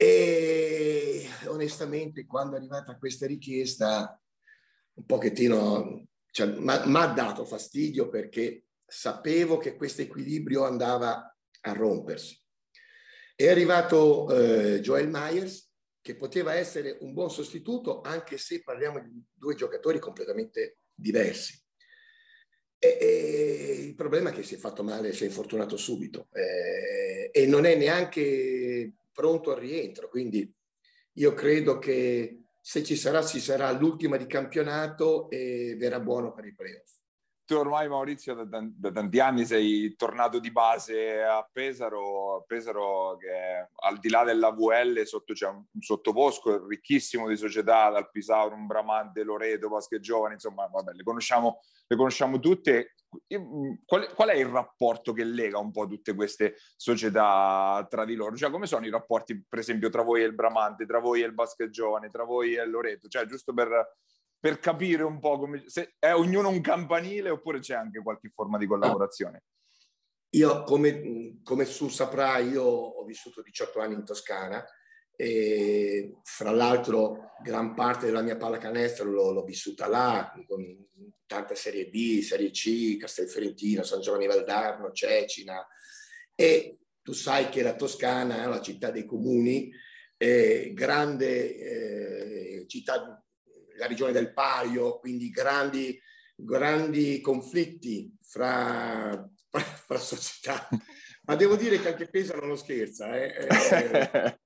e 0.02 1.28
onestamente 1.46 2.26
quando 2.26 2.56
è 2.56 2.58
arrivata 2.58 2.98
questa 2.98 3.28
richiesta 3.28 4.20
un 4.94 5.06
pochettino, 5.06 6.08
cioè, 6.32 6.48
mi 6.48 6.72
ha 6.72 7.06
dato 7.06 7.46
fastidio 7.46 8.10
perché 8.10 8.64
sapevo 8.84 9.60
che 9.60 9.76
questo 9.76 10.02
equilibrio 10.02 10.64
andava 10.64 11.38
a 11.62 11.74
rompersi. 11.74 12.36
È 13.36 13.48
arrivato 13.48 14.28
eh, 14.36 14.80
Joel 14.80 15.08
Myers, 15.08 15.70
che 16.02 16.16
poteva 16.16 16.56
essere 16.56 16.98
un 17.02 17.14
buon 17.14 17.30
sostituto, 17.30 18.02
anche 18.02 18.40
se 18.40 18.64
parliamo 18.64 19.00
di 19.02 19.24
due 19.32 19.54
giocatori 19.54 20.00
completamente 20.00 20.80
diversi. 20.96 21.62
E, 22.80 22.98
e 23.00 23.84
il 23.84 23.94
problema 23.94 24.32
è 24.32 24.34
che 24.34 24.42
si 24.42 24.56
è 24.56 24.58
fatto 24.58 24.82
male, 24.82 25.14
si 25.14 25.26
è 25.26 25.28
infortunato 25.28 25.78
subito 25.78 26.28
eh, 26.34 27.30
e 27.32 27.46
non 27.46 27.66
è 27.66 27.76
neanche 27.76 28.96
pronto 29.12 29.52
al 29.52 29.60
rientro. 29.60 30.10
Quindi 30.10 30.52
io 31.14 31.34
credo 31.34 31.80
che 31.80 32.44
se 32.60 32.84
ci 32.84 32.96
sarà, 32.96 33.24
ci 33.24 33.40
sarà 33.40 33.72
l'ultima 33.72 34.18
di 34.18 34.28
campionato 34.28 35.30
e 35.30 35.76
verrà 35.78 36.00
buono 36.00 36.32
per 36.32 36.46
i 36.46 36.54
playoff 36.54 37.01
tu 37.52 37.58
ormai 37.58 37.90
Maurizio 37.90 38.46
da, 38.46 38.64
da, 38.64 38.92
tanti 38.94 39.20
anni 39.20 39.46
sei 39.46 39.94
tornato 39.98 40.40
di 40.40 40.52
base 40.52 41.22
a 41.22 41.46
Pesaro, 41.52 42.46
Pesaro 42.48 43.18
che 43.18 43.68
al 43.76 44.00
di 44.00 44.08
là 44.08 44.24
della 44.24 44.52
VL 44.52 45.04
sotto 45.04 45.34
c'è 45.34 45.50
un, 45.50 45.62
un 45.70 45.82
sottobosco 45.82 46.66
ricchissimo 46.66 47.28
di 47.28 47.36
società, 47.36 47.90
dal 47.90 48.10
Pisaurum, 48.10 48.68
Bramante, 48.68 49.24
Loreto, 49.24 49.68
Basche 49.68 50.00
Giovani, 50.00 50.36
insomma 50.36 50.66
vabbè, 50.68 50.94
le 50.94 51.04
conosciamo, 51.04 51.60
le 51.88 51.98
conosciamo 51.98 52.40
tutte. 52.40 52.96
Qual, 53.86 54.14
qual, 54.14 54.30
è 54.30 54.36
il 54.36 54.46
rapporto 54.46 55.12
che 55.12 55.26
lega 55.26 55.58
un 55.58 55.72
po' 55.72 55.86
tutte 55.88 56.16
queste 56.16 56.56
società 56.78 57.86
tra 57.90 58.06
di 58.06 58.16
loro? 58.16 58.38
Cioè 58.38 58.50
come 58.50 58.66
sono 58.66 58.86
i 58.86 58.90
rapporti 58.90 59.46
per 59.46 59.60
esempio 59.60 59.90
tra 59.90 60.04
voi 60.04 60.22
e 60.22 60.26
il 60.26 60.36
Bramante, 60.36 60.86
tra 60.86 61.00
voi 61.00 61.22
e 61.22 61.26
il 61.26 61.34
Basche 61.34 61.70
Giovani, 61.70 62.10
tra 62.10 62.24
voi 62.24 62.56
e 62.56 62.66
Loreto? 62.66 63.10
Cioè 63.10 63.26
giusto 63.26 63.54
per 63.54 63.68
per 64.42 64.58
capire 64.58 65.04
un 65.04 65.20
po' 65.20 65.38
come, 65.38 65.64
se 65.68 65.94
è 66.00 66.14
ognuno 66.14 66.50
un 66.50 66.62
campanile 66.62 67.30
oppure 67.30 67.60
c'è 67.60 67.76
anche 67.76 68.02
qualche 68.02 68.30
forma 68.30 68.58
di 68.58 68.66
collaborazione. 68.66 69.44
Io, 70.32 70.64
come, 70.64 71.40
come 71.44 71.66
tu 71.66 71.90
saprai, 71.90 72.50
io 72.50 72.64
ho 72.64 73.04
vissuto 73.06 73.44
18 73.44 73.80
anni 73.80 73.94
in 73.94 74.04
Toscana 74.04 74.66
e 75.16 76.16
fra 76.24 76.50
l'altro 76.50 77.36
gran 77.44 77.76
parte 77.76 78.08
della 78.08 78.24
mia 78.24 78.36
pallacanestro 78.36 79.12
l'ho, 79.12 79.32
l'ho 79.32 79.44
vissuta 79.44 79.88
là, 79.88 80.34
con 80.48 80.88
tanta 81.28 81.54
Serie 81.54 81.88
B, 81.90 82.22
Serie 82.22 82.50
C, 82.50 82.98
Castelferentino, 82.98 83.84
San 83.84 84.02
Giovanni 84.02 84.26
Valdarno, 84.26 84.92
Cecina 84.92 85.64
e 86.34 86.80
tu 87.04 87.14
sai 87.14 87.50
che 87.50 87.62
la 87.62 87.76
Toscana 87.76 88.44
è 88.44 88.48
la 88.48 88.62
città 88.62 88.90
dei 88.90 89.06
comuni, 89.06 89.72
eh, 90.18 90.72
grande 90.74 91.56
eh, 91.56 92.66
città 92.68 93.24
la 93.82 93.88
regione 93.88 94.12
del 94.12 94.32
Paio, 94.32 95.00
quindi 95.00 95.32
grandi, 95.32 96.00
grandi 96.36 97.20
conflitti 97.20 98.16
fra, 98.22 99.28
fra, 99.50 99.98
società. 99.98 100.68
Ma 101.26 101.36
devo 101.36 101.56
dire 101.56 101.80
che 101.80 101.88
anche 101.90 102.08
Pesaro 102.08 102.46
non 102.46 102.58
scherza, 102.58 103.20
eh? 103.20 103.34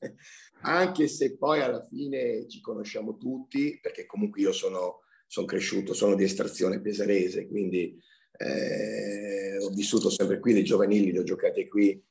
eh 0.00 0.14
anche 0.62 1.08
se 1.08 1.36
poi 1.36 1.60
alla 1.60 1.84
fine 1.84 2.48
ci 2.48 2.62
conosciamo 2.62 3.18
tutti, 3.18 3.78
perché 3.82 4.06
comunque 4.06 4.40
io 4.40 4.52
sono, 4.52 5.00
sono 5.26 5.46
cresciuto, 5.46 5.92
sono 5.92 6.14
di 6.14 6.24
estrazione 6.24 6.80
pesarese, 6.80 7.46
quindi 7.46 8.00
eh, 8.38 9.58
ho 9.58 9.68
vissuto 9.68 10.08
sempre 10.08 10.38
qui, 10.38 10.54
dei 10.54 10.64
giovanili, 10.64 11.12
li 11.12 11.18
ho 11.18 11.24
giocati 11.24 11.68
qui. 11.68 12.02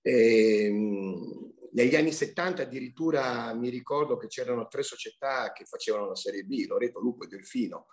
E, 0.00 0.64
ehm, 0.64 1.52
negli 1.78 1.94
anni 1.94 2.10
70 2.10 2.62
addirittura 2.62 3.54
mi 3.54 3.68
ricordo 3.68 4.16
che 4.16 4.26
c'erano 4.26 4.66
tre 4.66 4.82
società 4.82 5.52
che 5.52 5.64
facevano 5.64 6.08
la 6.08 6.16
Serie 6.16 6.42
B, 6.42 6.64
Loreto, 6.66 6.98
Lupo 6.98 7.22
e 7.22 7.28
Delfino. 7.28 7.86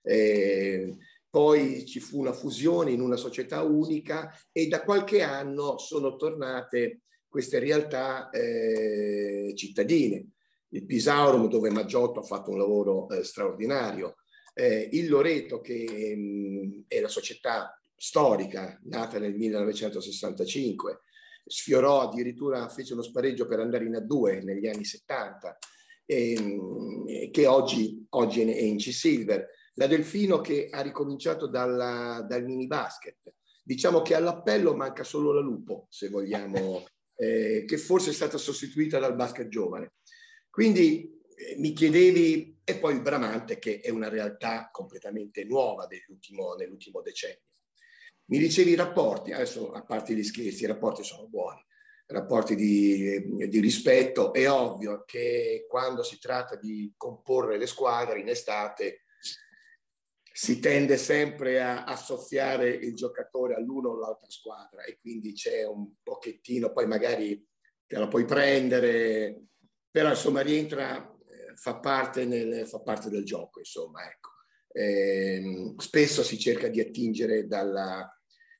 Eh, 0.00 0.96
poi 1.28 1.84
ci 1.84 1.98
fu 1.98 2.20
una 2.20 2.32
fusione 2.32 2.92
in 2.92 3.00
una 3.00 3.16
società 3.16 3.62
unica 3.62 4.32
e 4.52 4.68
da 4.68 4.82
qualche 4.82 5.22
anno 5.22 5.76
sono 5.78 6.14
tornate 6.14 7.00
queste 7.26 7.58
realtà 7.58 8.30
eh, 8.30 9.52
cittadine. 9.56 10.28
Il 10.68 10.86
Pisaurum 10.86 11.48
dove 11.48 11.70
Maggiotto 11.70 12.20
ha 12.20 12.24
fatto 12.24 12.50
un 12.50 12.58
lavoro 12.58 13.08
eh, 13.08 13.24
straordinario, 13.24 14.18
eh, 14.54 14.88
il 14.92 15.08
Loreto 15.08 15.60
che 15.60 16.14
mh, 16.16 16.20
mm, 16.20 16.80
è 16.86 17.00
la 17.00 17.08
società 17.08 17.76
storica 17.96 18.78
nata 18.84 19.18
nel 19.18 19.34
1965, 19.34 21.00
sfiorò 21.44 22.02
addirittura, 22.02 22.68
fece 22.68 22.92
uno 22.92 23.02
spareggio 23.02 23.46
per 23.46 23.60
andare 23.60 23.84
in 23.84 23.94
A2 23.94 24.42
negli 24.42 24.66
anni 24.66 24.84
70, 24.84 25.58
e, 26.04 26.32
ehm, 26.32 27.30
che 27.30 27.46
oggi, 27.46 28.06
oggi 28.10 28.42
è 28.42 28.60
in 28.60 28.76
C-Silver. 28.76 29.48
La 29.74 29.86
Delfino 29.86 30.40
che 30.40 30.68
ha 30.70 30.82
ricominciato 30.82 31.46
dalla, 31.46 32.24
dal 32.28 32.44
mini 32.44 32.66
basket. 32.66 33.34
Diciamo 33.62 34.02
che 34.02 34.14
all'appello 34.14 34.74
manca 34.74 35.04
solo 35.04 35.32
la 35.32 35.40
Lupo, 35.40 35.86
se 35.88 36.08
vogliamo, 36.08 36.84
eh, 37.16 37.64
che 37.66 37.78
forse 37.78 38.10
è 38.10 38.12
stata 38.12 38.36
sostituita 38.36 38.98
dal 38.98 39.14
basket 39.14 39.48
giovane. 39.48 39.94
Quindi 40.50 41.18
eh, 41.34 41.56
mi 41.58 41.72
chiedevi, 41.72 42.60
e 42.64 42.78
poi 42.78 42.94
il 42.94 43.02
Bramante, 43.02 43.58
che 43.58 43.80
è 43.80 43.90
una 43.90 44.08
realtà 44.08 44.68
completamente 44.70 45.44
nuova 45.44 45.86
nell'ultimo 45.88 47.00
decennio. 47.00 47.51
Mi 48.32 48.38
dicevi 48.38 48.70
i 48.70 48.76
rapporti, 48.76 49.30
adesso 49.32 49.72
a 49.72 49.84
parte 49.84 50.14
gli 50.14 50.24
scherzi, 50.24 50.62
i 50.62 50.66
rapporti 50.66 51.04
sono 51.04 51.28
buoni, 51.28 51.62
rapporti 52.06 52.54
di, 52.54 53.46
di, 53.46 53.60
rispetto. 53.60 54.32
È 54.32 54.50
ovvio 54.50 55.04
che 55.04 55.66
quando 55.68 56.02
si 56.02 56.18
tratta 56.18 56.56
di 56.56 56.94
comporre 56.96 57.58
le 57.58 57.66
squadre 57.66 58.20
in 58.20 58.30
estate 58.30 59.02
si 60.32 60.60
tende 60.60 60.96
sempre 60.96 61.60
a 61.60 61.84
associare 61.84 62.70
il 62.70 62.94
giocatore 62.94 63.54
all'uno 63.54 63.90
o 63.90 63.96
all'altra 63.96 64.30
squadra 64.30 64.82
e 64.84 64.96
quindi 64.98 65.34
c'è 65.34 65.66
un 65.66 65.92
pochettino, 66.02 66.72
poi 66.72 66.86
magari 66.86 67.46
te 67.86 67.98
la 67.98 68.08
puoi 68.08 68.24
prendere, 68.24 69.42
però 69.90 70.08
insomma 70.08 70.40
rientra, 70.40 71.06
eh, 71.28 71.54
fa 71.56 71.78
parte, 71.80 72.24
nel, 72.24 72.66
fa 72.66 72.80
parte 72.80 73.10
del 73.10 73.26
gioco, 73.26 73.58
insomma, 73.58 74.08
ecco. 74.08 74.30
Eh, 74.74 75.74
spesso 75.76 76.22
si 76.22 76.38
cerca 76.38 76.68
di 76.68 76.80
attingere 76.80 77.46
dalla, 77.46 78.10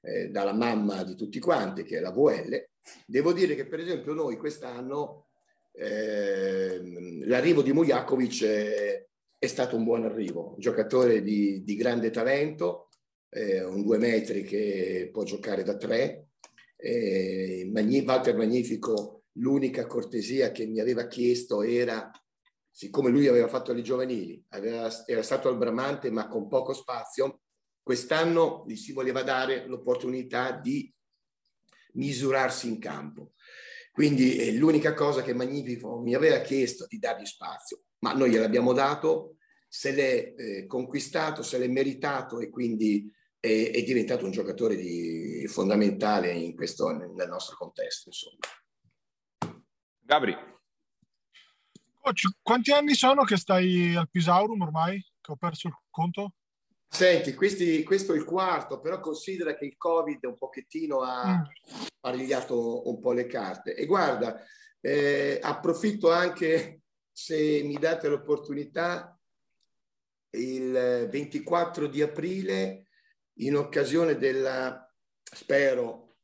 eh, 0.03 0.29
dalla 0.29 0.53
mamma 0.53 1.03
di 1.05 1.15
tutti 1.15 1.39
quanti, 1.39 1.85
che 1.85 1.99
è 1.99 2.01
la 2.01 2.11
VL. 2.11 2.69
Devo 3.07 3.33
dire 3.33 3.55
che 3.55 3.67
per 3.67 3.81
esempio 3.81 4.13
noi 4.13 4.37
quest'anno 4.37 5.27
eh, 5.73 7.23
l'arrivo 7.25 7.63
di 7.63 7.73
Mujakovic 7.73 8.45
è, 8.45 9.07
è, 9.39 9.47
stato 9.47 9.77
un 9.77 9.85
buon 9.85 10.05
arrivo, 10.05 10.51
un 10.55 10.59
giocatore 10.59 11.23
di, 11.23 11.63
di 11.63 11.77
grande 11.77 12.11
talento, 12.11 12.89
eh, 13.31 13.65
un 13.65 13.83
due 13.83 13.99
metri 13.99 14.43
che 14.43 15.09
può 15.13 15.23
giocare 15.23 15.63
da 15.63 15.77
tre. 15.77 16.27
Eh, 16.77 17.71
Magni, 17.73 18.05
Walter 18.05 18.37
Magnifico, 18.37 19.25
l'unica 19.35 19.87
cortesia 19.87 20.51
che 20.51 20.67
mi 20.67 20.81
aveva 20.81 21.07
chiesto 21.07 21.63
era, 21.63 22.11
siccome 22.71 23.11
lui 23.11 23.29
aveva 23.29 23.49
fatto 23.49 23.73
le 23.73 23.83
giovanili, 23.83 24.45
aveva, 24.49 24.91
era 25.07 25.23
stato 25.23 25.49
al 25.49 25.57
Bramante 25.57 26.11
ma 26.11 26.29
con 26.29 26.49
poco 26.49 26.73
spazio, 26.73 27.43
Quest'anno 27.83 28.65
gli 28.67 28.77
si 28.77 28.93
voleva 28.93 29.23
dare 29.23 29.67
l'opportunità 29.67 30.53
di 30.53 30.93
misurarsi 31.95 32.69
in 32.69 32.79
campo. 32.79 33.33
Quindi 33.91 34.37
eh, 34.37 34.53
l'unica 34.55 34.95
cosa 34.95 35.23
che 35.23 35.35
Magnifico 35.35 36.01
mi 36.01 36.15
aveva 36.15 36.39
chiesto 36.39 36.87
di 36.89 36.99
dargli 36.99 37.27
spazio, 37.27 37.83
ma 37.99 38.13
noi 38.15 38.31
gliel'abbiamo 38.31 38.73
dato, 38.73 39.37
se 39.69 39.93
l'è 39.93 40.35
eh, 40.37 40.67
conquistato, 40.67 41.43
se 41.43 41.59
l'è 41.59 41.69
meritato 41.69 42.41
e 42.41 42.49
quindi 42.51 43.13
è, 43.39 43.71
è 43.73 43.83
diventato 43.83 44.25
un 44.25 44.31
giocatore 44.31 44.77
di, 44.77 45.47
fondamentale 45.49 46.33
in 46.33 46.55
questo, 46.55 46.91
nel 46.91 47.29
nostro 47.29 47.57
contesto. 47.57 48.09
Insomma. 48.09 49.59
Gabri. 49.99 50.37
Coach, 52.01 52.37
quanti 52.43 52.73
anni 52.73 52.95
sono 52.95 53.25
che 53.25 53.37
stai 53.37 53.95
al 53.95 54.11
Pisaurum 54.11 54.61
ormai? 54.63 55.01
Che 55.21 55.33
ho 55.33 55.37
perso 55.37 55.69
il 55.69 55.75
conto? 55.91 56.35
Senti, 56.95 57.33
questi, 57.33 57.83
questo 57.85 58.13
è 58.13 58.17
il 58.17 58.25
quarto, 58.25 58.79
però 58.79 59.01
considera 59.01 59.55
che 59.55 59.65
il 59.65 59.79
Covid 59.79 60.23
un 60.25 60.37
pochettino 60.37 61.01
ha 61.01 61.39
mm. 61.39 61.85
parigliato 61.99 62.87
un 62.87 63.01
po' 63.01 63.13
le 63.13 63.27
carte. 63.27 63.75
E 63.75 63.87
guarda, 63.87 64.45
eh, 64.79 65.41
approfitto 65.43 66.13
anche, 66.13 66.83
se 67.11 67.63
mi 67.65 67.77
date 67.77 68.09
l'opportunità, 68.09 69.19
il 70.33 71.09
24 71.11 71.87
di 71.87 72.03
aprile, 72.03 72.89
in 73.39 73.57
occasione 73.57 74.19
della, 74.19 74.87
spero, 75.23 76.17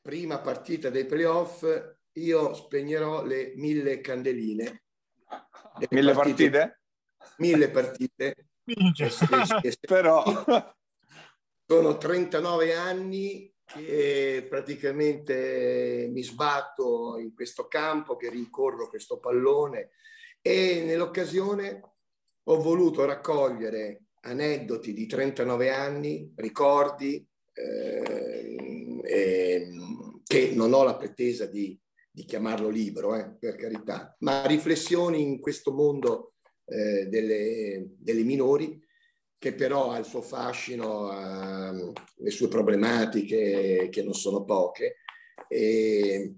prima 0.00 0.40
partita 0.40 0.90
dei 0.90 1.06
playoff, 1.06 1.64
io 2.14 2.54
spegnerò 2.54 3.24
le 3.24 3.52
mille 3.54 4.00
candeline. 4.00 4.82
Mille 5.90 6.12
partite? 6.12 6.50
partite? 6.50 6.80
Mille 7.36 7.70
partite 7.70 8.46
Però 9.80 10.24
sono 11.66 11.98
39 11.98 12.74
anni 12.74 13.52
che 13.64 14.46
praticamente 14.48 16.08
mi 16.12 16.22
sbatto 16.22 17.18
in 17.18 17.34
questo 17.34 17.66
campo, 17.68 18.16
che 18.16 18.28
rincorro 18.28 18.88
questo 18.88 19.18
pallone 19.18 19.90
e 20.42 20.82
nell'occasione 20.84 21.80
ho 22.44 22.60
voluto 22.60 23.04
raccogliere 23.04 24.02
aneddoti 24.22 24.92
di 24.92 25.06
39 25.06 25.70
anni, 25.70 26.32
ricordi, 26.36 27.26
eh, 27.52 29.00
eh, 29.02 29.68
che 30.24 30.52
non 30.54 30.72
ho 30.72 30.82
la 30.82 30.96
pretesa 30.96 31.46
di, 31.46 31.78
di 32.10 32.24
chiamarlo 32.24 32.68
libro, 32.68 33.14
eh, 33.14 33.36
per 33.38 33.56
carità, 33.56 34.14
ma 34.20 34.44
riflessioni 34.46 35.22
in 35.22 35.40
questo 35.40 35.72
mondo 35.72 36.31
eh, 36.64 37.06
delle, 37.06 37.94
delle, 37.98 38.22
minori, 38.22 38.80
che 39.38 39.54
però 39.54 39.90
ha 39.90 39.98
il 39.98 40.04
suo 40.04 40.22
fascino, 40.22 41.08
ha 41.08 41.72
le 41.72 42.30
sue 42.30 42.48
problematiche, 42.48 43.88
che 43.90 44.02
non 44.02 44.14
sono 44.14 44.44
poche. 44.44 44.96
E, 45.48 46.36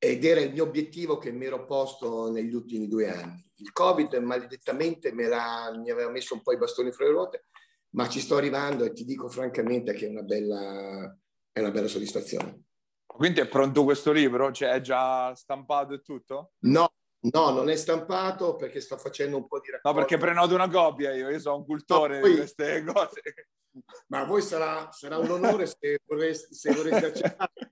ed 0.00 0.24
era 0.24 0.40
il 0.40 0.52
mio 0.52 0.62
obiettivo 0.62 1.18
che 1.18 1.32
mi 1.32 1.46
ero 1.46 1.64
posto 1.64 2.30
negli 2.30 2.54
ultimi 2.54 2.86
due 2.86 3.10
anni. 3.10 3.44
Il 3.56 3.72
Covid 3.72 4.14
maledettamente 4.14 5.12
me 5.12 5.26
mi 5.26 5.90
aveva 5.90 6.10
messo 6.10 6.34
un 6.34 6.42
po' 6.42 6.52
i 6.52 6.58
bastoni 6.58 6.92
fra 6.92 7.04
le 7.04 7.10
ruote, 7.10 7.46
ma 7.90 8.08
ci 8.08 8.20
sto 8.20 8.36
arrivando 8.36 8.84
e 8.84 8.92
ti 8.92 9.04
dico 9.04 9.28
francamente 9.28 9.92
che 9.94 10.06
è 10.06 10.08
una 10.08 10.22
bella, 10.22 11.18
è 11.50 11.58
una 11.58 11.72
bella 11.72 11.88
soddisfazione. 11.88 12.62
Quindi 13.04 13.40
è 13.40 13.48
pronto 13.48 13.82
questo 13.82 14.12
libro? 14.12 14.52
Cioè 14.52 14.70
è 14.70 14.80
già 14.80 15.34
stampato 15.34 15.94
e 15.94 16.02
tutto? 16.02 16.52
No, 16.60 16.92
no, 17.20 17.50
non 17.50 17.68
è 17.68 17.76
stampato 17.76 18.56
perché 18.56 18.80
sto 18.80 18.96
facendo 18.96 19.36
un 19.36 19.46
po' 19.46 19.60
di 19.60 19.70
raccolta. 19.70 19.90
No, 19.90 19.94
perché 19.94 20.18
prenoto 20.18 20.54
una 20.54 20.68
copia 20.68 21.12
io, 21.12 21.28
io 21.28 21.38
sono 21.38 21.56
un 21.56 21.64
cultore 21.64 22.16
no, 22.16 22.20
poi, 22.20 22.30
di 22.30 22.36
queste 22.36 22.84
cose. 22.84 23.22
Ma 24.08 24.20
a 24.20 24.24
voi 24.24 24.42
sarà, 24.42 24.90
sarà 24.92 25.18
un 25.18 25.30
onore 25.30 25.66
se 25.66 26.00
vorreste, 26.04 26.54
se 26.54 26.72
vorreste 26.72 27.06
accettare. 27.06 27.52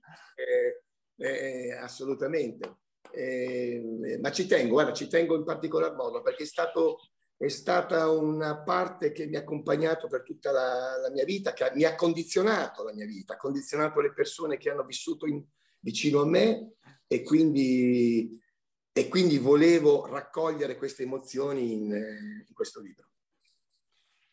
Eh, 1.19 1.69
eh, 1.69 1.71
assolutamente. 1.71 2.81
Eh, 3.11 4.19
ma 4.21 4.31
ci 4.31 4.45
tengo, 4.45 4.73
guarda, 4.73 4.93
ci 4.93 5.07
tengo 5.07 5.35
in 5.35 5.43
particolar 5.43 5.95
modo 5.95 6.21
perché 6.21 6.43
è, 6.43 6.45
stato, 6.45 7.09
è 7.35 7.47
stata 7.47 8.11
una 8.11 8.61
parte 8.61 9.11
che 9.11 9.25
mi 9.25 9.35
ha 9.35 9.39
accompagnato 9.39 10.07
per 10.07 10.21
tutta 10.21 10.51
la, 10.51 10.97
la, 11.01 11.09
mia 11.09 11.23
vita, 11.23 11.53
che 11.53 11.71
mi 11.73 11.85
ha 11.85 11.95
condizionato 11.95 12.83
la 12.83 12.93
mia 12.93 13.07
vita, 13.07 13.33
ha 13.33 13.37
condizionato 13.37 13.99
le 13.99 14.13
persone 14.13 14.57
che 14.57 14.69
hanno 14.69 14.83
vissuto 14.83 15.25
in, 15.25 15.43
vicino 15.79 16.21
a 16.21 16.27
me 16.27 16.73
e 17.07 17.23
quindi, 17.23 18.39
e 18.97 19.09
quindi 19.09 19.37
volevo 19.37 20.07
raccogliere 20.07 20.75
queste 20.75 21.03
emozioni 21.03 21.71
in, 21.71 21.91
in 22.47 22.53
questo 22.53 22.81
libro. 22.81 23.05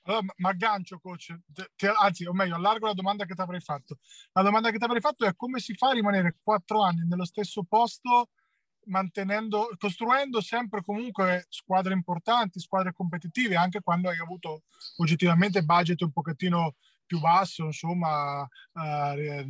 Allora, 0.05 0.25
ma 0.37 0.49
aggancio, 0.49 0.99
coach, 1.01 1.37
ti, 1.77 1.87
anzi, 1.87 2.25
o 2.25 2.33
meglio, 2.33 2.55
allargo 2.55 2.87
la 2.87 2.95
domanda 2.95 3.27
che 3.27 3.35
ti 3.35 3.43
avrei 3.43 3.61
fatto. 3.61 3.99
La 4.33 4.41
domanda 4.41 4.71
che 4.71 4.79
ti 4.79 4.85
avrei 4.85 5.03
fatto 5.03 5.27
è 5.27 5.35
come 5.37 5.61
si 5.61 5.75
fa 5.75 5.91
a 5.91 5.93
rimanere 5.93 6.37
quattro 6.43 6.83
anni 6.83 7.07
nello 7.07 7.27
stesso 7.27 7.63
posto, 7.65 8.31
mantenendo, 8.87 9.69
costruendo 9.79 10.41
sempre 10.41 10.83
comunque 10.83 11.45
squadre 11.51 11.93
importanti, 11.93 12.59
squadre 12.59 12.95
competitive, 12.95 13.57
anche 13.57 13.83
quando 13.83 14.09
hai 14.09 14.19
avuto 14.19 14.63
oggettivamente 14.97 15.63
budget 15.63 16.01
un 16.01 16.13
pochettino 16.13 16.77
più 17.05 17.21
basso, 17.21 17.65
insomma, 17.65 18.49
eh, 18.73 19.43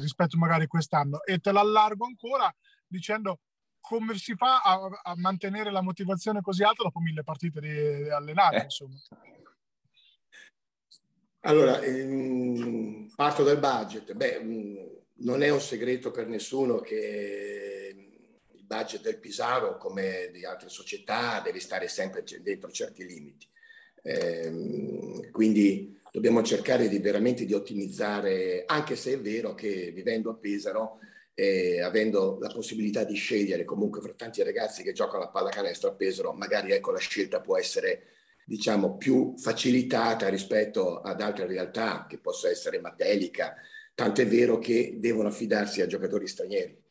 rispetto 0.00 0.36
magari 0.38 0.66
quest'anno. 0.66 1.22
E 1.22 1.38
te 1.38 1.52
l'allargo 1.52 2.04
ancora 2.04 2.52
dicendo 2.88 3.40
come 3.86 4.18
si 4.18 4.34
fa 4.34 4.62
a, 4.62 5.00
a, 5.04 5.14
mantenere 5.16 5.70
la 5.70 5.80
motivazione 5.80 6.40
così 6.40 6.64
alta 6.64 6.82
dopo 6.82 6.98
mille 6.98 7.22
partite 7.22 7.60
di, 7.60 8.02
di 8.02 8.10
allenate, 8.10 8.56
eh. 8.56 8.62
insomma. 8.64 8.96
Allora, 11.42 11.80
ehm, 11.80 13.12
parto 13.14 13.44
dal 13.44 13.60
budget. 13.60 14.12
Beh, 14.12 14.40
mm, 14.42 14.76
non 15.18 15.42
è 15.42 15.50
un 15.50 15.60
segreto 15.60 16.10
per 16.10 16.26
nessuno 16.26 16.80
che 16.80 17.94
il 18.50 18.64
budget 18.64 19.02
del 19.02 19.20
Pisaro, 19.20 19.76
come 19.76 20.30
di 20.32 20.44
altre 20.44 20.68
società, 20.68 21.40
deve 21.40 21.60
stare 21.60 21.86
sempre 21.86 22.24
dentro 22.42 22.72
certi 22.72 23.06
limiti. 23.06 23.46
Eh, 24.02 25.30
quindi 25.30 25.96
dobbiamo 26.10 26.42
cercare 26.42 26.88
di 26.88 26.98
veramente 26.98 27.44
di 27.44 27.54
ottimizzare, 27.54 28.64
anche 28.66 28.96
se 28.96 29.12
è 29.12 29.20
vero 29.20 29.54
che 29.54 29.92
vivendo 29.92 30.30
a 30.30 30.34
Pesaro 30.34 30.98
e 31.38 31.82
avendo 31.82 32.38
la 32.40 32.48
possibilità 32.48 33.04
di 33.04 33.14
scegliere 33.14 33.66
comunque 33.66 34.00
fra 34.00 34.14
tanti 34.14 34.42
ragazzi 34.42 34.82
che 34.82 34.94
giocano 34.94 35.24
a 35.24 35.28
pallacanestro 35.28 35.90
a 35.90 35.92
Pesaro, 35.92 36.32
magari 36.32 36.72
ecco 36.72 36.92
la 36.92 36.98
scelta 36.98 37.42
può 37.42 37.58
essere 37.58 38.04
diciamo, 38.46 38.96
più 38.96 39.34
facilitata 39.36 40.28
rispetto 40.28 41.00
ad 41.02 41.20
altre 41.20 41.46
realtà, 41.46 42.06
che 42.08 42.18
possa 42.18 42.48
essere 42.48 42.80
Matelica, 42.80 43.54
tanto 43.94 44.22
è 44.22 44.26
vero 44.26 44.56
che 44.56 44.94
devono 44.98 45.28
affidarsi 45.28 45.82
a 45.82 45.86
giocatori 45.86 46.26
stranieri. 46.26 46.82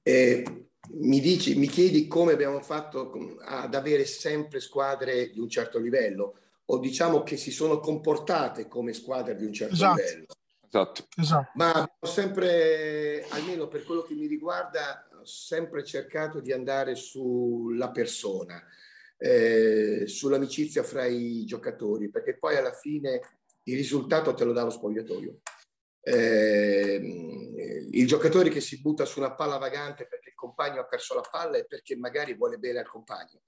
E 0.00 0.44
mi, 0.90 1.20
dici, 1.20 1.56
mi 1.56 1.66
chiedi 1.66 2.06
come 2.06 2.34
abbiamo 2.34 2.60
fatto 2.60 3.38
ad 3.40 3.74
avere 3.74 4.04
sempre 4.04 4.60
squadre 4.60 5.30
di 5.30 5.40
un 5.40 5.48
certo 5.48 5.80
livello, 5.80 6.38
o 6.66 6.78
diciamo 6.78 7.24
che 7.24 7.36
si 7.36 7.50
sono 7.50 7.80
comportate 7.80 8.68
come 8.68 8.92
squadre 8.92 9.34
di 9.34 9.44
un 9.44 9.52
certo 9.52 9.74
esatto. 9.74 10.00
livello. 10.00 10.26
Esatto. 10.74 11.06
esatto. 11.16 11.50
Ma 11.54 11.96
ho 12.00 12.06
sempre, 12.06 13.26
almeno 13.30 13.68
per 13.68 13.84
quello 13.84 14.02
che 14.02 14.14
mi 14.14 14.26
riguarda, 14.26 15.08
ho 15.20 15.24
sempre 15.24 15.84
cercato 15.84 16.40
di 16.40 16.52
andare 16.52 16.94
sulla 16.94 17.90
persona 17.90 18.62
eh, 19.16 20.04
sull'amicizia 20.06 20.82
fra 20.82 21.06
i 21.06 21.44
giocatori, 21.44 22.10
perché 22.10 22.36
poi 22.36 22.56
alla 22.56 22.72
fine 22.72 23.20
il 23.64 23.76
risultato 23.76 24.34
te 24.34 24.44
lo 24.44 24.52
dà 24.52 24.64
lo 24.64 24.70
spogliatoio. 24.70 25.40
Eh, 26.06 27.88
il 27.90 28.06
giocatore 28.06 28.50
che 28.50 28.60
si 28.60 28.82
butta 28.82 29.06
su 29.06 29.20
una 29.20 29.34
palla 29.34 29.56
vagante 29.56 30.06
perché 30.06 30.28
il 30.30 30.34
compagno 30.34 30.80
ha 30.80 30.86
perso 30.86 31.14
la 31.14 31.22
palla 31.22 31.56
e 31.56 31.64
perché 31.64 31.96
magari 31.96 32.34
vuole 32.34 32.58
bene 32.58 32.80
al 32.80 32.86
compagno. 32.86 33.40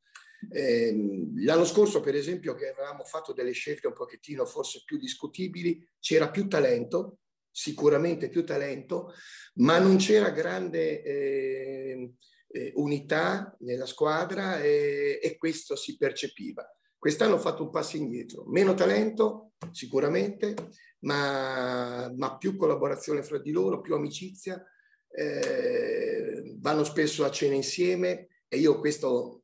Eh, 0.51 0.95
l'anno 1.37 1.65
scorso, 1.65 2.01
per 2.01 2.15
esempio, 2.15 2.55
che 2.55 2.69
avevamo 2.69 3.05
fatto 3.05 3.33
delle 3.33 3.53
scelte 3.53 3.87
un 3.87 3.93
pochettino 3.93 4.45
forse 4.45 4.83
più 4.85 4.99
discutibili, 4.99 5.87
c'era 5.99 6.31
più 6.31 6.47
talento, 6.49 7.19
sicuramente 7.51 8.29
più 8.29 8.45
talento, 8.45 9.13
ma 9.55 9.79
non 9.79 9.97
c'era 9.97 10.31
grande 10.31 11.03
eh, 11.03 12.13
eh, 12.49 12.73
unità 12.77 13.57
nella 13.61 13.87
squadra 13.87 14.61
e, 14.61 15.19
e, 15.23 15.37
questo 15.37 15.75
si 15.77 15.97
percepiva. 15.97 16.65
Quest'anno 16.99 17.35
ho 17.35 17.39
fatto 17.39 17.63
un 17.63 17.71
passo 17.71 17.97
indietro, 17.97 18.45
meno 18.47 18.75
talento 18.75 19.53
sicuramente, 19.71 20.55
ma, 21.01 22.13
ma 22.15 22.37
più 22.37 22.57
collaborazione 22.57 23.23
fra 23.23 23.39
di 23.39 23.53
loro, 23.53 23.81
più 23.81 23.95
amicizia, 23.95 24.63
eh, 25.11 26.57
vanno 26.59 26.85
spesso 26.85 27.25
a 27.25 27.31
cena 27.31 27.55
insieme 27.55 28.29
e 28.49 28.59
io 28.59 28.79
questo 28.81 29.36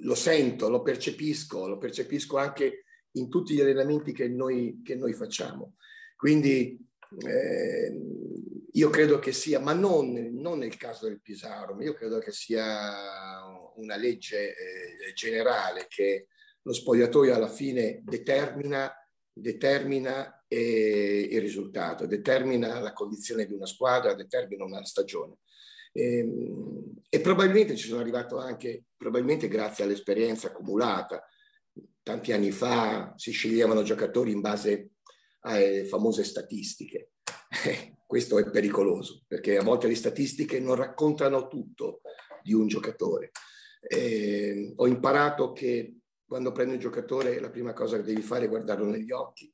lo 0.00 0.14
sento, 0.14 0.68
lo 0.68 0.82
percepisco, 0.82 1.66
lo 1.66 1.78
percepisco 1.78 2.36
anche 2.36 2.84
in 3.12 3.28
tutti 3.28 3.54
gli 3.54 3.60
allenamenti 3.60 4.12
che 4.12 4.28
noi, 4.28 4.80
che 4.84 4.96
noi 4.96 5.12
facciamo. 5.12 5.76
Quindi 6.16 6.78
eh, 7.26 8.00
io 8.72 8.90
credo 8.90 9.18
che 9.18 9.32
sia, 9.32 9.60
ma 9.60 9.72
non, 9.72 10.12
non, 10.32 10.58
nel 10.58 10.76
caso 10.76 11.06
del 11.06 11.20
Pisaro, 11.20 11.80
io 11.80 11.94
credo 11.94 12.18
che 12.18 12.32
sia 12.32 13.42
una 13.76 13.96
legge 13.96 14.50
eh, 14.50 15.12
generale 15.14 15.86
che 15.88 16.28
lo 16.62 16.72
spogliatoio 16.72 17.34
alla 17.34 17.48
fine 17.48 18.00
determina, 18.02 18.92
determina 19.32 20.44
eh, 20.48 21.28
il 21.30 21.40
risultato, 21.40 22.06
determina 22.06 22.80
la 22.80 22.92
condizione 22.92 23.46
di 23.46 23.52
una 23.52 23.66
squadra, 23.66 24.14
determina 24.14 24.64
una 24.64 24.84
stagione. 24.84 25.38
E, 25.96 26.18
ehm, 26.18 26.94
e 27.08 27.20
probabilmente 27.20 27.76
ci 27.76 27.86
sono 27.86 28.00
arrivato 28.00 28.38
anche, 28.38 28.86
probabilmente 28.96 29.46
grazie 29.46 29.84
all'esperienza 29.84 30.48
accumulata. 30.48 31.24
Tanti 32.02 32.32
anni 32.32 32.50
fa 32.50 33.14
si 33.16 33.30
sceglievano 33.30 33.82
giocatori 33.82 34.32
in 34.32 34.40
base 34.40 34.90
alle 35.40 35.84
famose 35.84 36.24
statistiche. 36.24 37.12
Eh, 37.66 37.98
questo 38.04 38.38
è 38.38 38.50
pericoloso 38.50 39.22
perché 39.26 39.56
a 39.56 39.62
volte 39.62 39.86
le 39.86 39.94
statistiche 39.94 40.58
non 40.58 40.74
raccontano 40.74 41.46
tutto 41.46 42.00
di 42.42 42.52
un 42.52 42.66
giocatore. 42.66 43.30
Eh, 43.86 44.72
ho 44.74 44.86
imparato 44.86 45.52
che 45.52 45.98
quando 46.26 46.52
prendi 46.52 46.74
un 46.74 46.80
giocatore 46.80 47.38
la 47.38 47.50
prima 47.50 47.72
cosa 47.72 47.96
che 47.96 48.02
devi 48.02 48.22
fare 48.22 48.46
è 48.46 48.48
guardarlo 48.48 48.86
negli 48.86 49.12
occhi, 49.12 49.52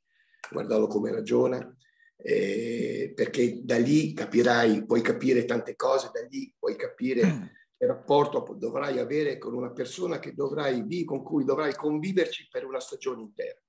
guardarlo 0.49 0.87
come 0.87 1.11
ragiona, 1.11 1.77
eh, 2.23 3.11
perché 3.15 3.61
da 3.63 3.77
lì 3.77 4.13
capirai, 4.13 4.85
puoi 4.85 5.01
capire 5.01 5.45
tante 5.45 5.75
cose, 5.75 6.11
da 6.13 6.25
lì 6.29 6.53
puoi 6.57 6.75
capire 6.75 7.25
mm. 7.25 7.41
che 7.77 7.85
rapporto 7.87 8.55
dovrai 8.57 8.99
avere 8.99 9.37
con 9.37 9.53
una 9.53 9.71
persona 9.71 10.19
che 10.19 10.33
dovrai, 10.33 11.03
con 11.03 11.23
cui 11.23 11.43
dovrai 11.43 11.73
conviverci 11.75 12.47
per 12.49 12.65
una 12.65 12.79
stagione 12.79 13.21
intera. 13.21 13.59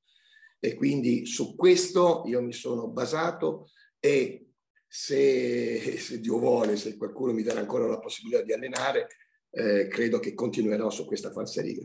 E 0.61 0.75
quindi 0.75 1.27
su 1.27 1.57
questo 1.57 2.23
io 2.27 2.41
mi 2.43 2.53
sono 2.53 2.89
basato 2.89 3.69
e 3.99 4.47
se, 4.87 5.97
se 5.99 6.21
Dio 6.21 6.39
vuole, 6.39 6.77
se 6.77 6.97
qualcuno 6.97 7.33
mi 7.33 7.43
darà 7.43 7.61
ancora 7.61 7.87
la 7.87 7.99
possibilità 7.99 8.43
di 8.43 8.53
allenare, 8.53 9.09
eh, 9.51 9.89
credo 9.89 10.19
che 10.19 10.35
continuerò 10.35 10.91
su 10.91 11.07
questa 11.07 11.33
falsariga. 11.33 11.85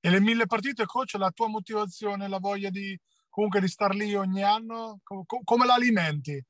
E 0.00 0.10
le 0.10 0.20
mille 0.20 0.46
partite, 0.46 0.84
coach, 0.84 1.14
la 1.14 1.30
tua 1.30 1.46
motivazione, 1.46 2.28
la 2.28 2.40
voglia 2.40 2.70
di 2.70 2.98
comunque 3.32 3.60
di 3.60 3.68
star 3.68 3.94
lì 3.94 4.14
ogni 4.14 4.42
anno, 4.42 5.00
com- 5.02 5.24
come 5.24 5.64
la 5.64 5.74
alimenti? 5.74 6.44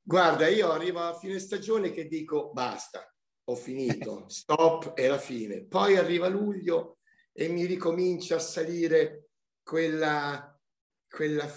Guarda, 0.00 0.46
io 0.46 0.70
arrivo 0.70 1.00
a 1.00 1.18
fine 1.18 1.40
stagione 1.40 1.90
che 1.90 2.06
dico 2.06 2.52
basta, 2.52 3.12
ho 3.44 3.56
finito, 3.56 4.28
stop, 4.30 4.92
è 4.92 5.08
la 5.08 5.18
fine. 5.18 5.64
Poi 5.64 5.96
arriva 5.96 6.28
luglio 6.28 6.98
e 7.32 7.48
mi 7.48 7.64
ricomincia 7.64 8.36
a 8.36 8.40
salire 8.40 9.30
quella, 9.64 10.56
quella 11.08 11.50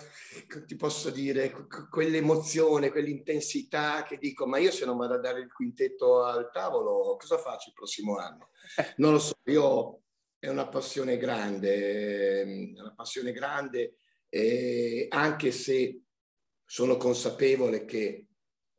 ti 0.65 0.75
posso 0.75 1.11
dire, 1.11 1.53
quell'emozione, 1.91 2.89
quell'intensità 2.89 4.01
che 4.01 4.17
dico, 4.17 4.47
ma 4.47 4.57
io 4.57 4.71
se 4.71 4.85
non 4.85 4.97
vado 4.97 5.13
a 5.13 5.19
dare 5.19 5.41
il 5.41 5.53
quintetto 5.53 6.23
al 6.23 6.49
tavolo, 6.51 7.15
cosa 7.17 7.37
faccio 7.37 7.69
il 7.69 7.75
prossimo 7.75 8.17
anno? 8.17 8.49
Non 8.97 9.11
lo 9.11 9.19
so, 9.19 9.35
io 9.45 10.01
è 10.39 10.47
una 10.47 10.67
passione 10.67 11.17
grande, 11.17 12.41
ehm, 12.41 12.75
una 12.79 12.93
passione 12.95 13.31
grande, 13.31 13.97
eh, 14.35 15.05
anche 15.09 15.51
se 15.51 16.01
sono 16.65 16.97
consapevole 16.97 17.85
che 17.85 18.27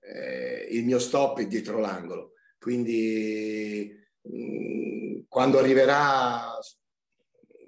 eh, 0.01 0.69
il 0.71 0.85
mio 0.85 0.99
stop 0.99 1.41
è 1.41 1.47
dietro 1.47 1.79
l'angolo. 1.79 2.33
Quindi 2.59 3.91
mm, 4.29 5.21
quando 5.27 5.59
arriverà 5.59 6.59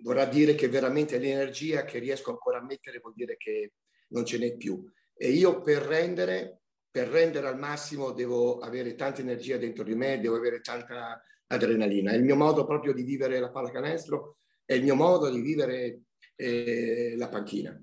vorrà 0.02 0.26
dire 0.26 0.54
che 0.54 0.68
veramente 0.68 1.18
l'energia 1.18 1.84
che 1.84 1.98
riesco 1.98 2.30
ancora 2.30 2.58
a 2.58 2.62
mettere 2.62 2.98
vuol 2.98 3.14
dire 3.14 3.38
che 3.38 3.72
non 4.08 4.26
ce 4.26 4.36
n'è 4.36 4.54
più. 4.54 4.84
E 5.16 5.30
io 5.30 5.62
per 5.62 5.80
rendere, 5.80 6.60
per 6.90 7.08
rendere 7.08 7.46
al 7.46 7.58
massimo 7.58 8.12
devo 8.12 8.58
avere 8.58 8.96
tanta 8.96 9.22
energia 9.22 9.56
dentro 9.56 9.82
di 9.82 9.94
me, 9.94 10.20
devo 10.20 10.36
avere 10.36 10.60
tanta 10.60 11.22
adrenalina. 11.46 12.12
È 12.12 12.16
il 12.16 12.24
mio 12.24 12.36
modo 12.36 12.66
proprio 12.66 12.92
di 12.92 13.02
vivere 13.02 13.40
la 13.40 13.50
pallacanestro, 13.50 14.36
è 14.66 14.74
il 14.74 14.82
mio 14.82 14.94
modo 14.94 15.30
di 15.30 15.40
vivere 15.40 16.02
eh, 16.38 17.14
la 17.16 17.28
panchina. 17.28 17.78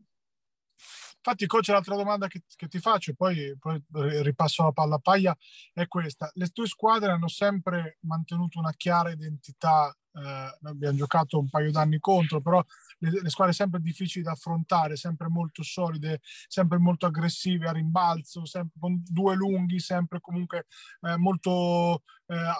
Infatti, 1.28 1.47
coach, 1.47 1.70
l'altra 1.70 1.95
domanda 1.95 2.28
che, 2.28 2.43
che 2.56 2.68
ti 2.68 2.78
faccio, 2.78 3.14
poi, 3.16 3.58
poi, 3.58 3.82
ripasso 4.22 4.64
la 4.64 4.72
palla 4.72 4.95
a 4.95 4.99
paglia, 4.99 5.36
è 5.74 5.88
questa. 5.88 6.30
Le 6.36 6.49
tue 6.49 6.68
squadre 6.68 7.12
hanno 7.12 7.28
sempre 7.28 7.97
mantenuto 8.01 8.60
una 8.60 8.74
chiara 8.74 9.10
identità, 9.10 9.91
eh, 10.14 10.58
abbiamo 10.68 10.95
giocato 10.95 11.39
un 11.39 11.49
paio 11.49 11.72
d'anni 11.72 11.97
contro, 11.99 12.41
però 12.41 12.64
le, 12.99 13.22
le, 13.24 13.30
squadre 13.30 13.53
sempre 13.56 13.82
difficili 13.82 14.24
da 14.24 14.34
affrontare, 14.34 14.97
sempre 14.97 15.28
molto 15.28 15.64
solide, 15.64 16.22
sempre 16.47 16.78
molto 16.78 17.08
aggressive 17.08 17.68
a 17.68 17.72
rimbalzo, 17.72 18.45
sempre 18.45 18.80
con 18.80 19.03
due 19.03 19.36
lunghi, 19.36 19.80
sempre 19.80 20.20
comunque 20.22 20.68
eh, 21.01 21.18
molto... 21.18 22.03
Eh, 22.28 22.53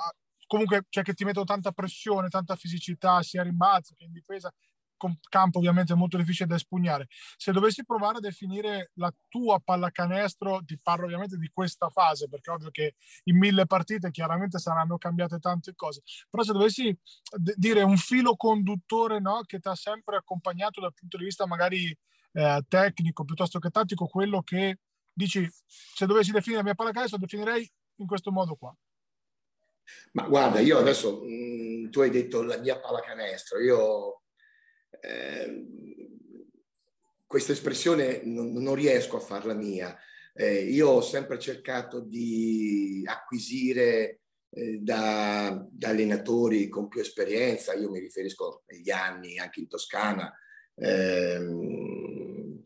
comunque 0.48 0.86
cioè 0.90 1.04
che 1.04 1.14
ti 1.14 1.24
mettono 1.24 1.46
tanta 1.46 1.72
pressione, 1.72 2.30
tanta 2.30 2.56
fisicità 2.56 3.22
sia 3.22 3.42
a 3.42 3.44
rimbalzo 3.44 3.94
che 3.96 4.06
in 4.06 4.12
difesa 4.12 4.52
campo 5.30 5.60
ovviamente 5.60 5.94
molto 5.94 6.18
difficile 6.18 6.48
da 6.48 6.56
espugnare. 6.56 7.08
Se 7.38 7.52
dovessi 7.52 7.86
provare 7.86 8.18
a 8.18 8.22
definire 8.22 8.92
la 8.96 9.14
tua 9.30 9.60
pallacanestro, 9.60 10.64
ti 10.66 10.80
parlo 10.82 11.06
ovviamente 11.06 11.38
di 11.38 11.50
questa 11.54 11.90
fase, 11.90 12.28
perché 12.28 12.52
ovvio 12.52 12.70
che 12.72 12.96
in 13.26 13.38
mille 13.38 13.66
partite 13.66 14.12
chiaramente 14.12 14.60
saranno 14.60 14.98
cambiate 14.98 15.40
tante 15.40 15.74
cose, 15.76 16.02
però 16.30 16.44
se 16.44 16.54
dovessi 16.54 16.98
dire 17.56 17.84
un 17.84 17.98
filo 17.98 18.36
conduttore 18.36 19.20
no, 19.20 19.42
che 19.46 19.60
ti 19.60 19.68
ha 19.68 19.76
sempre 19.76 20.18
accompagnato 20.18 20.82
dal 20.82 20.94
punto 20.94 21.18
di 21.18 21.26
vista 21.26 21.46
magari 21.46 21.96
eh, 22.34 22.62
tecnico 22.68 23.24
piuttosto 23.24 23.60
che 23.60 23.70
tattico, 23.70 24.08
quello 24.08 24.42
che 24.42 24.80
dici, 25.12 25.50
se 25.66 26.06
dovessi 26.06 26.32
definire 26.32 26.60
la 26.62 26.66
mia 26.66 26.76
pallacanestro, 26.76 27.18
definirei 27.18 27.70
in 27.98 28.08
questo 28.08 28.32
modo 28.32 28.56
qua. 28.56 28.76
Ma 30.14 30.24
guarda, 30.24 30.60
io 30.60 30.78
adesso 30.80 31.22
mh, 31.24 31.28
mm, 31.28 31.90
tu 31.90 32.02
hai 32.02 32.10
detto 32.10 32.44
la 32.44 32.58
mia 32.58 32.80
pallacanestro, 32.80 33.60
io 33.62 34.24
eh, 35.02 35.66
questa 37.26 37.52
espressione 37.52 38.22
non, 38.24 38.54
non, 38.54 38.76
riesco 38.76 39.18
a 39.18 39.22
farla 39.22 39.54
mia. 39.54 39.98
Eh, 40.34 40.64
io 40.64 40.90
ho 40.90 41.02
sempre 41.02 41.40
cercato 41.40 42.00
di 42.00 43.04
acquisire 43.06 44.20
eh, 44.50 44.80
da, 44.80 45.66
da, 45.70 45.90
allenatori 45.90 46.70
con 46.70 46.88
più 46.88 47.02
esperienza, 47.02 47.74
io 47.74 47.90
mi 47.90 48.00
riferisco 48.00 48.64
agli 48.68 48.90
anni 48.90 49.38
anche 49.38 49.60
in 49.60 49.68
Toscana, 49.68 50.34
ehm, 50.76 52.64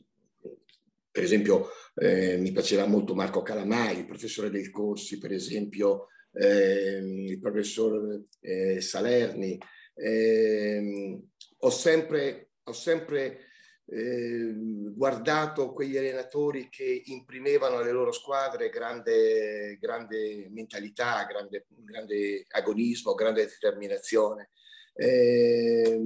per 1.12 1.24
esempio 1.24 1.70
eh, 1.96 2.38
mi 2.38 2.52
piaceva 2.52 2.86
molto 2.86 3.16
Marco 3.16 3.42
Calamai, 3.42 4.00
il 4.00 4.06
professore 4.06 4.50
del 4.50 4.70
Corsi, 4.70 5.18
per 5.18 5.32
esempio 5.32 6.08
eh, 6.34 6.98
il 6.98 7.40
professor 7.40 8.24
eh, 8.40 8.82
Salerni, 8.82 9.58
eh, 9.96 11.22
ho 11.62 11.70
sempre, 11.70 12.52
ho 12.64 12.74
sempre 12.74 13.46
eh, 13.86 14.54
guardato 14.94 15.74
quegli 15.74 15.98
allenatori 15.98 16.70
che 16.70 17.04
imprimevano 17.06 17.78
alle 17.78 17.92
loro 17.92 18.12
squadre 18.12 18.70
grande, 18.70 19.78
grande 19.80 20.48
mentalità, 20.52 21.26
grande, 21.26 21.66
grande, 21.70 22.46
agonismo, 22.50 23.14
grande 23.14 23.46
determinazione. 23.46 24.52
Eh, 24.94 26.00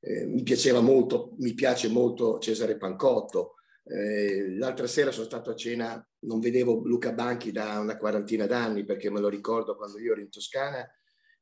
eh, 0.00 0.26
mi 0.26 0.42
piaceva 0.42 0.80
molto, 0.80 1.34
mi 1.38 1.54
piace 1.54 1.88
molto 1.88 2.38
Cesare 2.38 2.76
Pancotto. 2.76 3.54
Eh, 3.86 4.56
l'altra 4.56 4.86
sera 4.86 5.10
sono 5.10 5.26
stato 5.26 5.50
a 5.50 5.56
cena, 5.56 6.06
non 6.20 6.40
vedevo 6.40 6.82
Luca 6.84 7.12
Banchi 7.12 7.52
da 7.52 7.78
una 7.78 7.96
quarantina 7.96 8.46
d'anni 8.46 8.84
perché 8.84 9.10
me 9.10 9.20
lo 9.20 9.28
ricordo 9.28 9.76
quando 9.76 9.98
io 9.98 10.12
ero 10.12 10.20
in 10.20 10.30
Toscana 10.30 10.86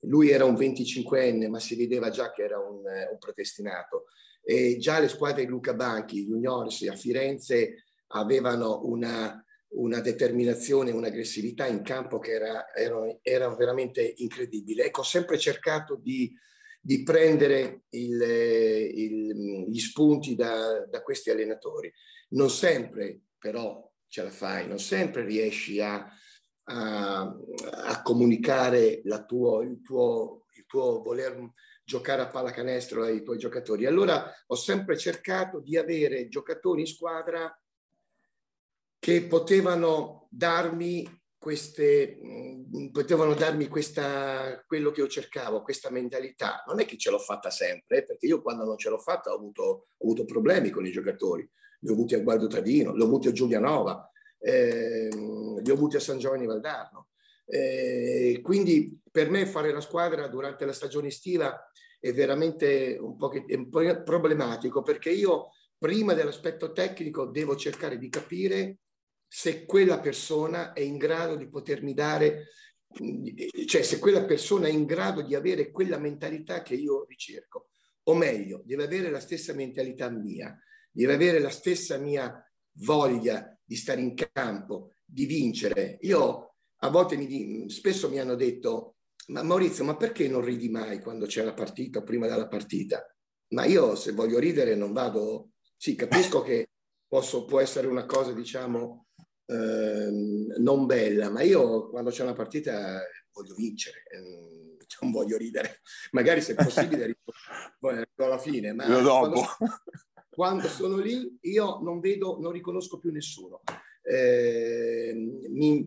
lui 0.03 0.31
era 0.31 0.45
un 0.45 0.55
25enne, 0.55 1.49
ma 1.49 1.59
si 1.59 1.77
vedeva 1.77 2.11
già 2.11 2.33
che 2.33 2.43
era 2.43 2.59
un, 2.59 2.87
eh, 2.87 3.09
un 3.11 3.19
predestinato. 3.19 4.07
E 4.43 4.77
già 4.79 4.99
le 4.99 5.09
squadre 5.09 5.45
di 5.45 5.51
Luca 5.51 5.75
Banchi, 5.75 6.25
juniors 6.25 6.83
a 6.89 6.97
Firenze, 6.97 7.85
avevano 8.09 8.83
una, 8.85 9.45
una 9.75 10.01
determinazione, 10.01 10.91
un'aggressività 10.91 11.67
in 11.67 11.83
campo 11.83 12.19
che 12.19 12.33
era, 12.33 12.73
era, 12.75 12.99
era 13.23 13.55
veramente 13.55 14.15
incredibile. 14.17 14.85
Ecco, 14.85 15.01
ho 15.01 15.05
sempre 15.05 15.39
cercato 15.39 15.97
di, 16.03 16.33
di 16.81 17.03
prendere 17.05 17.85
il, 17.91 18.21
il, 18.21 19.67
gli 19.69 19.79
spunti 19.79 20.35
da, 20.35 20.85
da, 20.87 21.03
questi 21.03 21.31
allenatori. 21.31 21.93
Non 22.31 22.51
sempre 22.51 23.21
però 23.39 23.89
ce 24.09 24.23
la 24.23 24.31
fai, 24.31 24.67
non 24.67 24.79
sempre 24.79 25.25
riesci 25.25 25.81
a, 25.81 26.07
a, 26.65 27.21
a 27.21 28.03
comunicare 28.03 29.03
tuo, 29.27 29.63
il, 29.63 29.81
tuo, 29.81 30.47
il 30.55 30.67
tuo 30.67 31.03
voler 31.03 31.51
giocare 31.85 32.23
a 32.23 32.29
pallacanestro 32.29 33.05
ai 33.05 33.23
tuoi 33.23 33.39
giocatori. 33.39 33.87
Allora 33.87 34.31
ho 34.47 34.55
sempre 34.55 34.97
cercato 34.97 35.61
di 35.61 35.77
avere 35.77 36.29
giocatori 36.29 36.81
in 36.81 36.87
squadra 36.87 37.55
che 38.99 39.25
potevano 39.25 40.29
darmi 40.31 41.21
queste, 41.43 42.21
potevano 42.93 43.35
darmi 43.35 43.67
questa, 43.67 44.63
quello 44.65 44.93
che 44.93 45.01
io 45.01 45.09
cercavo, 45.09 45.63
questa 45.63 45.91
mentalità. 45.91 46.63
Non 46.69 46.79
è 46.79 46.85
che 46.85 46.97
ce 46.97 47.11
l'ho 47.11 47.19
fatta 47.19 47.51
sempre, 47.51 47.99
eh, 47.99 48.05
perché 48.05 48.27
io 48.27 48.41
quando 48.41 48.65
non 48.65 48.79
ce 48.79 48.89
l'ho 48.89 49.01
fatta 49.01 49.33
ho 49.33 49.35
avuto, 49.35 49.63
ho 49.63 50.05
avuto 50.05 50.25
problemi 50.25 50.71
con 50.71 50.87
i 50.87 50.93
giocatori. 50.93 51.43
Li 51.81 51.91
ho 51.91 51.95
avuti 51.95 52.15
a 52.15 52.21
Guardo 52.21 52.47
Tadino, 52.47 52.95
li 52.95 53.03
ho 53.03 53.07
avuti 53.07 53.27
a 53.27 53.33
Giulianova, 53.33 54.09
eh, 54.43 55.09
li 55.11 55.71
ho 55.71 55.75
avuti 55.75 55.97
a 55.97 56.01
San 56.01 56.19
Giovanni 56.19 56.47
Valdarno. 56.47 57.09
Eh, 57.47 58.41
quindi 58.43 58.99
per 59.11 59.31
me 59.31 59.47
fare 59.47 59.73
la 59.73 59.81
squadra 59.81 60.27
durante 60.29 60.65
la 60.65 60.73
stagione 60.73 61.09
estiva 61.09 61.71
è 62.01 62.13
veramente 62.13 62.97
un 62.99 63.17
po', 63.17 63.31
problematico 64.05 64.83
perché 64.83 65.11
io 65.11 65.51
prima 65.77 66.15
dell'aspetto 66.15 66.73
tecnico 66.73 67.27
devo 67.27 67.57
cercare 67.57 67.99
di 67.99 68.09
capire 68.09 68.79
se 69.27 69.65
quella 69.65 70.01
persona 70.01 70.73
è 70.73 70.81
in 70.81 70.99
grado 70.99 71.37
di 71.37 71.49
potermi 71.49 71.95
dare, 71.95 72.49
cioè 73.67 73.83
se 73.83 73.99
quella 73.99 74.25
persona 74.25 74.67
è 74.67 74.71
in 74.71 74.85
grado 74.85 75.23
di 75.23 75.35
avere 75.35 75.71
quella 75.71 75.99
mentalità 75.99 76.63
che 76.63 76.75
io 76.75 77.07
ricerco, 77.09 77.69
o 78.05 78.15
meglio, 78.15 78.63
deve 78.65 78.85
avere 78.85 79.11
la 79.11 79.21
stessa 79.21 79.55
mentalità 79.55 80.11
mia, 80.11 80.55
deve 80.91 81.15
avere 81.15 81.39
la 81.39 81.51
stessa 81.51 81.97
mia 81.97 82.45
voglia 82.81 83.59
di 83.65 83.77
stare 83.77 84.01
in 84.01 84.15
campo, 84.15 84.93
di 85.05 85.27
vincere. 85.27 85.99
Io 86.03 86.55
a 86.79 86.91
volte 86.91 87.17
mi, 87.17 87.69
spesso 87.71 88.09
mi 88.09 88.19
hanno 88.19 88.35
detto, 88.35 88.97
ma 89.29 89.43
Maurizio, 89.43 89.85
ma 89.85 89.97
perché 89.97 90.29
non 90.29 90.45
ridi 90.45 90.69
mai 90.69 91.01
quando 91.01 91.27
c'è 91.27 91.45
la 91.45 91.55
partita 91.55 92.01
o 92.01 92.03
prima 92.03 92.27
della 92.27 92.49
partita? 92.49 93.05
Ma 93.49 93.65
io 93.65 93.95
se 93.95 94.13
voglio 94.13 94.39
ridere 94.39 94.75
non 94.75 94.93
vado, 94.93 95.51
sì, 95.77 95.95
capisco 95.95 96.43
che 96.43 96.71
posso, 97.07 97.45
può 97.45 97.61
essere 97.61 97.87
una 97.87 98.07
cosa, 98.07 98.33
diciamo, 98.33 99.07
eh, 99.47 100.11
non 100.59 100.87
bella, 100.87 101.31
ma 101.31 101.43
io 101.43 101.89
quando 101.91 102.11
c'è 102.11 102.23
una 102.23 102.33
partita 102.33 103.01
voglio 103.33 103.55
vincere, 103.55 104.05
ehm, 104.11 104.77
non 105.03 105.11
voglio 105.11 105.37
ridere. 105.37 105.83
Magari 106.13 106.41
se 106.41 106.53
è 106.53 106.65
possibile 106.65 107.07
rido 107.07 108.25
alla 108.25 108.39
fine, 108.39 108.73
ma 108.73 108.87
quando, 108.87 109.45
quando 110.35 110.67
sono 110.67 110.97
lì 110.97 111.37
io 111.43 111.81
non 111.83 112.01
vedo, 112.01 112.39
non 112.41 112.53
riconosco 112.53 112.99
più 112.99 113.13
nessuno. 113.13 113.61
Eh, 114.03 115.13
mi, 115.51 115.87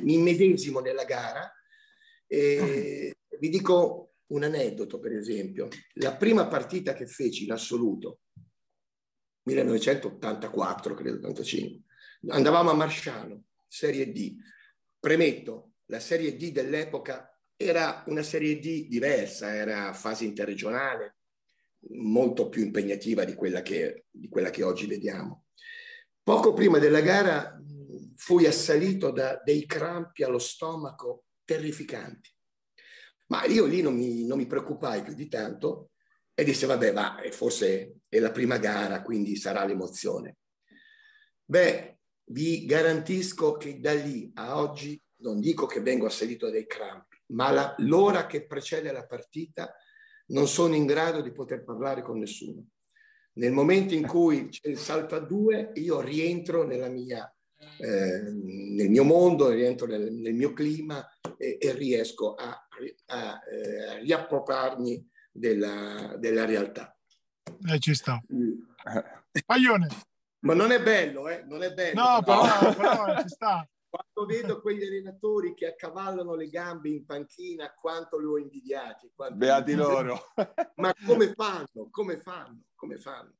mi 0.00 0.14
immedesimo 0.14 0.80
nella 0.80 1.04
gara 1.04 1.52
e 2.26 3.14
vi 3.38 3.48
dico 3.50 4.14
un 4.28 4.44
aneddoto, 4.44 4.98
per 4.98 5.12
esempio. 5.12 5.68
La 5.96 6.16
prima 6.16 6.46
partita 6.48 6.94
che 6.94 7.06
feci 7.06 7.44
in 7.44 7.52
assoluto, 7.52 8.20
1984, 9.42 10.94
credo, 10.94 11.28
85, 11.28 11.84
andavamo 12.28 12.70
a 12.70 12.74
Marsciano, 12.74 13.44
Serie 13.68 14.10
D. 14.10 14.36
Premetto, 14.98 15.72
la 15.86 16.00
Serie 16.00 16.34
D 16.34 16.50
dell'epoca 16.50 17.38
era 17.54 18.02
una 18.06 18.22
Serie 18.22 18.58
D 18.58 18.88
diversa, 18.88 19.54
era 19.54 19.92
fase 19.92 20.24
interregionale, 20.24 21.16
molto 21.90 22.48
più 22.48 22.62
impegnativa 22.62 23.24
di 23.24 23.34
quella 23.34 23.62
che, 23.62 24.04
di 24.10 24.28
quella 24.28 24.50
che 24.50 24.62
oggi 24.62 24.86
vediamo. 24.86 25.44
Poco 26.22 26.52
prima 26.52 26.78
della 26.78 27.00
gara 27.00 27.60
fui 28.16 28.46
assalito 28.46 29.10
da 29.10 29.40
dei 29.44 29.66
crampi 29.66 30.22
allo 30.22 30.38
stomaco 30.38 31.26
terrificanti. 31.44 32.30
Ma 33.28 33.44
io 33.44 33.64
lì 33.64 33.82
non 33.82 33.94
mi, 33.94 34.24
non 34.24 34.38
mi 34.38 34.46
preoccupai 34.46 35.02
più 35.02 35.14
di 35.14 35.28
tanto 35.28 35.90
e 36.34 36.44
disse, 36.44 36.66
vabbè, 36.66 36.92
va, 36.92 37.16
forse 37.30 37.98
è 38.08 38.18
la 38.18 38.30
prima 38.30 38.58
gara, 38.58 39.02
quindi 39.02 39.36
sarà 39.36 39.64
l'emozione. 39.64 40.38
Beh, 41.44 41.98
vi 42.30 42.64
garantisco 42.64 43.56
che 43.56 43.80
da 43.80 43.94
lì 43.94 44.30
a 44.34 44.58
oggi, 44.58 45.00
non 45.18 45.40
dico 45.40 45.66
che 45.66 45.80
vengo 45.80 46.06
assalito 46.06 46.50
dai 46.50 46.66
crampi, 46.66 47.16
ma 47.28 47.50
la, 47.50 47.74
l'ora 47.78 48.26
che 48.26 48.46
precede 48.46 48.92
la 48.92 49.06
partita 49.06 49.74
non 50.26 50.48
sono 50.48 50.74
in 50.74 50.86
grado 50.86 51.20
di 51.20 51.32
poter 51.32 51.62
parlare 51.64 52.02
con 52.02 52.18
nessuno. 52.18 52.64
Nel 53.34 53.52
momento 53.52 53.94
in 53.94 54.06
cui 54.06 54.48
c'è 54.48 54.68
il 54.68 54.78
salto 54.78 55.14
a 55.14 55.20
due, 55.20 55.72
io 55.74 56.00
rientro 56.00 56.64
nella 56.64 56.88
mia, 56.88 57.30
eh, 57.78 58.22
nel 58.22 58.88
mio 58.88 59.04
mondo, 59.04 59.50
rientro 59.50 59.86
nel, 59.86 60.10
nel 60.10 60.34
mio 60.34 60.52
clima 60.54 61.06
e, 61.36 61.58
e 61.60 61.72
riesco 61.72 62.34
a, 62.34 62.48
a, 62.48 62.68
a 63.06 63.40
eh, 63.50 63.98
riappropriarmi 64.00 65.06
della, 65.30 66.16
della, 66.18 66.46
realtà. 66.46 66.96
Eh, 67.68 67.78
ci 67.78 67.94
sta. 67.94 68.22
Paglione. 69.44 69.88
Ma 70.40 70.54
non 70.54 70.70
è 70.70 70.82
bello, 70.82 71.28
eh? 71.28 71.44
Non 71.46 71.62
è 71.62 71.74
bello. 71.74 72.00
No, 72.00 72.22
però, 72.22 72.74
però 72.74 73.20
ci 73.20 73.28
sta. 73.28 73.68
Vedo 74.24 74.60
quegli 74.62 74.84
allenatori 74.84 75.54
che 75.54 75.66
accavallano 75.66 76.34
le 76.34 76.48
gambe 76.48 76.88
in 76.88 77.04
panchina, 77.04 77.74
quanto 77.74 78.18
li 78.18 78.26
ho 78.26 78.38
invidiati. 78.38 79.10
Beati 79.32 79.74
loro. 79.74 80.32
Ma 80.76 80.94
come 81.04 81.32
fanno? 81.34 81.88
Come 81.90 82.16
fanno? 82.18 82.62
Come 82.74 82.96
fanno? 82.96 83.34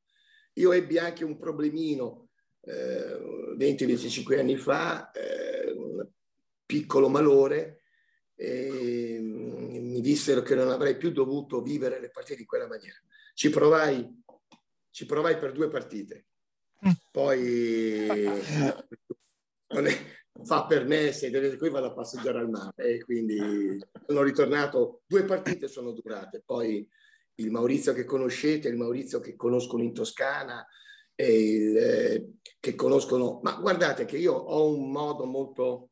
Io 0.55 0.73
ebbi 0.73 0.99
anche 0.99 1.25
un 1.25 1.37
problemino 1.37 2.29
eh, 2.61 3.55
20-25 3.57 4.39
anni 4.39 4.57
fa, 4.57 5.11
eh, 5.13 5.71
un 5.71 6.07
piccolo 6.65 7.09
malore, 7.09 7.83
e 8.35 9.19
mi 9.23 10.01
dissero 10.01 10.43
che 10.43 10.55
non 10.55 10.71
avrei 10.71 10.97
più 10.97 11.11
dovuto 11.11 11.63
vivere 11.63 12.01
le 12.01 12.11
partite 12.11 12.37
di 12.37 12.45
quella 12.45 12.67
maniera. 12.67 12.99
Ci 13.35 13.51
provai, 13.51 14.23
ci 14.91 15.07
provai 15.07 15.39
per 15.39 15.53
due 15.53 15.69
partite. 15.69 16.27
Mm. 16.87 16.91
Poi 17.11 18.17
non 19.69 19.87
è, 19.87 19.99
fa 20.45 20.67
per 20.67 20.85
me 20.85 21.13
se 21.13 21.31
deve 21.31 21.57
qui 21.57 21.71
vado 21.71 21.87
a 21.87 21.93
passeggiare 21.93 22.39
al 22.39 22.51
mare 22.51 22.73
e 22.77 23.05
quindi 23.05 23.79
sono 24.07 24.23
ritornato 24.23 25.03
due 25.07 25.25
partite 25.25 25.69
sono 25.69 25.93
durate 25.93 26.43
poi 26.45 26.89
il 27.37 27.51
Maurizio 27.51 27.93
che 27.93 28.05
conoscete 28.05 28.69
il 28.69 28.77
Maurizio 28.77 29.21
che 29.21 29.37
conoscono 29.37 29.83
in 29.83 29.93
Toscana 29.93 30.67
il, 31.17 31.77
eh, 31.77 32.31
che 32.61 32.75
conoscono 32.75 33.41
ma 33.43 33.55
guardate 33.55 34.05
che 34.05 34.19
io 34.19 34.35
ho 34.35 34.69
un 34.69 34.91
modo 34.91 35.25
molto 35.25 35.91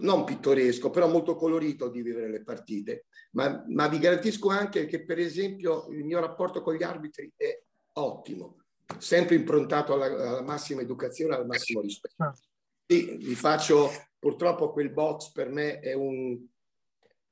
non 0.00 0.24
pittoresco 0.24 0.90
però 0.90 1.08
molto 1.08 1.34
colorito 1.34 1.88
di 1.88 2.02
vivere 2.02 2.30
le 2.30 2.42
partite 2.42 3.06
ma, 3.32 3.64
ma 3.68 3.88
vi 3.88 3.98
garantisco 3.98 4.48
anche 4.48 4.86
che 4.86 5.04
per 5.04 5.18
esempio 5.18 5.86
il 5.90 6.04
mio 6.04 6.20
rapporto 6.20 6.62
con 6.62 6.74
gli 6.74 6.82
arbitri 6.82 7.32
è 7.36 7.62
ottimo 7.94 8.58
sempre 8.98 9.36
improntato 9.36 9.94
alla, 9.94 10.06
alla 10.06 10.42
massima 10.42 10.82
educazione 10.82 11.34
al 11.34 11.46
massimo 11.46 11.80
rispetto 11.80 12.14
certo. 12.16 12.50
Sì, 12.92 13.16
vi 13.16 13.34
faccio, 13.34 13.90
purtroppo 14.18 14.70
quel 14.70 14.90
box 14.90 15.32
per 15.32 15.48
me 15.48 15.80
è 15.80 15.94
un, 15.94 16.38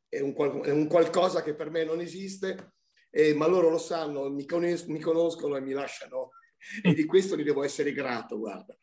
è 0.08 0.20
un, 0.20 0.32
è 0.64 0.70
un 0.70 0.86
qualcosa 0.86 1.42
che 1.42 1.54
per 1.54 1.68
me 1.68 1.84
non 1.84 2.00
esiste, 2.00 2.76
eh, 3.10 3.34
ma 3.34 3.46
loro 3.46 3.68
lo 3.68 3.76
sanno, 3.76 4.30
mi, 4.30 4.46
conos- 4.46 4.84
mi 4.84 5.00
conoscono 5.00 5.56
e 5.56 5.60
mi 5.60 5.72
lasciano 5.72 6.30
e 6.82 6.94
di 6.94 7.04
questo 7.04 7.36
gli 7.36 7.42
devo 7.42 7.62
essere 7.62 7.92
grato, 7.92 8.38
guarda. 8.38 8.74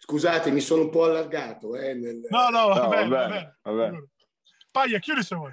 Scusate, 0.00 0.50
mi 0.50 0.60
sono 0.60 0.82
un 0.82 0.90
po' 0.90 1.04
allargato. 1.04 1.76
Eh, 1.76 1.94
nel... 1.94 2.20
No, 2.30 2.48
no, 2.48 2.66
va, 2.66 2.82
no, 2.82 2.88
bene, 2.88 3.08
va 3.08 3.28
bene. 3.28 3.58
Va 3.62 3.72
bene. 3.72 4.08
Paglia, 4.72 4.98
chiudi 4.98 5.22
se 5.22 5.36
vuoi. 5.36 5.52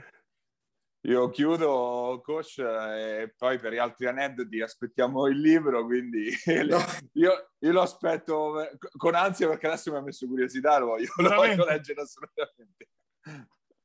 Io 1.06 1.30
chiudo, 1.32 2.22
coach, 2.24 2.60
e 2.60 3.34
poi 3.38 3.60
per 3.60 3.74
gli 3.74 3.78
altri 3.78 4.06
aneddoti 4.08 4.62
aspettiamo 4.62 5.28
il 5.28 5.38
libro, 5.38 5.84
quindi 5.84 6.32
no. 6.70 6.80
io, 7.14 7.52
io, 7.60 7.72
lo 7.74 7.82
aspetto 7.82 8.70
con 8.96 9.14
ansia 9.14 9.50
perché 9.50 9.68
adesso 9.68 9.92
mi 9.92 9.98
ha 9.98 10.02
messo 10.02 10.26
curiosità, 10.28 10.78
lo 10.78 10.86
voglio, 10.88 11.12
lo 11.18 11.36
voglio 11.36 11.66
leggere 11.66 12.02
assolutamente. 12.02 12.90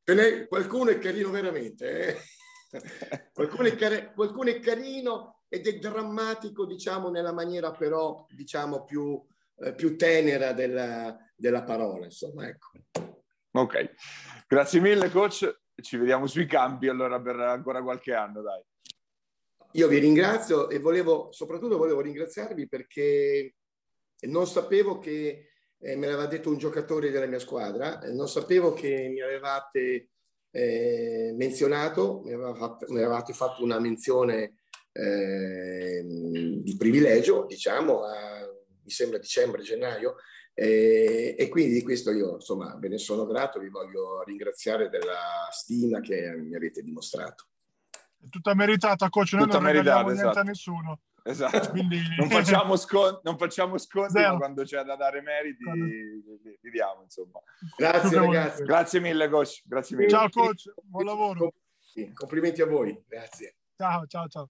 Ne, 0.04 0.46
qualcuno 0.46 0.90
è 0.90 0.98
carino 0.98 1.30
veramente, 1.30 2.06
eh? 2.06 2.18
qualcuno, 3.34 3.66
è 3.66 3.74
car- 3.74 4.12
qualcuno, 4.14 4.50
è 4.50 4.60
carino 4.60 5.42
ed 5.48 5.66
è 5.66 5.76
drammatico, 5.76 6.66
diciamo, 6.66 7.10
nella 7.10 7.32
maniera 7.32 7.72
però, 7.72 8.26
diciamo, 8.30 8.84
più, 8.84 9.20
eh, 9.56 9.74
più 9.74 9.96
tenera 9.96 10.52
della, 10.52 11.18
della 11.34 11.64
parola, 11.64 12.04
insomma, 12.04 12.46
ecco. 12.46 12.70
Ok, 13.50 13.90
grazie 14.46 14.78
mille 14.78 15.10
coach 15.10 15.66
ci 15.80 15.96
vediamo 15.96 16.26
sui 16.26 16.46
campi 16.46 16.88
allora 16.88 17.20
per 17.20 17.36
ancora 17.36 17.82
qualche 17.82 18.14
anno, 18.14 18.42
dai. 18.42 18.62
Io 19.72 19.88
vi 19.88 19.98
ringrazio 19.98 20.70
e 20.70 20.78
volevo, 20.78 21.28
soprattutto 21.30 21.76
volevo 21.76 22.00
ringraziarvi 22.00 22.68
perché 22.68 23.54
non 24.20 24.46
sapevo 24.46 24.98
che 24.98 25.50
eh, 25.78 25.96
me 25.96 26.06
l'aveva 26.06 26.26
detto 26.26 26.50
un 26.50 26.58
giocatore 26.58 27.10
della 27.10 27.26
mia 27.26 27.38
squadra, 27.38 28.00
eh, 28.00 28.12
non 28.12 28.28
sapevo 28.28 28.72
che 28.72 29.08
mi 29.12 29.20
avevate 29.20 30.08
eh, 30.50 31.32
menzionato, 31.36 32.22
mi, 32.24 32.32
aveva 32.32 32.54
fatto, 32.54 32.86
mi, 32.88 32.98
avevate 32.98 33.32
fatto 33.32 33.62
una 33.62 33.78
menzione 33.78 34.54
eh, 34.92 36.02
di 36.04 36.74
privilegio, 36.76 37.44
diciamo, 37.46 38.02
a, 38.02 38.48
mi 38.82 38.90
sembra 38.90 39.18
dicembre, 39.18 39.62
gennaio, 39.62 40.16
e, 40.60 41.36
e, 41.38 41.48
quindi 41.48 41.74
di 41.74 41.82
questo 41.84 42.10
io 42.10 42.34
insomma 42.34 42.74
ve 42.80 42.88
ne 42.88 42.98
sono 42.98 43.24
grato, 43.26 43.60
vi 43.60 43.68
voglio 43.68 44.24
ringraziare 44.24 44.88
della 44.88 45.46
stima 45.52 46.00
che 46.00 46.34
mi 46.36 46.56
avete 46.56 46.82
dimostrato. 46.82 47.46
È 48.20 48.28
tutta 48.28 48.54
meritata, 48.54 49.08
coach, 49.08 49.34
noi 49.34 49.44
tutta 49.44 49.60
non 49.60 49.66
meritata, 49.70 50.10
esatto. 50.10 50.20
niente 50.20 50.38
a 50.40 50.42
nessuno. 50.42 51.00
Esatto. 51.22 51.70
Quindi... 51.70 52.00
Non 52.16 52.28
facciamo, 52.28 52.74
scon- 52.76 53.20
non 53.22 53.38
facciamo 53.38 53.78
sconti, 53.78 54.20
ma 54.20 54.36
quando 54.36 54.64
c'è 54.64 54.82
da 54.82 54.96
dare 54.96 55.20
meriti 55.20 55.62
quando... 55.62 55.84
li, 55.84 56.24
li, 56.60 56.70
diamo, 56.72 57.02
insomma. 57.02 57.40
Grazie 57.76 58.18
ragazzi. 58.18 58.64
Grazie 58.64 58.98
mille, 58.98 59.28
coach. 59.28 59.62
Grazie 59.64 59.96
mille. 59.96 60.08
Ciao, 60.08 60.28
coach. 60.28 60.72
Buon 60.82 61.04
lavoro. 61.04 61.52
Complimenti 62.14 62.62
a 62.62 62.66
voi. 62.66 63.00
Grazie. 63.06 63.54
Ciao, 63.76 64.06
ciao, 64.06 64.26
ciao. 64.26 64.48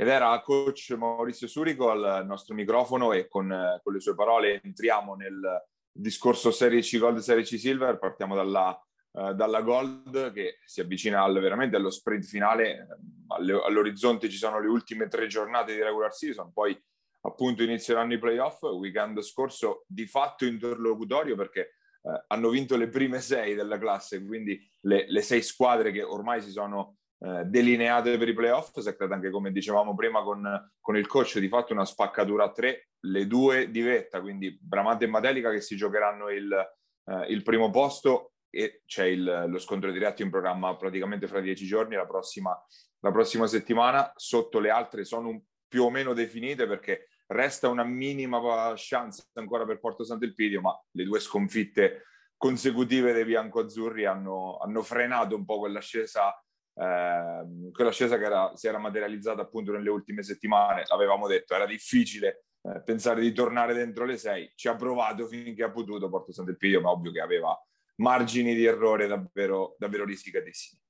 Ed 0.00 0.08
era 0.08 0.40
coach 0.40 0.92
Maurizio 0.92 1.46
Surico 1.46 1.90
al 1.90 2.24
nostro 2.24 2.54
microfono 2.54 3.12
e 3.12 3.28
con, 3.28 3.54
con, 3.82 3.92
le 3.92 4.00
sue 4.00 4.14
parole 4.14 4.58
entriamo 4.62 5.14
nel 5.14 5.62
discorso 5.92 6.50
Serie 6.50 6.80
C 6.80 6.96
Gold, 6.96 7.18
Serie 7.18 7.42
C 7.42 7.58
Silver, 7.58 7.98
partiamo 7.98 8.34
dalla, 8.34 8.82
uh, 9.10 9.34
dalla 9.34 9.60
Gold 9.60 10.32
che 10.32 10.60
si 10.64 10.80
avvicina 10.80 11.22
al, 11.22 11.38
veramente 11.38 11.76
allo 11.76 11.90
sprint 11.90 12.24
finale, 12.24 12.86
all'orizzonte 13.28 14.30
ci 14.30 14.38
sono 14.38 14.58
le 14.58 14.68
ultime 14.68 15.06
tre 15.06 15.26
giornate 15.26 15.74
di 15.74 15.82
regular 15.82 16.14
season, 16.14 16.50
poi 16.50 16.82
appunto 17.20 17.62
inizieranno 17.62 18.14
i 18.14 18.18
playoff, 18.18 18.62
weekend 18.62 19.20
scorso 19.20 19.84
di 19.86 20.06
fatto 20.06 20.46
interlocutorio 20.46 21.36
perché 21.36 21.74
uh, 22.00 22.12
hanno 22.28 22.48
vinto 22.48 22.74
le 22.78 22.88
prime 22.88 23.20
sei 23.20 23.54
della 23.54 23.76
classe, 23.76 24.24
quindi 24.24 24.66
le, 24.86 25.04
le 25.10 25.20
sei 25.20 25.42
squadre 25.42 25.92
che 25.92 26.02
ormai 26.02 26.40
si 26.40 26.52
sono 26.52 26.99
eh, 27.22 27.44
delineate 27.44 28.16
per 28.16 28.28
i 28.28 28.34
playoff, 28.34 28.78
si 28.78 28.88
è 28.88 28.96
creata 28.96 29.14
anche 29.14 29.30
come 29.30 29.52
dicevamo 29.52 29.94
prima 29.94 30.22
con, 30.22 30.72
con, 30.80 30.96
il 30.96 31.06
coach, 31.06 31.38
di 31.38 31.48
fatto 31.48 31.74
una 31.74 31.84
spaccatura 31.84 32.44
a 32.44 32.50
tre, 32.50 32.88
le 33.00 33.26
due 33.26 33.70
di 33.70 33.82
vetta, 33.82 34.22
quindi 34.22 34.58
Bramante 34.58 35.04
e 35.04 35.08
Matelica 35.08 35.50
che 35.50 35.60
si 35.60 35.76
giocheranno 35.76 36.30
il, 36.30 36.50
eh, 36.50 37.26
il 37.28 37.42
primo 37.42 37.70
posto 37.70 38.32
e 38.48 38.82
c'è 38.86 39.04
il, 39.04 39.44
lo 39.48 39.58
scontro 39.58 39.92
diretto 39.92 40.22
in 40.22 40.30
programma 40.30 40.74
praticamente 40.76 41.26
fra 41.26 41.40
dieci 41.40 41.66
giorni, 41.66 41.94
la 41.94 42.06
prossima, 42.06 42.58
la 43.00 43.12
prossima 43.12 43.46
settimana, 43.46 44.10
sotto 44.16 44.58
le 44.58 44.70
altre 44.70 45.04
sono 45.04 45.28
un, 45.28 45.40
più 45.68 45.84
o 45.84 45.90
meno 45.90 46.14
definite 46.14 46.66
perché 46.66 47.08
resta 47.26 47.68
una 47.68 47.84
minima 47.84 48.40
chance 48.76 49.28
ancora 49.34 49.64
per 49.64 49.78
Porto 49.78 50.04
Sant'Elpidio, 50.04 50.60
ma 50.60 50.76
le 50.92 51.04
due 51.04 51.20
sconfitte 51.20 52.04
consecutive 52.36 53.12
dei 53.12 53.24
bianco-azzurri 53.24 54.06
hanno, 54.06 54.56
hanno 54.56 54.82
frenato 54.82 55.36
un 55.36 55.44
po' 55.44 55.58
quell'ascesa 55.58 56.34
eh, 56.80 57.70
quell'ascesa 57.72 58.16
che 58.16 58.24
era, 58.24 58.52
si 58.54 58.66
era 58.66 58.78
materializzata 58.78 59.42
appunto 59.42 59.72
nelle 59.72 59.90
ultime 59.90 60.22
settimane, 60.22 60.84
l'avevamo 60.88 61.26
detto, 61.26 61.54
era 61.54 61.66
difficile 61.66 62.44
eh, 62.62 62.82
pensare 62.82 63.20
di 63.20 63.32
tornare 63.32 63.74
dentro 63.74 64.04
le 64.04 64.16
sei, 64.16 64.50
ci 64.54 64.68
ha 64.68 64.76
provato 64.76 65.26
finché 65.26 65.62
ha 65.62 65.70
potuto 65.70 66.08
Porto 66.08 66.32
Sant'Elpidio, 66.32 66.80
ma 66.80 66.90
ovvio 66.90 67.12
che 67.12 67.20
aveva 67.20 67.54
margini 67.96 68.54
di 68.54 68.64
errore 68.64 69.06
davvero, 69.06 69.76
davvero 69.78 70.04
risicatissimi. 70.04 70.80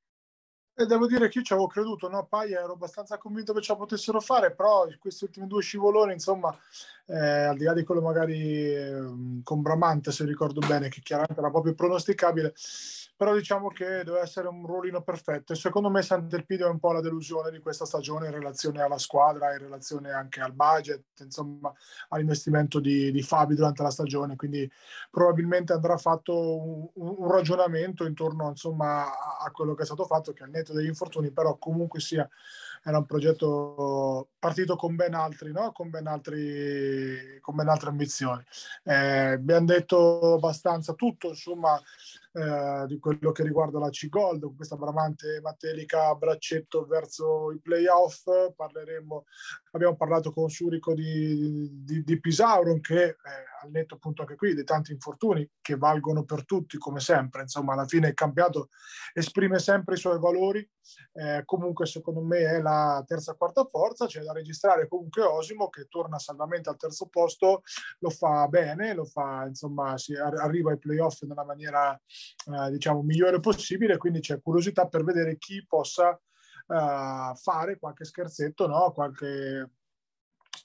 E 0.73 0.87
devo 0.87 1.07
dire 1.07 1.29
che 1.29 1.39
io 1.39 1.45
ci 1.45 1.53
avevo 1.53 1.69
creduto, 1.69 2.09
no? 2.09 2.27
Paia 2.27 2.61
ero 2.61 2.73
abbastanza 2.73 3.19
convinto 3.19 3.53
che 3.53 3.61
ce 3.61 3.73
la 3.73 3.79
potessero 3.79 4.21
fare, 4.21 4.55
però 4.55 4.87
questi 4.99 5.25
ultimi 5.25 5.47
due 5.47 5.61
scivoloni, 5.61 6.13
insomma, 6.13 6.57
eh, 7.11 7.45
al 7.45 7.57
di 7.57 7.65
là 7.65 7.73
di 7.73 7.83
quello 7.83 8.01
magari 8.01 8.73
eh, 8.73 9.41
con 9.43 9.63
Bramante, 9.63 10.13
se 10.13 10.25
ricordo 10.25 10.61
bene, 10.67 10.89
che 10.89 11.01
chiaramente 11.01 11.41
era 11.41 11.51
proprio 11.51 11.75
pronosticabile, 11.75 12.55
però 13.17 13.35
diciamo 13.35 13.69
che 13.69 14.03
deve 14.05 14.21
essere 14.21 14.49
un 14.49 14.65
ruolino 14.65 15.03
perfetto. 15.03 15.53
E 15.53 15.57
secondo 15.57 15.91
me 15.91 16.03
Sant'Elpidio 16.03 16.67
è 16.67 16.71
un 16.71 16.79
po' 16.79 16.93
la 16.93 17.01
delusione 17.01 17.51
di 17.51 17.59
questa 17.59 17.85
stagione 17.85 18.27
in 18.27 18.33
relazione 18.33 18.81
alla 18.81 18.97
squadra, 18.97 19.53
in 19.53 19.59
relazione 19.59 20.11
anche 20.11 20.41
al 20.41 20.53
budget, 20.53 21.05
insomma 21.21 21.73
all'investimento 22.09 22.79
di, 22.79 23.11
di 23.11 23.23
Fabi 23.23 23.57
durante 23.57 23.83
la 23.83 23.91
stagione, 23.91 24.37
quindi 24.37 24.71
probabilmente 25.11 25.73
andrà 25.73 25.97
fatto 25.97 26.57
un, 26.63 26.89
un 26.95 27.31
ragionamento 27.31 28.07
intorno 28.07 28.49
insomma 28.49 29.05
a, 29.39 29.51
quello 29.51 29.75
che 29.75 29.83
è 29.83 29.87
stato 29.87 30.05
fatto, 30.05 30.33
che 30.33 30.45
al 30.45 30.51
netto 30.51 30.73
degli 30.73 30.87
infortuni, 30.87 31.31
però 31.33 31.57
comunque 31.59 32.01
sia 32.01 32.27
era 32.83 32.99
un 32.99 33.07
progetto 33.07 34.31
partito 34.39 34.77
con 34.77 34.97
ben 34.97 35.15
altri, 35.15 35.53
no? 35.53 35.73
con, 35.73 35.91
ben 35.91 36.07
altri 36.07 37.39
con 37.41 37.55
ben 37.55 37.69
altre 37.69 37.91
ambizioni. 37.91 38.43
Eh, 38.85 39.33
abbiamo 39.33 39.67
detto 39.67 40.35
abbastanza 40.35 40.95
tutto, 40.95 41.29
insomma, 41.29 41.81
eh, 42.33 42.85
di 42.87 42.99
quello 42.99 43.33
che 43.33 43.43
riguarda 43.43 43.79
la 43.79 43.91
C-Gold, 43.91 44.43
con 44.43 44.57
questa 44.57 44.77
bramante 44.77 45.41
matelica 45.43 46.09
a 46.09 46.15
braccetto 46.15 46.87
verso 46.87 47.51
i 47.53 47.61
playoff. 47.61 48.25
Parleremo, 48.55 49.25
abbiamo 49.73 49.97
parlato 49.97 50.31
con 50.33 50.49
Surico 50.49 50.95
di, 50.95 51.69
di, 51.85 52.03
di 52.05 52.21
Pisauron 52.21 52.81
che 52.81 53.03
eh, 53.05 53.17
al 53.63 53.71
netto 53.71 53.97
appunto 53.97 54.23
anche 54.23 54.37
qui 54.37 54.55
dei 54.55 54.65
tanti 54.65 54.93
infortuni 54.93 55.49
che 55.61 55.77
valgono 55.77 56.25
per 56.25 56.45
tutti 56.45 56.79
come 56.79 57.01
sempre, 57.01 57.43
insomma 57.43 57.75
alla 57.75 57.87
fine 57.87 58.09
il 58.09 58.15
campionato 58.15 58.69
esprime 59.13 59.59
sempre 59.59 59.95
i 59.95 59.99
suoi 59.99 60.19
valori, 60.19 60.67
eh, 61.13 61.43
comunque 61.45 61.87
secondo 61.87 62.23
me 62.23 62.39
è 62.39 62.61
la 62.61 63.03
terza 63.07 63.35
quarta 63.35 63.65
forza, 63.71 64.07
c'è 64.07 64.23
da 64.23 64.33
registrare 64.33 64.89
comunque 64.89 65.23
Osimo 65.23 65.69
che 65.69 65.87
torna 65.89 66.19
saldamente 66.19 66.69
al 66.69 66.77
terzo 66.77 67.07
posto, 67.07 67.63
lo 67.99 68.11
fa 68.11 68.47
bene, 68.49 68.95
lo 68.95 69.05
fa 69.05 69.45
insomma 69.47 69.99
si 69.99 70.15
arriva 70.15 70.71
ai 70.71 70.79
playoff 70.79 71.23
nella 71.23 71.45
maniera 71.45 71.99
eh, 72.53 72.71
diciamo 72.71 73.03
migliore 73.03 73.41
possibile, 73.41 73.97
quindi 73.97 74.21
c'è 74.21 74.41
curiosità 74.41 74.87
per 74.87 75.05
vedere 75.05 75.39
chi 75.39 75.65
possa 75.67 76.13
eh, 76.13 77.33
fare 77.35 77.79
qualche 77.79 78.05
scherzetto, 78.05 78.67
no? 78.67 78.93
qualche 78.93 79.71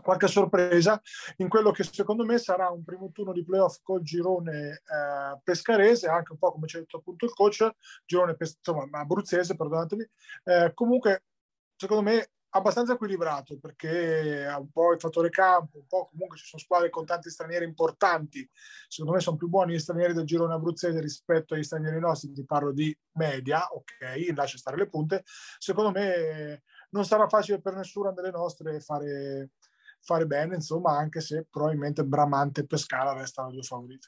qualche 0.02 0.28
sorpresa 0.28 1.02
in 1.38 1.48
quello 1.48 1.72
che 1.72 1.84
secondo 1.84 2.26
me 2.26 2.38
sarà 2.38 2.70
un 2.70 2.84
primo 2.84 3.12
turno 3.12 3.32
di 3.32 3.46
playoff 3.46 3.80
col 3.82 4.02
girone 4.02 4.82
eh, 4.86 5.40
pescarese, 5.44 6.08
anche 6.08 6.34
un 6.34 6.38
po' 6.38 6.52
come 6.52 6.68
ci 6.68 6.78
ha 6.78 6.80
detto 6.80 6.98
appunto 6.98 7.26
il 7.26 7.34
coach, 7.34 7.70
girone 8.06 8.36
pes- 8.36 8.58
insomma, 8.58 9.00
abruzzese, 9.00 9.56
perdonatemi. 9.56 10.10
Eh, 10.44 10.72
comunque, 10.74 11.24
secondo 11.76 12.04
me 12.04 12.30
abbastanza 12.56 12.94
equilibrato 12.94 13.60
perché 13.60 14.46
ha 14.46 14.58
un 14.58 14.72
po' 14.72 14.94
il 14.94 15.00
fattore 15.00 15.30
campo, 15.30 15.80
un 15.80 15.88
po' 15.88 16.08
comunque 16.10 16.38
ci 16.38 16.46
sono 16.46 16.62
squadre 16.62 16.90
con 16.90 17.06
tanti 17.06 17.30
stranieri 17.30 17.66
importanti. 17.66 18.50
Secondo 18.88 19.16
me 19.16 19.22
sono 19.22 19.36
più 19.36 19.50
buoni 19.50 19.74
gli 19.74 19.80
stranieri 19.80 20.14
del 20.14 20.24
girone 20.24 20.54
abruzzese 20.54 21.02
rispetto 21.02 21.54
agli 21.54 21.64
stranieri 21.64 22.00
nostri, 22.00 22.32
ti 22.32 22.46
parlo 22.46 22.72
di 22.72 22.98
media, 23.14 23.68
ok, 23.68 24.34
lascia 24.34 24.58
stare 24.58 24.78
le 24.78 24.88
punte. 24.88 25.24
Secondo 25.58 25.92
me 25.92 26.64
non 26.92 27.04
sarà 27.04 27.28
facile 27.28 27.60
per 27.60 27.76
nessuna 27.76 28.12
delle 28.12 28.32
nostre 28.32 28.80
fare, 28.80 29.52
fare 30.00 30.26
bene, 30.26 30.56
insomma, 30.56 30.98
anche 30.98 31.20
se 31.20 31.46
probabilmente 31.50 32.06
Bramante 32.06 32.62
e 32.62 32.68
Pescara 32.68 33.12
restano 33.12 33.52
due 33.52 33.64
favoriti. 33.64 34.08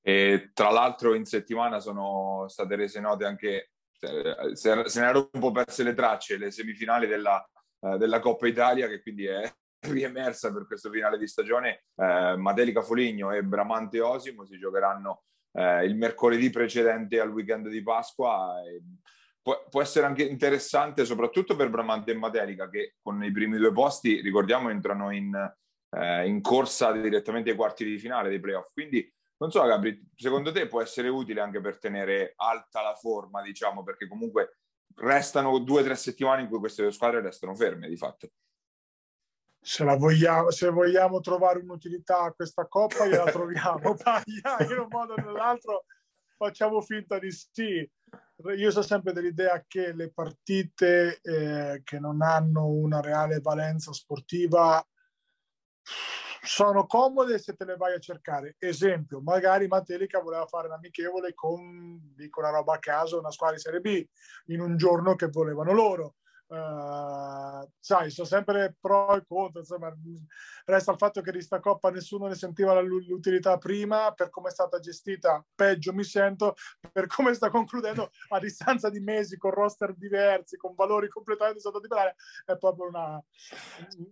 E 0.00 0.52
tra 0.54 0.70
l'altro 0.70 1.14
in 1.14 1.24
settimana 1.24 1.80
sono 1.80 2.46
state 2.46 2.76
rese 2.76 3.00
note 3.00 3.24
anche 3.24 3.72
se, 3.98 4.74
ne 4.74 4.84
erano 4.94 5.28
un 5.32 5.40
po' 5.40 5.50
perse 5.50 5.82
le 5.82 5.94
tracce, 5.94 6.36
le 6.36 6.50
semifinali 6.50 7.06
della, 7.06 7.44
uh, 7.80 7.96
della 7.96 8.20
Coppa 8.20 8.46
Italia, 8.46 8.86
che 8.86 9.02
quindi 9.02 9.26
è 9.26 9.52
riemersa 9.88 10.52
per 10.52 10.66
questo 10.66 10.90
finale 10.90 11.18
di 11.18 11.26
stagione. 11.26 11.84
Uh, 11.94 12.36
Matelica 12.36 12.82
Foligno 12.82 13.32
e 13.32 13.42
Bramante 13.42 14.00
Osimo 14.00 14.44
si 14.44 14.58
giocheranno 14.58 15.24
uh, 15.52 15.82
il 15.82 15.96
mercoledì 15.96 16.50
precedente 16.50 17.20
al 17.20 17.32
weekend 17.32 17.68
di 17.68 17.82
Pasqua. 17.82 18.54
Può, 19.42 19.66
può, 19.68 19.82
essere 19.82 20.06
anche 20.06 20.24
interessante, 20.24 21.04
soprattutto 21.04 21.56
per 21.56 21.70
Bramante 21.70 22.12
e 22.12 22.14
Matelica, 22.16 22.68
che 22.68 22.94
con 23.02 23.22
i 23.24 23.32
primi 23.32 23.56
due 23.56 23.72
posti, 23.72 24.20
ricordiamo, 24.20 24.68
entrano 24.68 25.10
in, 25.10 25.32
in 26.26 26.40
corsa 26.42 26.92
direttamente 26.92 27.48
ai 27.48 27.56
quarti 27.56 27.82
di 27.82 27.98
finale 27.98 28.28
dei 28.28 28.40
playoff. 28.40 28.70
Quindi 28.74 29.10
non 29.38 29.50
so, 29.50 29.62
Gabri, 29.64 30.10
secondo 30.16 30.50
te 30.52 30.66
può 30.66 30.82
essere 30.82 31.08
utile 31.08 31.40
anche 31.40 31.60
per 31.60 31.78
tenere 31.78 32.32
alta 32.36 32.82
la 32.82 32.94
forma, 32.94 33.40
diciamo, 33.40 33.84
perché 33.84 34.08
comunque 34.08 34.58
restano 34.96 35.58
due 35.58 35.82
o 35.82 35.84
tre 35.84 35.94
settimane 35.94 36.42
in 36.42 36.48
cui 36.48 36.58
queste 36.58 36.82
due 36.82 36.92
squadre 36.92 37.20
restano 37.20 37.54
ferme, 37.54 37.88
di 37.88 37.96
fatto. 37.96 38.30
Se, 39.60 39.84
vogliamo, 39.84 40.50
se 40.50 40.70
vogliamo 40.70 41.20
trovare 41.20 41.60
un'utilità 41.60 42.22
a 42.22 42.32
questa 42.32 42.66
coppa, 42.66 43.06
gliela 43.06 43.24
troviamo. 43.30 43.94
in 44.60 44.78
un 44.78 44.86
modo 44.88 45.14
o 45.14 45.16
nell'altro 45.16 45.84
facciamo 46.36 46.80
finta 46.80 47.18
di 47.18 47.30
sì. 47.30 47.88
Io 48.56 48.70
sono 48.70 48.84
sempre 48.84 49.12
dell'idea 49.12 49.64
che 49.66 49.92
le 49.92 50.10
partite 50.10 51.20
eh, 51.20 51.82
che 51.84 51.98
non 51.98 52.22
hanno 52.22 52.66
una 52.66 53.00
reale 53.00 53.40
valenza 53.40 53.92
sportiva 53.92 54.84
sono 56.42 56.86
comode 56.86 57.38
se 57.38 57.54
te 57.54 57.64
le 57.64 57.76
vai 57.76 57.94
a 57.94 57.98
cercare. 57.98 58.56
Esempio, 58.58 59.20
magari 59.20 59.66
Matelica 59.66 60.20
voleva 60.20 60.46
fare 60.46 60.68
l'amichevole 60.68 61.34
con, 61.34 62.12
dico 62.14 62.40
una 62.40 62.50
roba 62.50 62.74
a 62.74 62.78
caso, 62.78 63.18
una 63.18 63.30
squadra 63.30 63.56
di 63.56 63.62
Serie 63.62 63.80
B 63.80 64.06
in 64.46 64.60
un 64.60 64.76
giorno 64.76 65.14
che 65.14 65.28
volevano 65.28 65.72
loro. 65.72 66.14
Uh, 66.50 67.68
sai, 67.78 68.10
sono 68.10 68.26
sempre 68.26 68.74
pro 68.80 69.14
e 69.16 69.24
contro, 69.26 69.60
insomma, 69.60 69.94
resta 70.64 70.92
il 70.92 70.96
fatto 70.96 71.20
che 71.20 71.30
di 71.30 71.42
sta 71.42 71.60
coppa 71.60 71.90
nessuno 71.90 72.26
ne 72.26 72.34
sentiva 72.36 72.80
l'utilità 72.80 73.58
prima, 73.58 74.12
per 74.12 74.30
come 74.30 74.48
è 74.48 74.50
stata 74.50 74.78
gestita 74.78 75.44
peggio 75.54 75.92
mi 75.92 76.04
sento, 76.04 76.54
per 76.90 77.06
come 77.06 77.34
sta 77.34 77.50
concludendo 77.50 78.10
a 78.28 78.38
distanza 78.38 78.88
di 78.88 79.00
mesi 79.00 79.36
con 79.36 79.50
roster 79.50 79.94
diversi, 79.94 80.56
con 80.56 80.74
valori 80.74 81.08
completamente 81.08 81.60
sottodimensionati, 81.60 82.16
è 82.46 82.56
proprio 82.56 82.88
una, 82.88 83.22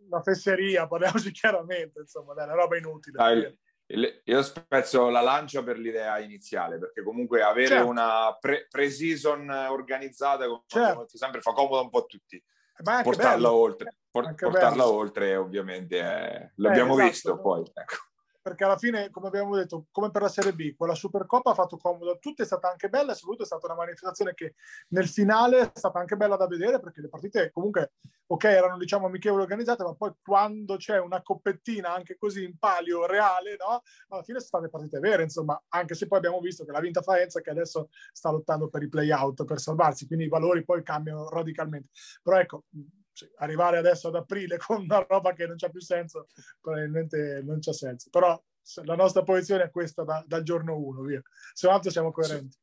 una 0.09 0.23
fesseria, 0.23 0.87
parliamoci 0.87 1.31
chiaramente, 1.33 2.01
insomma, 2.01 2.35
è 2.35 2.45
una 2.45 2.55
roba 2.55 2.77
inutile. 2.77 3.17
Dai, 3.17 3.59
io 3.89 4.43
spezzo 4.43 5.09
la 5.09 5.21
lancia 5.21 5.63
per 5.63 5.79
l'idea 5.79 6.19
iniziale, 6.19 6.79
perché 6.79 7.03
comunque 7.03 7.43
avere 7.43 7.69
certo. 7.69 7.87
una 7.87 8.37
pre- 8.39 8.67
pre-season 8.69 9.49
organizzata 9.49 10.47
come 10.47 10.63
certo. 10.67 11.17
sempre 11.17 11.41
fa 11.41 11.53
comodo 11.53 11.83
un 11.83 11.91
po' 11.91 11.99
a 11.99 12.07
tutti. 12.07 12.43
Portarla 12.83 13.49
bello. 13.49 13.53
oltre, 13.53 13.97
por- 14.11 14.35
portarla 14.35 14.85
bello. 14.85 14.93
oltre 14.93 15.37
ovviamente 15.37 15.99
eh, 15.99 16.53
l'abbiamo 16.57 16.93
eh, 16.99 17.07
esatto. 17.07 17.11
visto 17.11 17.41
poi. 17.41 17.61
Ecco 17.73 18.06
perché 18.47 18.63
alla 18.63 18.79
fine, 18.79 19.11
come 19.11 19.27
abbiamo 19.27 19.57
detto, 19.57 19.87
come 19.91 20.13
per 20.13 20.23
la 20.23 20.29
Serie 20.29 20.55
B, 20.55 20.77
quella 20.77 20.95
Supercoppa 20.95 21.51
ha 21.51 21.55
fatto 21.55 21.77
comodo 21.79 22.13
a 22.13 22.17
tutti, 22.17 22.43
è 22.43 22.45
stata 22.45 22.71
anche 22.71 22.89
bella, 22.89 23.13
soprattutto 23.13 23.43
è 23.43 23.47
stata 23.47 23.67
una 23.67 23.75
manifestazione 23.75 24.35
che 24.35 24.55
nel 24.91 25.09
finale 25.09 25.63
è 25.63 25.71
stata 25.75 25.99
anche 25.99 26.15
bella 26.15 26.37
da 26.37 26.47
vedere, 26.47 26.79
perché 26.79 27.01
le 27.01 27.09
partite 27.09 27.51
comunque, 27.51 27.95
ok, 28.25 28.45
erano 28.45 28.79
diciamo 28.79 29.07
amichevoli 29.07 29.43
organizzate, 29.43 29.83
ma 29.83 29.97
poi 29.97 30.13
quando 30.23 30.77
c'è 30.77 31.01
una 31.01 31.23
coppettina 31.23 31.93
anche 31.93 32.17
così 32.17 32.45
in 32.45 32.57
palio 32.57 33.05
reale, 33.05 33.57
no? 33.59 33.83
Alla 34.11 34.23
fine 34.23 34.39
sono 34.39 34.61
state 34.63 34.69
partite 34.69 35.01
vere, 35.01 35.25
insomma, 35.25 35.61
anche 35.71 35.97
se 35.97 36.07
poi 36.07 36.19
abbiamo 36.19 36.39
visto 36.39 36.65
che 36.65 36.71
l'ha 36.71 36.79
vinta 36.79 37.03
Faenza, 37.03 37.41
che 37.41 37.51
adesso 37.51 37.89
sta 38.13 38.31
lottando 38.31 38.69
per 38.69 38.81
i 38.81 38.89
play-out, 38.89 39.45
per 39.45 39.59
salvarsi, 39.59 40.07
quindi 40.07 40.27
i 40.27 40.29
valori 40.29 40.65
poi 40.65 40.85
cambiano 40.85 41.29
radicalmente. 41.29 41.89
Però 42.23 42.39
ecco, 42.39 42.63
arrivare 43.37 43.79
adesso 43.79 44.09
ad 44.09 44.17
aprile 44.17 44.57
con 44.65 44.83
una 44.83 45.05
roba 45.09 45.33
che 45.33 45.47
non 45.47 45.57
c'ha 45.57 45.69
più 45.69 45.81
senso, 45.81 46.27
probabilmente 46.61 47.43
non 47.45 47.59
c'ha 47.61 47.73
senso. 47.73 48.09
Però 48.11 48.41
la 48.85 48.97
nostra 48.97 49.23
posizione 49.23 49.65
è 49.65 49.71
questa 49.71 50.03
da, 50.03 50.25
dal 50.27 50.43
giorno 50.43 50.77
uno, 50.77 51.03
via. 51.03 51.23
Se 51.53 51.69
altro 51.69 51.91
siamo 51.91 52.11
coerenti. 52.11 52.57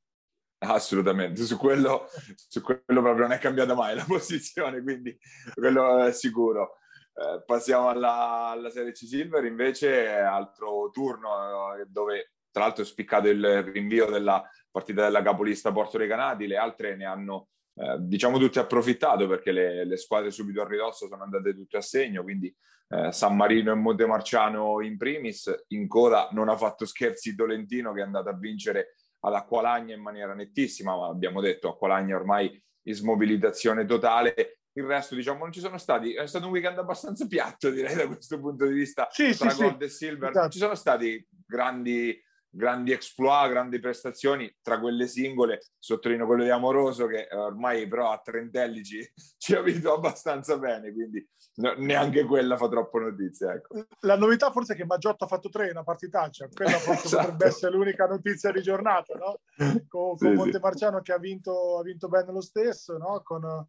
Assolutamente, 0.60 1.44
su 1.44 1.58
quello, 1.58 2.08
su 2.48 2.62
quello 2.62 3.02
proprio 3.02 3.24
non 3.24 3.32
è 3.34 3.38
cambiata 3.38 3.74
mai 3.74 3.96
la 3.96 4.06
posizione, 4.08 4.82
quindi 4.82 5.18
quello 5.54 6.06
è 6.06 6.12
sicuro. 6.14 6.78
Eh, 7.16 7.44
passiamo 7.46 7.90
alla, 7.90 8.50
alla, 8.50 8.70
Serie 8.70 8.92
C 8.92 9.06
Silver, 9.06 9.44
invece 9.44 10.10
altro 10.10 10.90
turno 10.92 11.76
eh, 11.76 11.86
dove 11.88 12.34
tra 12.50 12.64
l'altro 12.64 12.84
è 12.84 12.86
spiccato 12.88 13.28
il 13.28 13.64
rinvio 13.64 14.10
della 14.10 14.48
partita 14.70 15.04
della 15.04 15.22
capolista 15.22 15.72
Porto 15.72 15.98
Recanati, 15.98 16.48
le 16.48 16.58
altre 16.58 16.96
ne 16.96 17.06
hanno 17.06 17.50
eh, 17.76 17.98
diciamo 18.00 18.38
tutti 18.38 18.60
approfittato 18.60 19.28
perché 19.28 19.52
le, 19.52 19.86
le, 19.86 19.98
squadre 19.98 20.30
subito 20.30 20.62
a 20.62 20.68
ridosso 20.68 21.08
sono 21.08 21.24
andate 21.24 21.56
tutte 21.56 21.78
a 21.78 21.82
segno, 21.82 22.22
quindi 22.22 22.56
eh, 22.90 23.12
San 23.12 23.36
Marino 23.36 23.72
e 23.72 23.76
Montemarciano 23.76 24.82
in 24.82 24.98
primis, 24.98 25.52
in 25.70 25.88
coda 25.88 26.30
non 26.32 26.50
ha 26.50 26.56
fatto 26.56 26.86
scherzi 26.86 27.36
Tolentino 27.36 27.92
che 27.94 28.02
è 28.02 28.04
andato 28.04 28.30
a 28.30 28.38
vincere 28.38 28.96
ad 29.22 29.34
Acqualagna 29.34 29.96
in 29.96 30.02
maniera 30.02 30.34
nettissima, 30.34 30.96
ma 30.96 31.08
abbiamo 31.08 31.42
detto 31.42 31.70
Acqualagna 31.70 32.16
ormai 32.16 32.62
in 32.86 32.94
smobilitazione 32.94 33.86
totale, 33.86 34.60
il 34.74 34.84
resto 34.84 35.16
diciamo 35.16 35.40
non 35.40 35.52
ci 35.52 35.60
sono 35.60 35.78
stati, 35.78 36.14
è 36.14 36.28
stato 36.28 36.46
un 36.46 36.52
weekend 36.52 36.78
abbastanza 36.78 37.26
piatto 37.28 37.70
direi 37.70 37.96
da 37.96 38.08
questo 38.08 38.40
punto 38.40 38.66
di 38.68 38.74
vista 38.74 39.08
sì, 39.10 39.36
tra 39.36 39.50
sì, 39.50 39.62
Gold 39.62 39.78
sì. 39.78 39.84
e 39.84 39.90
Silver, 39.90 40.30
esatto. 40.30 40.50
ci 40.50 40.58
sono 40.60 40.76
stati 40.76 41.28
grandi 41.46 42.22
grandi 42.56 42.92
exploit, 42.92 43.50
grandi 43.50 43.80
prestazioni, 43.80 44.54
tra 44.62 44.80
quelle 44.80 45.08
singole 45.08 45.60
sottolineo 45.80 46.28
quello 46.28 46.44
di 46.44 46.52
Amoroso 46.52 47.08
che 47.08 47.28
ormai 47.32 47.88
però 47.88 48.12
a 48.12 48.22
Trentelli 48.24 48.84
ci, 48.84 49.12
ci 49.38 49.56
ha 49.56 49.62
vinto 49.62 49.94
abbastanza 49.94 50.58
bene, 50.60 50.94
quindi 50.94 51.28
no, 51.56 51.74
neanche 51.78 52.24
quella 52.26 52.56
fa 52.56 52.68
troppo 52.70 53.00
notizia. 53.00 53.54
Ecco. 53.54 53.86
La 54.02 54.16
novità 54.16 54.52
forse 54.52 54.74
è 54.74 54.76
che 54.76 54.86
Maggiotto 54.86 55.24
ha 55.24 55.28
fatto 55.28 55.50
tre, 55.50 55.72
una 55.72 55.84
partitaccia, 55.84 56.48
quella 56.54 56.78
forse 56.78 57.06
esatto. 57.08 57.24
potrebbe 57.24 57.46
essere 57.48 57.76
l'unica 57.76 58.06
notizia 58.06 58.52
di 58.52 58.62
giornata, 58.62 59.16
no? 59.16 59.40
con, 59.88 60.16
con 60.16 60.18
sì, 60.18 60.28
Montemarciano 60.30 60.98
sì. 60.98 61.04
che 61.04 61.14
ha 61.14 61.20
vinto, 61.20 61.80
ha 61.80 61.84
vinto 61.84 62.08
bene 62.08 62.32
lo 62.32 62.42
stesso, 62.42 62.98
no? 62.98 63.22
con, 63.24 63.68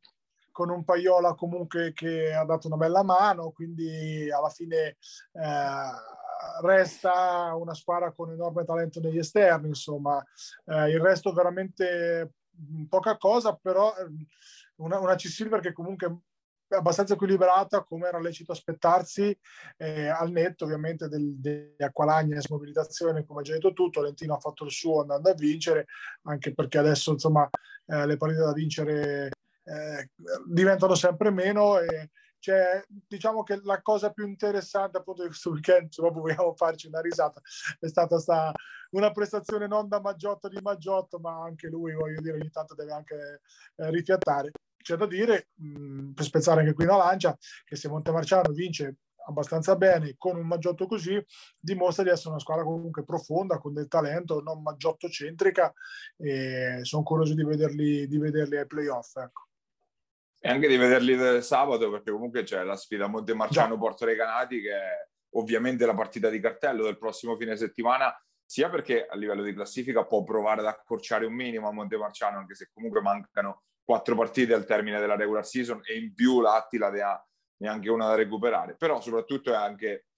con 0.51 0.68
un 0.68 0.85
Paiola 0.85 1.35
comunque 1.35 1.93
che 1.95 2.35
ha 2.35 2.45
dato 2.45 2.66
una 2.66 2.76
bella 2.76 3.03
mano, 3.03 3.51
quindi 3.51 4.30
alla 4.30 4.51
fine 4.51 4.99
eh, 5.32 5.91
resta 6.62 7.55
una 7.55 7.74
squadra 7.74 8.12
con 8.12 8.30
enorme 8.30 8.64
talento 8.64 9.01
negli 9.01 9.18
esterni, 9.18 9.68
insomma, 9.68 10.22
eh, 10.66 10.91
il 10.91 11.01
resto 11.01 11.32
veramente 11.32 12.35
poca 12.89 13.16
cosa, 13.16 13.55
però 13.61 13.95
eh, 13.97 14.07
una, 14.76 14.99
una 14.99 15.14
C-Silver 15.14 15.61
che 15.61 15.72
comunque 15.72 16.07
è 16.66 16.76
abbastanza 16.76 17.14
equilibrata 17.14 17.85
come 17.85 18.09
era 18.09 18.18
lecito 18.18 18.53
aspettarsi 18.53 19.37
eh, 19.76 20.07
al 20.07 20.30
netto 20.30 20.64
ovviamente 20.64 21.09
del, 21.09 21.35
degli 21.39 21.82
acqualagni 21.82 22.32
e 22.32 22.41
mobilitazione 22.49 23.24
come 23.24 23.43
già 23.43 23.53
detto 23.53 23.72
tu 23.72 23.91
Tolentino 23.91 24.35
ha 24.35 24.41
fatto 24.41 24.64
il 24.64 24.70
suo 24.70 25.03
andando 25.03 25.28
a 25.28 25.35
vincere 25.35 25.87
anche 26.22 26.55
perché 26.55 26.78
adesso 26.78 27.12
insomma 27.12 27.49
eh, 27.87 28.07
le 28.07 28.16
partite 28.16 28.41
da 28.41 28.53
vincere 28.53 29.30
eh, 29.62 30.11
diventano 30.47 30.95
sempre 30.95 31.30
meno 31.30 31.78
e 31.78 32.11
cioè, 32.45 32.84
diciamo 32.86 33.42
che 33.42 33.59
la 33.62 33.80
cosa 33.80 34.12
più 34.12 34.26
interessante 34.26 34.99
appunto 34.99 35.22
di 35.22 35.28
questo 35.28 35.49
weekend, 35.49 35.90
se 35.90 36.03
proprio 36.03 36.20
vogliamo 36.20 36.55
farci 36.55 36.88
una 36.88 37.01
risata, 37.01 37.40
è 37.80 37.86
stata 37.86 38.18
sta, 38.18 38.53
una 38.90 39.11
prestazione 39.12 39.66
non 39.66 39.88
da 39.88 39.99
Maggiotto 39.99 40.49
di 40.49 40.59
Maggiotto, 40.61 41.18
ma 41.18 41.42
anche 41.42 41.68
lui, 41.68 41.95
voglio 41.95 42.20
dire, 42.20 42.36
ogni 42.36 42.51
tanto 42.51 42.74
deve 42.74 42.92
anche 42.92 43.40
eh, 43.76 43.90
rifiattare. 43.90 44.51
C'è 44.76 44.97
da 44.97 45.07
dire, 45.07 45.49
mh, 45.55 46.11
per 46.11 46.24
spezzare 46.26 46.61
anche 46.61 46.74
qui 46.74 46.84
una 46.84 46.99
lancia, 46.99 47.34
che 47.64 47.76
se 47.76 47.88
Montemarciano 47.88 48.53
vince 48.53 48.97
abbastanza 49.26 49.74
bene 49.74 50.14
con 50.18 50.36
un 50.36 50.47
Maggiotto 50.47 50.86
così, 50.86 51.18
dimostra 51.59 52.03
di 52.05 52.11
essere 52.11 52.28
una 52.28 52.40
squadra 52.40 52.64
comunque 52.64 53.05
profonda, 53.05 53.57
con 53.57 53.72
del 53.72 53.88
talento, 53.88 54.42
non 54.42 54.61
Maggiotto 54.61 55.09
centrica 55.09 55.72
e 56.18 56.80
sono 56.82 57.05
curioso 57.05 57.32
di 57.32 57.42
vederli, 57.42 58.07
di 58.07 58.18
vederli 58.18 58.59
ai 58.59 58.66
playoff. 58.66 59.16
Ecco 59.16 59.45
e 60.47 60.51
anche 60.51 60.68
di 60.68 60.76
vederli 60.76 61.40
sabato 61.40 61.90
perché 61.90 62.11
comunque 62.11 62.42
c'è 62.42 62.62
la 62.64 62.76
sfida 62.76 63.07
Montemarciano-Porto 63.07 64.05
Recanati 64.05 64.61
che 64.61 64.72
è 64.72 65.09
ovviamente 65.36 65.86
la 65.86 65.95
partita 65.95 66.28
di 66.28 66.38
cartello 66.38 66.84
del 66.84 66.99
prossimo 66.99 67.34
fine 67.38 67.57
settimana 67.57 68.14
sia 68.45 68.68
perché 68.68 69.07
a 69.07 69.16
livello 69.16 69.42
di 69.42 69.55
classifica 69.55 70.05
può 70.05 70.22
provare 70.22 70.61
ad 70.61 70.66
accorciare 70.66 71.24
un 71.24 71.32
minimo 71.32 71.68
a 71.68 71.72
Montemarciano 71.72 72.36
anche 72.36 72.55
se 72.55 72.68
comunque 72.74 73.01
mancano 73.01 73.62
quattro 73.82 74.16
partite 74.16 74.53
al 74.53 74.66
termine 74.66 75.01
della 75.01 75.16
regular 75.16 75.47
season 75.47 75.80
e 75.82 75.97
in 75.97 76.12
più 76.12 76.42
l'Attila 76.42 76.90
ne 76.90 77.01
ha 77.01 77.26
neanche 77.62 77.88
una 77.88 78.09
da 78.09 78.14
recuperare. 78.14 78.76
Però 78.76 79.01
soprattutto 79.01 79.51
è 79.51 79.57
anche 79.57 80.09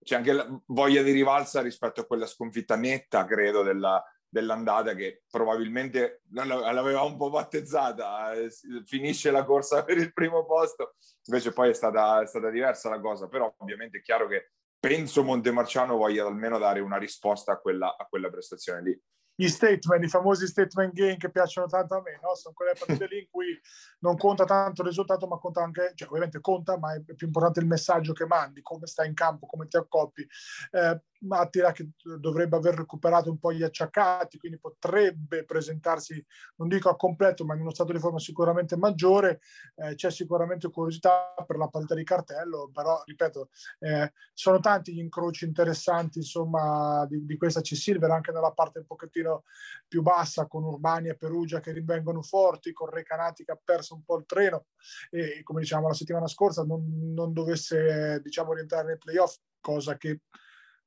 c'è 0.00 0.14
anche 0.14 0.32
la 0.32 0.46
voglia 0.66 1.02
di 1.02 1.10
rivalsa 1.10 1.60
rispetto 1.60 2.02
a 2.02 2.06
quella 2.06 2.26
sconfitta 2.26 2.76
netta 2.76 3.24
credo 3.24 3.62
della, 3.62 4.02
dell'andata 4.32 4.94
che 4.94 5.24
probabilmente 5.30 6.22
l'aveva 6.30 7.02
un 7.02 7.18
po' 7.18 7.28
battezzata, 7.28 8.32
eh, 8.32 8.50
finisce 8.86 9.30
la 9.30 9.44
corsa 9.44 9.84
per 9.84 9.98
il 9.98 10.14
primo 10.14 10.46
posto, 10.46 10.94
invece 11.26 11.52
poi 11.52 11.68
è 11.68 11.74
stata, 11.74 12.22
è 12.22 12.26
stata 12.26 12.48
diversa 12.48 12.88
la 12.88 12.98
cosa, 12.98 13.28
però 13.28 13.54
ovviamente 13.58 13.98
è 13.98 14.00
chiaro 14.00 14.26
che 14.28 14.52
penso 14.80 15.22
Montemarciano 15.22 15.96
voglia 15.96 16.26
almeno 16.26 16.58
dare 16.58 16.80
una 16.80 16.96
risposta 16.96 17.52
a 17.52 17.58
quella, 17.58 17.94
a 17.98 18.06
quella 18.06 18.30
prestazione 18.30 18.82
lì 18.82 19.02
gli 19.34 19.48
statement, 19.48 20.04
i 20.04 20.08
famosi 20.08 20.46
statement 20.46 20.92
game 20.92 21.16
che 21.16 21.30
piacciono 21.30 21.66
tanto 21.66 21.94
a 21.94 22.02
me, 22.02 22.18
no? 22.22 22.34
sono 22.34 22.54
quelle 22.54 22.74
partite 22.78 23.06
lì 23.06 23.20
in 23.20 23.26
cui 23.30 23.58
non 24.00 24.16
conta 24.16 24.44
tanto 24.44 24.82
il 24.82 24.88
risultato, 24.88 25.26
ma 25.26 25.38
conta 25.38 25.62
anche, 25.62 25.92
cioè 25.94 26.08
ovviamente 26.08 26.40
conta, 26.40 26.78
ma 26.78 26.94
è 26.94 27.00
più 27.00 27.26
importante 27.26 27.60
il 27.60 27.66
messaggio 27.66 28.12
che 28.12 28.26
mandi, 28.26 28.62
come 28.62 28.86
stai 28.86 29.08
in 29.08 29.14
campo, 29.14 29.46
come 29.46 29.66
ti 29.68 29.76
accoppi. 29.76 30.26
Eh, 30.70 31.02
Attila 31.28 31.72
che 31.72 31.90
dovrebbe 32.18 32.56
aver 32.56 32.74
recuperato 32.74 33.30
un 33.30 33.38
po' 33.38 33.52
gli 33.52 33.62
acciaccati, 33.62 34.38
quindi 34.38 34.58
potrebbe 34.58 35.44
presentarsi, 35.44 36.24
non 36.56 36.68
dico 36.68 36.88
a 36.88 36.96
completo, 36.96 37.44
ma 37.44 37.54
in 37.54 37.60
uno 37.60 37.70
stato 37.70 37.92
di 37.92 37.98
forma 37.98 38.18
sicuramente 38.18 38.76
maggiore. 38.76 39.40
Eh, 39.76 39.94
c'è 39.94 40.10
sicuramente 40.10 40.70
curiosità 40.70 41.34
per 41.46 41.56
la 41.56 41.68
partita 41.68 41.94
di 41.94 42.04
cartello, 42.04 42.70
però 42.72 43.02
ripeto, 43.04 43.50
eh, 43.80 44.12
sono 44.32 44.60
tanti 44.60 44.92
gli 44.92 44.98
incroci 44.98 45.44
interessanti 45.44 46.18
insomma 46.18 47.06
di, 47.06 47.24
di 47.24 47.36
questa 47.36 47.60
C-Silver, 47.60 48.10
anche 48.10 48.32
nella 48.32 48.52
parte 48.52 48.80
un 48.80 48.86
pochettino 48.86 49.44
più 49.86 50.02
bassa, 50.02 50.46
con 50.46 50.64
Urbani 50.64 51.08
e 51.08 51.16
Perugia 51.16 51.60
che 51.60 51.72
rinvengono 51.72 52.22
forti, 52.22 52.72
con 52.72 52.88
Recanati 52.88 53.44
che 53.44 53.52
ha 53.52 53.60
perso 53.62 53.94
un 53.94 54.04
po' 54.04 54.16
il 54.16 54.26
treno 54.26 54.66
e 55.10 55.42
come 55.42 55.60
diciamo 55.60 55.88
la 55.88 55.94
settimana 55.94 56.26
scorsa 56.26 56.64
non, 56.64 57.12
non 57.12 57.32
dovesse 57.32 58.20
diciamo 58.22 58.52
rientrare 58.52 58.86
nei 58.86 58.98
playoff, 58.98 59.36
cosa 59.60 59.96
che 59.96 60.20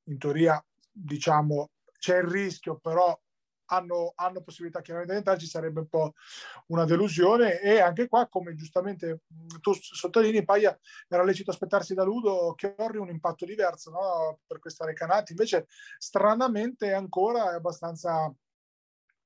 in 0.06 0.18
teoria 0.18 0.64
diciamo 0.92 1.70
c'è 1.98 2.18
il 2.18 2.28
rischio, 2.28 2.78
però 2.78 3.20
hanno, 3.68 4.14
hanno 4.16 4.42
possibilità 4.42 4.82
chiaramente 4.82 5.14
di 5.14 5.20
entrarci, 5.20 5.48
sarebbe 5.48 5.80
un 5.82 5.88
po' 5.88 6.14
una 6.68 6.86
delusione 6.86 7.60
e 7.62 7.80
anche 7.80 8.08
qua, 8.08 8.28
come 8.28 8.54
giustamente 8.54 9.22
tu 9.60 9.74
sottolinei, 9.74 10.44
Paia 10.44 10.78
era 11.08 11.24
lecito 11.24 11.52
aspettarsi 11.52 11.94
da 11.94 12.04
Ludo 12.04 12.54
che 12.56 12.76
Chiorri 12.76 12.98
un 12.98 13.10
impatto 13.10 13.46
diverso 13.46 13.92
no? 13.92 14.40
per 14.46 14.60
questa 14.60 14.86
Recanati, 14.86 15.32
invece 15.32 15.68
stranamente 15.98 16.94
ancora 16.94 17.52
è 17.52 17.56
abbastanza 17.56 18.32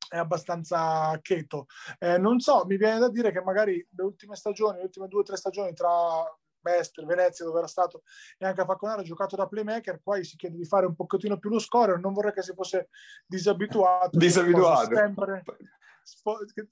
è 0.10 0.18
abbastanza 0.18 1.20
cheto. 1.22 1.68
Eh, 2.00 2.18
non 2.18 2.40
so, 2.40 2.66
mi 2.66 2.78
viene 2.78 2.98
da 2.98 3.10
dire 3.10 3.32
che 3.32 3.44
magari 3.44 3.86
le 3.92 4.04
ultime 4.04 4.36
stagioni, 4.36 4.78
le 4.78 4.86
ultime 4.86 5.08
due 5.08 5.20
o 5.20 5.24
tre 5.24 5.38
stagioni 5.38 5.72
tra 5.74 5.90
Mestre, 6.62 7.06
Venezia 7.06 7.46
dove 7.46 7.60
era 7.60 7.68
stato 7.68 8.04
e 8.38 8.46
anche 8.46 8.62
a 8.62 8.66
Falconaro 8.66 9.02
ha 9.02 9.04
giocato 9.04 9.36
da 9.36 9.48
playmaker, 9.48 10.00
poi 10.02 10.24
si 10.24 10.36
chiede 10.36 10.58
di 10.58 10.66
fare 10.66 10.86
un 10.86 10.96
pochettino 10.96 11.38
più 11.38 11.50
lo 11.50 11.60
score, 11.60 12.00
non 12.00 12.14
vorrei 12.14 12.34
che 12.34 12.42
si 12.42 12.54
fosse 12.54 12.90
disabituato. 13.26 14.18
Disabituato. 14.18 14.96
Sempre, 14.96 15.44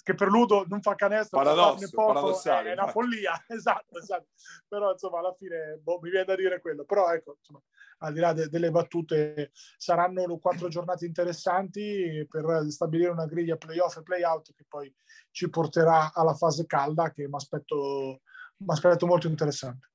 che 0.04 0.16
per 0.16 0.28
Ludo 0.30 0.66
non 0.68 0.82
fa 0.82 0.96
canestro, 0.96 1.38
Paradosso, 1.38 1.90
poco, 1.92 2.42
è, 2.44 2.72
una 2.72 2.88
follia, 2.88 3.34
esatto, 3.48 4.00
esatto. 4.00 4.28
Però 4.68 4.92
insomma 4.92 5.20
alla 5.20 5.34
fine 5.34 5.80
boh, 5.82 6.00
mi 6.02 6.10
viene 6.10 6.26
da 6.26 6.36
dire 6.36 6.60
quello, 6.60 6.86
però 6.86 7.12
ecco, 7.14 7.36
insomma, 7.38 7.62
al 8.00 8.14
di 8.14 8.20
là 8.20 8.34
de- 8.34 8.50
delle 8.50 8.72
battute 8.72 9.52
saranno 9.78 10.38
quattro 10.40 10.68
giornate 10.68 11.06
interessanti 11.06 12.26
per 12.30 12.66
stabilire 12.70 13.10
una 13.10 13.26
griglia 13.26 13.58
playoff 13.58 13.98
e 13.98 14.04
playout 14.04 14.54
che 14.54 14.66
poi 14.68 14.94
ci 15.32 15.50
porterà 15.50 16.14
alla 16.14 16.34
fase 16.34 16.66
calda 16.66 17.12
che 17.12 17.28
mi 17.28 17.36
aspetto 17.36 18.22
mi 18.58 18.74
aspetto 18.74 19.06
molto 19.06 19.28
interessante. 19.28 19.92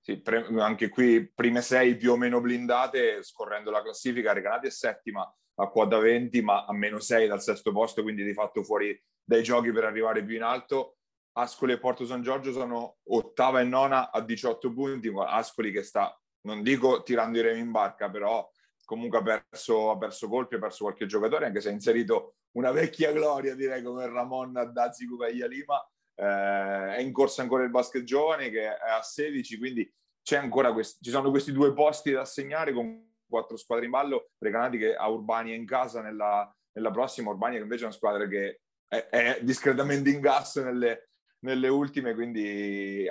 Sì, 0.00 0.20
pre- 0.20 0.46
anche 0.60 0.88
qui 0.88 1.30
prime 1.32 1.62
sei 1.62 1.96
più 1.96 2.12
o 2.12 2.16
meno 2.16 2.40
blindate, 2.40 3.22
scorrendo 3.22 3.70
la 3.70 3.82
classifica, 3.82 4.32
Recanati 4.32 4.66
è 4.66 4.70
settima 4.70 5.22
a 5.56 5.68
quota 5.68 5.98
20, 5.98 6.42
ma 6.42 6.64
a 6.64 6.72
meno 6.72 6.98
6 6.98 7.28
dal 7.28 7.40
sesto 7.40 7.72
posto, 7.72 8.02
quindi 8.02 8.24
di 8.24 8.32
fatto 8.32 8.64
fuori 8.64 9.00
dai 9.22 9.42
giochi 9.42 9.70
per 9.70 9.84
arrivare 9.84 10.24
più 10.24 10.36
in 10.36 10.42
alto. 10.42 10.96
Ascoli 11.34 11.72
e 11.72 11.78
Porto 11.78 12.04
San 12.04 12.20
Giorgio 12.20 12.52
sono 12.52 12.96
ottava 13.04 13.60
e 13.60 13.64
nona 13.64 14.10
a 14.10 14.20
18 14.20 14.72
punti, 14.72 15.10
Ascoli 15.14 15.70
che 15.70 15.82
sta, 15.82 16.20
non 16.42 16.62
dico 16.62 17.02
tirando 17.02 17.38
i 17.38 17.42
remi 17.42 17.60
in 17.60 17.70
barca, 17.70 18.10
però 18.10 18.50
comunque 18.84 19.18
ha 19.18 19.22
perso, 19.22 19.90
ha 19.90 19.96
perso 19.96 20.28
colpi, 20.28 20.56
ha 20.56 20.58
perso 20.58 20.84
qualche 20.84 21.06
giocatore, 21.06 21.46
anche 21.46 21.60
se 21.60 21.68
ha 21.68 21.72
inserito 21.72 22.34
una 22.56 22.70
vecchia 22.70 23.12
gloria, 23.12 23.54
direi, 23.54 23.82
come 23.82 24.06
Ramon 24.06 24.70
Dazzi 24.72 25.06
Cupaglia 25.06 25.46
Lima, 25.46 25.80
eh, 26.14 26.96
è 26.96 27.00
in 27.00 27.12
corsa 27.12 27.42
ancora 27.42 27.64
il 27.64 27.70
basket 27.70 28.04
giovane 28.04 28.50
che 28.50 28.62
è 28.62 28.90
a 28.90 29.02
16, 29.02 29.58
quindi 29.58 29.92
c'è 30.22 30.36
ancora 30.36 30.72
questi, 30.72 31.02
ci 31.02 31.10
sono 31.10 31.30
questi 31.30 31.52
due 31.52 31.72
posti 31.72 32.12
da 32.12 32.20
assegnare 32.20 32.72
con 32.72 33.10
quattro 33.28 33.56
squadre 33.56 33.86
in 33.86 33.90
ballo, 33.90 34.30
Recanati 34.38 34.78
che 34.78 34.94
ha 34.94 35.08
Urbani 35.08 35.54
in 35.54 35.66
casa 35.66 36.00
nella, 36.02 36.54
nella 36.72 36.90
prossima, 36.90 37.30
Urbani 37.30 37.56
che 37.56 37.62
invece 37.62 37.82
è 37.82 37.86
una 37.86 37.94
squadra 37.94 38.26
che 38.28 38.60
è, 38.86 39.08
è 39.08 39.38
discretamente 39.42 40.10
in 40.10 40.20
gas 40.20 40.56
nelle, 40.56 41.08
nelle 41.40 41.68
ultime, 41.68 42.14
quindi 42.14 43.06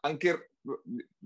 anche 0.00 0.50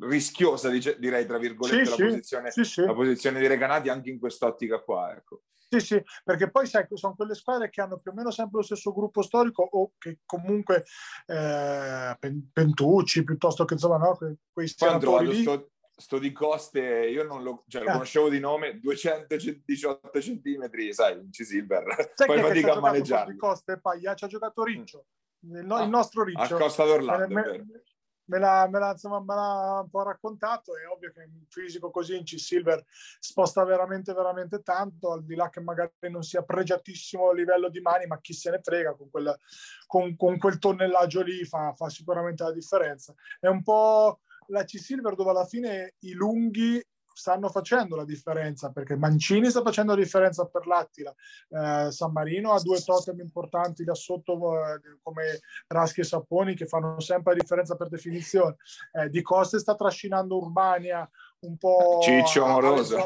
rischiosa, 0.01 0.69
direi, 0.69 1.27
tra 1.27 1.39
virgolette, 1.39 1.85
sì, 1.85 1.91
la, 1.91 1.97
sì, 1.97 2.03
posizione, 2.03 2.51
sì, 2.51 2.83
la, 2.83 2.95
posizione, 2.95 3.41
di 3.41 3.47
Recanati 3.47 3.89
anche 3.89 4.11
in 4.11 4.19
quest'ottica 4.19 4.81
qua. 4.81 5.13
Ecco. 5.15 5.43
Sì, 5.71 5.79
sì, 5.79 6.03
perché 6.25 6.51
poi 6.51 6.67
sai, 6.67 6.85
sono 6.95 7.15
quelle 7.15 7.37
squadre 7.37 7.71
che 7.71 7.81
hanno 7.81 7.99
più 7.99 8.11
o 8.11 8.15
meno 8.15 8.33
sempre 8.33 8.59
lo 8.59 8.65
stesso 8.65 8.93
gruppo 8.93 9.23
storico 9.23 9.63
o 9.63 9.93
che 9.99 10.19
comunque 10.27 10.85
eh, 11.27 12.19
Pentucci 12.53 13.23
piuttosto 13.23 13.65
che 13.65 13.75
insomma 13.75 13.97
no, 13.97 14.19
quei 14.53 14.67
senatori 14.67 15.29
lì. 15.29 15.43
Sto, 15.43 15.71
sto, 15.95 16.19
di 16.19 16.33
Coste, 16.33 16.81
io 16.81 17.23
non 17.23 17.45
lo, 17.45 17.63
cioè, 17.69 17.85
lo 17.85 17.91
eh. 17.91 17.93
conoscevo 17.93 18.29
di 18.29 18.41
nome, 18.41 18.81
218 18.81 20.21
centimetri, 20.21 20.93
sai, 20.93 21.21
in 21.21 21.31
C-Silver, 21.31 22.15
sai 22.15 22.27
poi 22.27 22.41
fatica 22.41 22.73
a 22.73 22.81
maneggiare. 22.81 23.31
Di 23.31 23.39
Coste, 23.39 23.79
Paglia, 23.79 24.15
ci 24.15 24.25
ha 24.25 24.29
giocato 24.29 24.65
Riccio, 24.65 25.05
il, 25.43 25.65
no, 25.65 25.77
ah, 25.77 25.85
il 25.85 25.89
nostro 25.89 26.25
Riccio. 26.25 26.57
A 26.57 26.59
Costa 26.59 26.85
d'Orlando, 26.85 27.33
nel, 27.33 27.65
me 27.65 27.83
l'ha, 28.39 28.69
me, 28.69 28.79
l'ha, 28.79 28.93
insomma, 28.93 29.21
me 29.21 29.35
l'ha, 29.35 29.81
un 29.83 29.91
po' 29.91 30.03
raccontato. 30.03 30.77
È 30.77 30.87
ovvio 30.87 31.13
che 31.13 31.23
un 31.23 31.45
fisico 31.49 31.91
così 31.91 32.17
in 32.17 32.25
C-Silver 32.25 32.85
sposta 33.19 33.65
veramente, 33.65 34.13
veramente 34.13 34.63
tanto, 34.63 35.13
al 35.13 35.25
di 35.25 35.35
là 35.35 35.49
che 35.49 35.61
magari 35.61 35.91
non 36.11 36.23
sia 36.23 36.43
pregiatissimo 36.43 37.31
a 37.31 37.35
livello 37.35 37.69
di 37.69 37.81
mani, 37.81 38.07
ma 38.07 38.21
chi 38.21 38.33
se 38.33 38.51
ne 38.51 38.61
frega 38.63 38.95
con 38.95 39.11
quel, 39.11 39.37
con, 39.87 40.17
con 40.17 40.39
quel 40.39 40.59
tonnellaggio 40.59 41.23
lì 41.23 41.45
fa, 41.45 41.73
fa 41.75 41.89
sicuramente 41.89 42.45
la 42.45 42.53
differenza. 42.53 43.15
È 43.39 43.47
un 43.47 43.63
po' 43.63 44.21
la 44.47 44.65
C-Silver 44.65 45.15
dove 45.15 45.31
alla 45.31 45.47
fine 45.47 45.95
i 46.01 46.13
lunghi 46.13 46.83
stanno 47.21 47.51
facendo 47.51 47.97
la 47.97 48.05
differenza 48.07 48.73
perché 48.73 48.97
Mancini 48.97 49.51
sta 49.51 49.61
facendo 49.61 49.95
la 49.95 50.01
differenza 50.01 50.47
per 50.47 50.67
l'Attila, 50.67 51.15
eh, 51.51 51.91
San 51.93 52.13
Marino 52.13 52.53
ha 52.53 52.61
due 52.63 52.81
totem 52.83 53.21
importanti 53.21 53.85
da 53.85 53.95
sotto 53.95 54.55
eh, 54.55 54.81
come 55.03 55.41
Raschi 55.67 56.01
e 56.01 56.05
Sapponi 56.05 56.55
che 56.55 56.67
fanno 56.67 56.99
sempre 57.01 57.35
la 57.35 57.41
differenza 57.41 57.77
per 57.77 57.89
definizione, 57.89 58.57
eh, 58.93 59.11
Di 59.11 59.21
Coste 59.21 59.59
sta 59.59 59.75
trascinando 59.75 60.39
Urbania 60.39 61.09
un 61.41 61.57
po' 61.59 62.01
Ciccio 62.03 62.45
amoroso. 62.45 62.99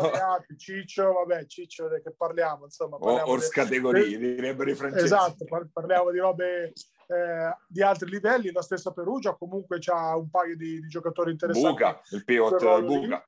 Ciccio 0.56 1.12
vabbè 1.12 1.46
Ciccio 1.46 1.88
che 1.88 2.14
parliamo 2.16 2.64
insomma 2.64 2.98
parliamo 2.98 3.32
o, 3.32 3.38
categorie 3.50 4.16
direbbero 4.16 4.70
i 4.70 4.74
francesi. 4.74 5.04
Esatto 5.04 5.44
parliamo 5.72 6.10
di 6.10 6.18
robe 6.18 6.72
eh, 7.06 7.56
di 7.68 7.82
altri 7.82 8.10
livelli 8.10 8.50
la 8.50 8.62
stessa 8.62 8.92
Perugia 8.92 9.34
comunque 9.34 9.78
ha 9.86 10.16
un 10.16 10.30
paio 10.30 10.56
di, 10.56 10.80
di 10.80 10.88
giocatori 10.88 11.32
interessanti. 11.32 11.68
Buca 11.68 12.00
il 12.10 12.24
pivot 12.24 12.80
Buca 12.80 13.24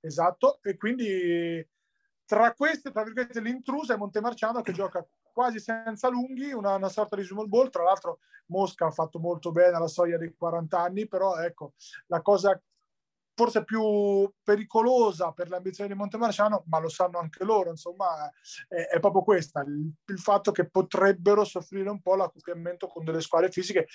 Esatto, 0.00 0.60
e 0.62 0.76
quindi 0.76 1.66
tra 2.24 2.52
queste, 2.54 2.90
tra 2.90 3.04
virgolette, 3.04 3.40
l'intrusa 3.40 3.94
è 3.94 3.96
Montemarciano 3.96 4.60
che 4.60 4.72
gioca 4.72 5.06
quasi 5.32 5.60
senza 5.60 6.08
lunghi, 6.08 6.52
una, 6.52 6.74
una, 6.74 6.88
sorta 6.88 7.14
di 7.14 7.22
small 7.22 7.48
ball. 7.48 7.70
Tra 7.70 7.82
l'altro 7.82 8.20
Mosca 8.46 8.86
ha 8.86 8.90
fatto 8.90 9.18
molto 9.18 9.52
bene 9.52 9.76
alla 9.76 9.86
soglia 9.86 10.18
dei 10.18 10.34
40 10.34 10.80
anni, 10.80 11.06
però 11.06 11.36
ecco, 11.36 11.74
la 12.06 12.22
cosa 12.22 12.60
forse 13.36 13.64
più 13.64 14.32
pericolosa 14.42 15.30
per 15.32 15.50
le 15.50 15.56
ambizioni 15.56 15.90
di 15.90 15.96
Montemarciano, 15.96 16.64
ma 16.68 16.78
lo 16.78 16.88
sanno 16.88 17.18
anche 17.18 17.44
loro, 17.44 17.68
insomma, 17.68 18.32
è, 18.66 18.94
è 18.94 18.98
proprio 18.98 19.22
questa, 19.22 19.60
il, 19.60 19.92
il, 20.06 20.18
fatto 20.18 20.52
che 20.52 20.70
potrebbero 20.70 21.44
soffrire 21.44 21.90
un 21.90 22.00
po' 22.00 22.16
l'accoppiamento 22.16 22.88
con 22.88 23.04
delle 23.04 23.20
squadre 23.20 23.50
fisiche 23.50 23.88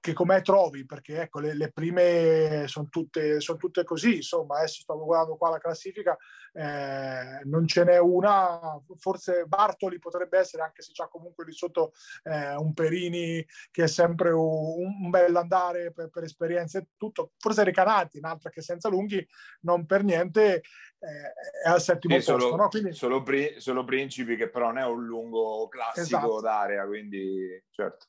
che 0.00 0.12
com'è 0.12 0.42
trovi, 0.42 0.84
perché 0.84 1.22
ecco, 1.22 1.40
le, 1.40 1.54
le 1.54 1.72
prime 1.72 2.64
sono 2.66 2.88
tutte, 2.90 3.40
son 3.40 3.56
tutte 3.56 3.84
così, 3.84 4.16
insomma, 4.16 4.58
adesso 4.58 4.82
stavo 4.82 5.04
guardando 5.04 5.36
qua 5.36 5.50
la 5.50 5.58
classifica, 5.58 6.16
eh, 6.52 7.40
non 7.44 7.66
ce 7.66 7.84
n'è 7.84 7.98
una, 7.98 8.60
forse 8.98 9.44
Bartoli 9.46 9.98
potrebbe 9.98 10.38
essere, 10.38 10.62
anche 10.62 10.82
se 10.82 10.90
c'ha 10.92 11.08
comunque 11.08 11.46
lì 11.46 11.52
sotto 11.52 11.92
eh, 12.24 12.54
un 12.54 12.74
Perini 12.74 13.44
che 13.70 13.84
è 13.84 13.88
sempre 13.88 14.30
un, 14.32 15.02
un 15.02 15.10
bell'andare 15.10 15.92
per, 15.92 16.10
per 16.10 16.24
esperienza 16.24 16.78
e 16.78 16.88
tutto, 16.98 17.32
forse 17.38 17.64
Recanati, 17.64 18.18
un'altra 18.18 18.50
che 18.50 18.60
senza 18.60 18.90
lunghi, 18.90 19.26
non 19.60 19.86
per 19.86 20.04
niente 20.04 20.56
eh, 20.56 21.62
è 21.64 21.68
al 21.68 21.80
settimo 21.80 22.14
posto. 22.14 22.38
Solo, 22.38 22.56
no? 22.56 22.68
quindi... 22.68 22.92
solo, 22.92 23.24
solo, 23.56 23.84
Principi 23.84 24.36
che 24.36 24.48
però 24.48 24.66
non 24.66 24.78
è 24.78 24.84
un 24.84 25.04
lungo 25.04 25.66
classico 25.68 26.02
esatto. 26.02 26.40
d'area, 26.40 26.86
quindi 26.86 27.64
certo 27.70 28.06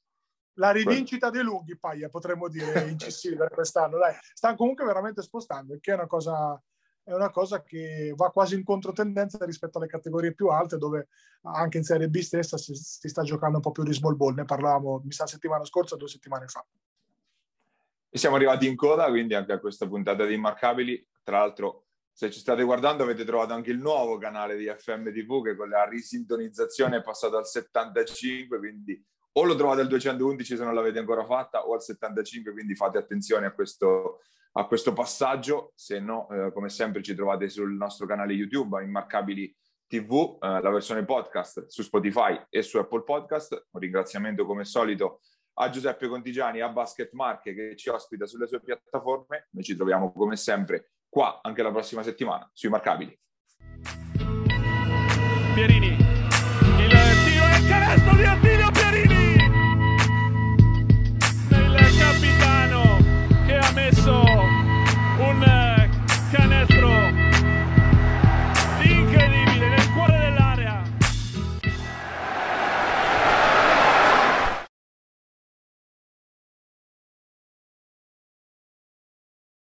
la 0.55 0.71
rivincita 0.71 1.29
dei 1.29 1.43
lunghi, 1.43 1.77
Paglia, 1.77 2.09
potremmo 2.09 2.47
dire 2.47 2.87
in 2.89 2.97
C-Silver 2.97 3.49
quest'anno. 3.49 3.97
Dai, 3.97 4.15
stanno 4.33 4.55
comunque 4.55 4.85
veramente 4.85 5.21
spostando, 5.21 5.77
che 5.79 5.91
è 5.91 5.95
una 5.95 6.07
cosa 6.07 6.61
è 7.05 7.11
una 7.13 7.31
cosa 7.31 7.61
che 7.61 8.13
va 8.15 8.31
quasi 8.31 8.55
in 8.55 8.63
controtendenza 8.63 9.43
rispetto 9.43 9.77
alle 9.77 9.87
categorie 9.87 10.33
più 10.33 10.47
alte, 10.47 10.77
dove 10.77 11.09
anche 11.41 11.77
in 11.77 11.83
Serie 11.83 12.07
B 12.07 12.17
stessa 12.19 12.57
si, 12.57 12.73
si 12.75 13.09
sta 13.09 13.23
giocando 13.23 13.57
un 13.57 13.61
po' 13.61 13.71
più 13.71 13.83
di 13.83 13.93
small 13.93 14.15
ball. 14.15 14.33
Ne 14.33 14.45
parlavamo, 14.45 15.01
mi 15.03 15.11
sa, 15.11 15.27
settimana 15.27 15.65
scorsa, 15.65 15.97
due 15.97 16.07
settimane 16.07 16.47
fa. 16.47 16.65
E 18.09 18.17
siamo 18.17 18.37
arrivati 18.37 18.67
in 18.67 18.77
coda, 18.77 19.09
quindi 19.09 19.33
anche 19.33 19.51
a 19.51 19.59
questa 19.59 19.85
puntata 19.85 20.25
di 20.25 20.35
Immarcabili. 20.35 21.05
Tra 21.23 21.39
l'altro, 21.39 21.87
se 22.09 22.31
ci 22.31 22.39
state 22.39 22.63
guardando, 22.63 23.03
avete 23.03 23.25
trovato 23.25 23.51
anche 23.51 23.71
il 23.71 23.79
nuovo 23.79 24.17
canale 24.17 24.55
di 24.55 24.65
FM 24.65 25.11
TV 25.11 25.43
che 25.43 25.55
con 25.57 25.67
la 25.67 25.83
risintonizzazione 25.85 26.97
è 26.97 27.01
passato 27.01 27.35
al 27.35 27.45
75, 27.45 28.59
quindi 28.59 29.03
o 29.33 29.43
lo 29.43 29.55
trovate 29.55 29.81
al 29.81 29.87
211 29.87 30.55
se 30.55 30.63
non 30.63 30.73
l'avete 30.73 30.99
ancora 30.99 31.25
fatta 31.25 31.65
o 31.67 31.73
al 31.73 31.81
75, 31.81 32.51
quindi 32.51 32.75
fate 32.75 32.97
attenzione 32.97 33.45
a 33.45 33.51
questo, 33.51 34.21
a 34.53 34.65
questo 34.65 34.93
passaggio, 34.93 35.71
se 35.75 35.99
no 35.99 36.29
eh, 36.29 36.51
come 36.51 36.69
sempre 36.69 37.01
ci 37.01 37.15
trovate 37.15 37.49
sul 37.49 37.73
nostro 37.73 38.05
canale 38.05 38.33
YouTube, 38.33 38.83
Immarcabili 38.83 39.55
TV, 39.87 40.37
eh, 40.41 40.61
la 40.61 40.69
versione 40.69 41.03
podcast 41.03 41.67
su 41.67 41.81
Spotify 41.81 42.39
e 42.49 42.61
su 42.61 42.77
Apple 42.77 43.03
Podcast. 43.03 43.67
Un 43.71 43.79
ringraziamento 43.79 44.45
come 44.45 44.65
solito 44.65 45.21
a 45.55 45.69
Giuseppe 45.69 46.07
Contigiani, 46.07 46.61
a 46.61 46.69
Basket 46.69 47.11
Marche 47.13 47.53
che 47.53 47.75
ci 47.75 47.89
ospita 47.89 48.25
sulle 48.25 48.47
sue 48.47 48.61
piattaforme. 48.61 49.47
Noi 49.51 49.63
ci 49.63 49.75
troviamo 49.75 50.11
come 50.11 50.35
sempre 50.35 50.91
qua 51.09 51.39
anche 51.41 51.61
la 51.61 51.71
prossima 51.71 52.01
settimana 52.01 52.49
sui 52.53 52.69
Marcabili. 52.69 53.19
Pierini, 55.53 55.89
il 55.89 56.89
tiro 57.23 57.45
il 57.45 57.67
canestro 57.67 58.15
di 58.15 58.23
Attila! 58.23 58.62